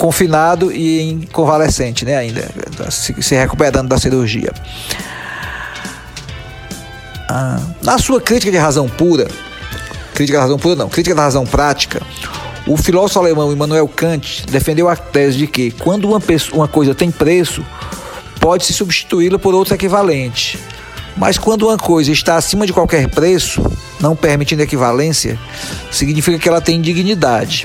confinado 0.00 0.72
e 0.72 0.98
em 0.98 1.20
convalescente, 1.30 2.06
né, 2.06 2.16
ainda, 2.16 2.42
se, 2.90 3.22
se 3.22 3.34
recuperando 3.34 3.86
da 3.86 3.98
cirurgia. 3.98 4.50
Ah, 7.28 7.60
na 7.82 7.98
sua 7.98 8.18
crítica 8.18 8.50
de 8.50 8.56
razão 8.56 8.88
pura, 8.88 9.28
crítica 10.14 10.38
da 10.38 10.44
razão 10.44 10.58
pura 10.58 10.74
não, 10.74 10.88
crítica 10.88 11.14
da 11.14 11.22
razão 11.22 11.44
prática, 11.44 12.00
o 12.66 12.78
filósofo 12.78 13.18
alemão 13.18 13.52
Immanuel 13.52 13.86
Kant 13.86 14.46
defendeu 14.50 14.88
a 14.88 14.96
tese 14.96 15.36
de 15.36 15.46
que 15.46 15.70
quando 15.70 16.08
uma, 16.08 16.18
pessoa, 16.18 16.60
uma 16.60 16.68
coisa 16.68 16.94
tem 16.94 17.10
preço, 17.10 17.62
pode-se 18.40 18.72
substituí-la 18.72 19.38
por 19.38 19.54
outra 19.54 19.74
equivalente. 19.74 20.58
Mas 21.14 21.36
quando 21.36 21.66
uma 21.66 21.76
coisa 21.76 22.10
está 22.10 22.36
acima 22.36 22.64
de 22.66 22.72
qualquer 22.72 23.06
preço, 23.10 23.62
não 24.00 24.16
permitindo 24.16 24.62
equivalência, 24.62 25.38
significa 25.90 26.38
que 26.38 26.48
ela 26.48 26.60
tem 26.62 26.80
dignidade. 26.80 27.64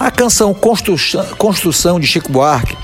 A 0.00 0.10
canção 0.10 0.54
Construção, 0.54 2.00
de 2.00 2.06
Chico 2.06 2.32
Buarque, 2.32 2.74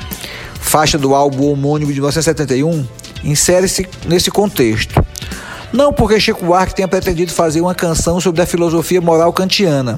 faixa 0.60 0.98
do 0.98 1.14
álbum 1.14 1.50
homônimo 1.50 1.90
de 1.90 1.94
1971, 1.94 2.86
insere-se 3.24 3.88
nesse 4.04 4.30
contexto. 4.30 5.02
Não 5.72 5.94
porque 5.94 6.20
Chico 6.20 6.44
Buarque 6.44 6.74
tenha 6.74 6.86
pretendido 6.86 7.32
fazer 7.32 7.62
uma 7.62 7.74
canção 7.74 8.20
sobre 8.20 8.42
a 8.42 8.46
filosofia 8.46 9.00
moral 9.00 9.32
kantiana, 9.32 9.96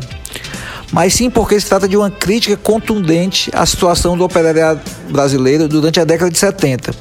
mas 0.92 1.12
sim 1.12 1.28
porque 1.28 1.58
se 1.58 1.66
trata 1.66 1.88
de 1.88 1.96
uma 1.96 2.08
crítica 2.08 2.56
contundente 2.56 3.50
à 3.52 3.66
situação 3.66 4.16
do 4.16 4.22
operariado 4.22 4.80
brasileiro 5.10 5.66
durante 5.66 5.98
a 5.98 6.04
década 6.04 6.30
de 6.30 6.38
70, 6.38 6.92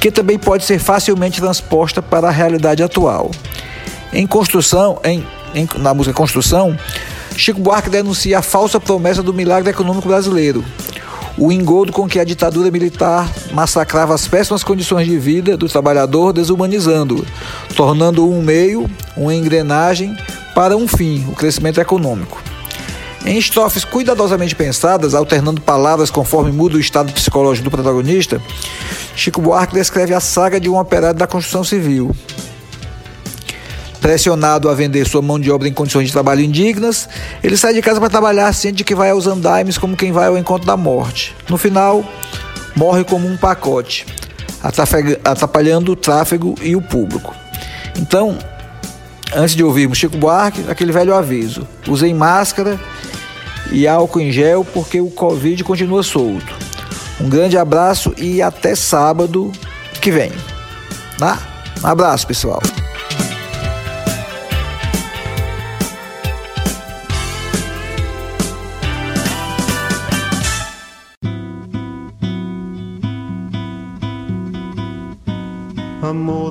que 0.00 0.10
também 0.10 0.38
pode 0.38 0.64
ser 0.64 0.78
facilmente 0.78 1.38
transposta 1.38 2.00
para 2.00 2.28
a 2.28 2.30
realidade 2.30 2.82
atual. 2.82 3.30
Em 4.10 4.26
construção, 4.26 4.98
em, 5.04 5.22
em, 5.54 5.68
na 5.80 5.92
música 5.92 6.14
Construção, 6.16 6.74
Chico 7.38 7.60
Buarque 7.60 7.88
denuncia 7.88 8.40
a 8.40 8.42
falsa 8.42 8.80
promessa 8.80 9.22
do 9.22 9.32
milagre 9.32 9.70
econômico 9.70 10.08
brasileiro, 10.08 10.64
o 11.38 11.52
engodo 11.52 11.92
com 11.92 12.08
que 12.08 12.18
a 12.18 12.24
ditadura 12.24 12.68
militar 12.68 13.30
massacrava 13.52 14.12
as 14.12 14.26
péssimas 14.26 14.64
condições 14.64 15.06
de 15.06 15.16
vida 15.16 15.56
do 15.56 15.68
trabalhador, 15.68 16.32
desumanizando-o, 16.32 17.24
tornando-o 17.76 18.34
um 18.34 18.42
meio, 18.42 18.90
uma 19.16 19.32
engrenagem 19.32 20.16
para 20.52 20.76
um 20.76 20.88
fim, 20.88 21.24
o 21.28 21.32
crescimento 21.32 21.80
econômico. 21.80 22.42
Em 23.24 23.38
estrofes 23.38 23.84
cuidadosamente 23.84 24.56
pensadas, 24.56 25.14
alternando 25.14 25.60
palavras 25.60 26.10
conforme 26.10 26.50
muda 26.50 26.76
o 26.76 26.80
estado 26.80 27.12
psicológico 27.12 27.66
do 27.66 27.70
protagonista, 27.70 28.42
Chico 29.14 29.40
Buarque 29.40 29.74
descreve 29.74 30.12
a 30.12 30.18
saga 30.18 30.58
de 30.58 30.68
um 30.68 30.76
operário 30.76 31.16
da 31.16 31.26
construção 31.26 31.62
civil, 31.62 32.10
Pressionado 34.00 34.68
a 34.68 34.74
vender 34.74 35.06
sua 35.06 35.20
mão 35.20 35.40
de 35.40 35.50
obra 35.50 35.68
em 35.68 35.72
condições 35.72 36.06
de 36.06 36.12
trabalho 36.12 36.40
indignas, 36.40 37.08
ele 37.42 37.56
sai 37.56 37.74
de 37.74 37.82
casa 37.82 37.98
para 37.98 38.08
trabalhar 38.08 38.52
ciente 38.52 38.76
de 38.76 38.84
que 38.84 38.94
vai 38.94 39.10
aos 39.10 39.26
andaimes 39.26 39.76
como 39.76 39.96
quem 39.96 40.12
vai 40.12 40.28
ao 40.28 40.38
encontro 40.38 40.66
da 40.66 40.76
morte. 40.76 41.34
No 41.48 41.58
final, 41.58 42.04
morre 42.76 43.02
como 43.02 43.26
um 43.26 43.36
pacote, 43.36 44.06
atrapalhando 45.24 45.92
o 45.92 45.96
tráfego 45.96 46.54
e 46.62 46.76
o 46.76 46.80
público. 46.80 47.34
Então, 47.98 48.38
antes 49.34 49.56
de 49.56 49.64
ouvirmos 49.64 49.98
Chico 49.98 50.16
Buarque, 50.16 50.64
aquele 50.68 50.92
velho 50.92 51.14
aviso: 51.14 51.66
usem 51.88 52.14
máscara 52.14 52.78
e 53.72 53.86
álcool 53.86 54.20
em 54.20 54.30
gel 54.30 54.64
porque 54.64 55.00
o 55.00 55.10
Covid 55.10 55.64
continua 55.64 56.02
solto. 56.02 56.54
Um 57.20 57.28
grande 57.28 57.58
abraço 57.58 58.14
e 58.16 58.40
até 58.40 58.74
sábado 58.74 59.50
que 60.00 60.10
vem. 60.10 60.30
Tá? 61.18 61.38
Um 61.82 61.86
abraço, 61.88 62.26
pessoal. 62.26 62.62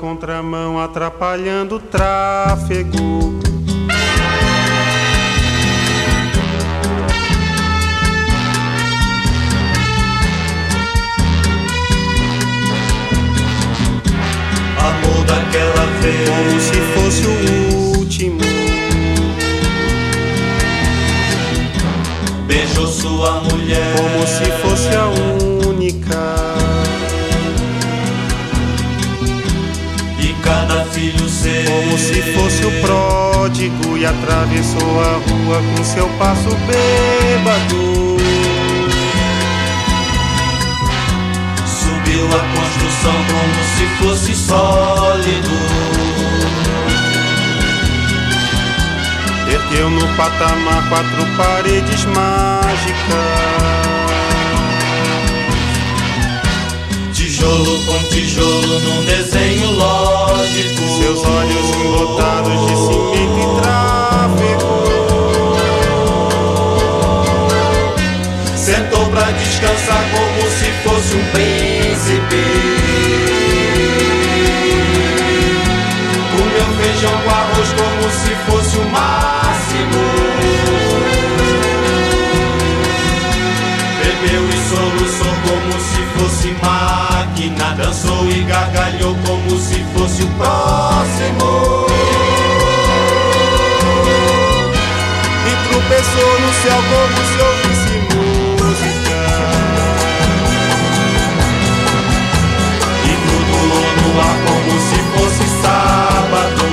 Contramão, 0.00 0.80
atrapalhando 0.80 1.76
o 1.76 1.78
tráfego. 1.78 3.59
Pródigo, 33.50 33.98
e 33.98 34.06
atravessou 34.06 35.00
a 35.00 35.12
rua 35.28 35.62
com 35.76 35.84
seu 35.84 36.08
passo 36.10 36.48
bêbado. 36.66 38.16
Subiu 41.66 42.26
a 42.26 42.40
construção 42.54 43.16
como 43.30 43.64
se 43.64 43.86
fosse 43.98 44.34
sólido. 44.34 45.50
Ergueu 49.52 49.90
no 49.90 50.06
patamar 50.16 50.88
quatro 50.88 51.26
paredes 51.36 52.04
mágicas. 52.06 53.99
Tijolo 57.40 57.80
com 57.86 57.98
tijolo 58.10 58.80
num 58.80 59.02
desenho 59.06 59.70
lógico. 59.70 60.82
Seus 61.00 61.24
olhos 61.24 61.70
embotados 61.74 62.66
de 62.66 62.76
cimento 62.76 63.38
e 63.40 63.46
tráfego. 63.62 64.68
Sentou 68.54 69.06
pra 69.06 69.30
descansar 69.30 70.04
como 70.10 70.42
se 70.50 70.70
fosse 70.84 71.16
um 71.16 71.24
príncipe. 71.30 72.44
Comeu 76.36 76.68
feijão 76.82 77.16
com 77.24 77.30
arroz 77.30 77.68
como 77.72 78.10
se 78.10 78.34
fosse 78.50 78.76
o 78.76 78.84
máximo. 78.90 80.00
Bebeu 83.98 84.44
e 84.46 84.56
soluçou 84.68 85.34
como 85.48 85.72
se 85.80 86.00
fosse 86.18 86.48
máquina. 87.50 87.74
Dançou 87.74 88.28
e 88.28 88.42
gargalhou 88.44 89.16
como 89.26 89.58
se 89.58 89.84
fosse 89.94 90.22
o 90.22 90.28
próximo. 90.28 91.86
E 95.46 95.68
tropeçou 95.68 96.40
no 96.40 96.52
céu 96.62 96.82
como 96.90 97.16
se 97.26 97.38
ouvisse 97.42 97.94
música. 98.14 99.20
E 103.04 103.12
flutuou 103.26 103.88
no 103.96 104.08
ar 104.20 104.36
como 104.46 104.72
se 104.80 104.98
fosse 105.14 105.44
sábado. 105.62 106.64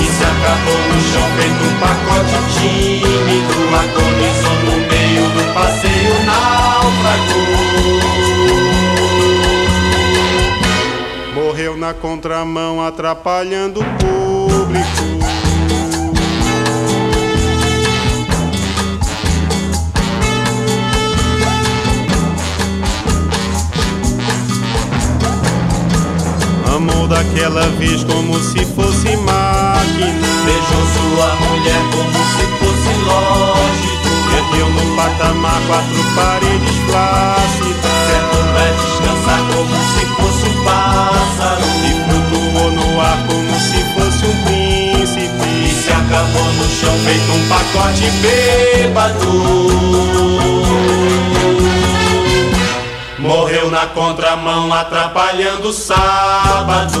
E 0.00 0.04
se 0.04 0.24
acabou 0.24 0.80
no 0.88 1.00
chão 1.12 1.26
feito 1.36 1.62
um 1.64 1.74
pacote 1.78 2.38
tímido. 2.58 3.60
Agonizou 3.70 4.58
no 4.64 4.89
do 5.40 5.54
passeio 5.54 6.14
náufrago. 6.26 7.40
Morreu 11.34 11.76
na 11.76 11.94
contramão, 11.94 12.82
atrapalhando 12.84 13.80
o 13.80 13.84
público. 13.84 14.88
Amou 26.74 27.08
daquela 27.08 27.66
vez 27.78 28.04
como 28.04 28.38
se 28.38 28.64
fosse 28.66 29.16
máquina. 29.16 30.28
Beijou 30.44 30.86
sua 30.94 31.34
mulher 31.36 31.82
como 31.92 32.18
se 32.24 32.44
fosse 32.58 32.92
lógico. 33.06 33.89
Ergueu 34.50 34.68
no 34.70 34.96
patamar 34.96 35.60
quatro 35.66 36.04
paredes 36.16 36.76
flácidas. 36.86 37.92
Sentou 38.06 38.42
pra 38.52 38.66
descansar 38.72 39.40
como 39.54 39.76
se 39.92 40.02
fosse 40.16 40.44
um 40.48 40.64
pássaro. 40.64 41.64
E 41.84 41.88
flutuou 42.04 42.70
no 42.72 43.00
ar 43.00 43.18
como 43.26 43.54
se 43.60 43.84
fosse 43.94 44.26
um 44.26 44.36
príncipe. 44.44 45.48
E 45.48 45.72
se 45.72 45.90
acabou 45.90 46.44
no 46.44 46.68
chão 46.68 46.94
feito 47.04 47.32
um 47.32 47.48
pacote 47.48 48.10
bêbado. 48.22 49.30
Morreu 53.18 53.70
na 53.70 53.86
contramão 53.86 54.72
atrapalhando 54.72 55.68
o 55.68 55.72
sábado. 55.72 57.00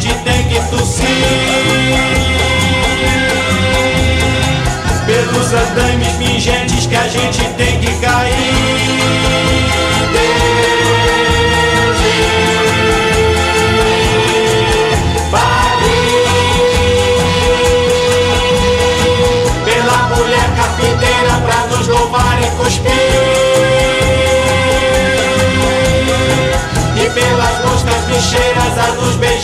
Gente 0.00 0.14
tem 0.24 0.48
que 0.48 0.60
tossir. 0.68 1.06
Pelos 5.06 5.52
andames 5.52 6.12
pingentes 6.16 6.86
que 6.86 6.96
a 6.96 7.08
gente 7.08 7.44
tem 7.56 7.80
que 7.80 7.94
cair. 8.00 8.56
Louvar 21.88 22.42
e 22.42 22.50
cuspir. 22.56 22.90
E 26.96 27.10
pelas 27.10 27.64
moscas 27.64 28.02
bicheiras 28.08 28.78
a 28.78 28.92
nos 29.00 29.14
beijar 29.14 29.35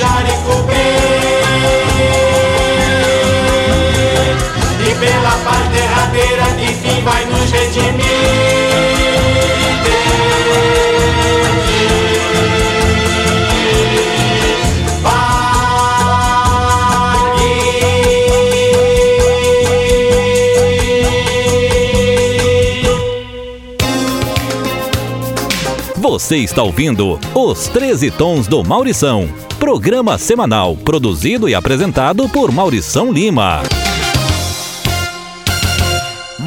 Você 26.22 26.36
está 26.36 26.62
ouvindo 26.62 27.18
Os 27.34 27.66
13 27.66 28.12
Tons 28.12 28.46
do 28.46 28.62
Maurição. 28.62 29.28
Programa 29.58 30.16
semanal 30.16 30.76
produzido 30.76 31.48
e 31.48 31.54
apresentado 31.54 32.28
por 32.28 32.52
Maurição 32.52 33.10
Lima. 33.12 33.60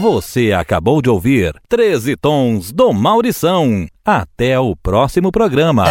Você 0.01 0.53
acabou 0.53 1.01
de 1.01 1.09
ouvir 1.09 1.53
13 1.67 2.15
Tons 2.15 2.71
do 2.71 2.93
Maurição. 2.93 3.85
Até 4.05 4.57
o 4.57 4.77
próximo 4.77 5.29
programa. 5.29 5.83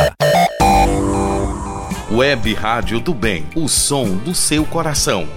Web 2.10 2.54
Rádio 2.54 3.00
do 3.00 3.12
Bem, 3.12 3.44
o 3.54 3.68
som 3.68 4.16
do 4.16 4.34
seu 4.34 4.64
coração. 4.64 5.28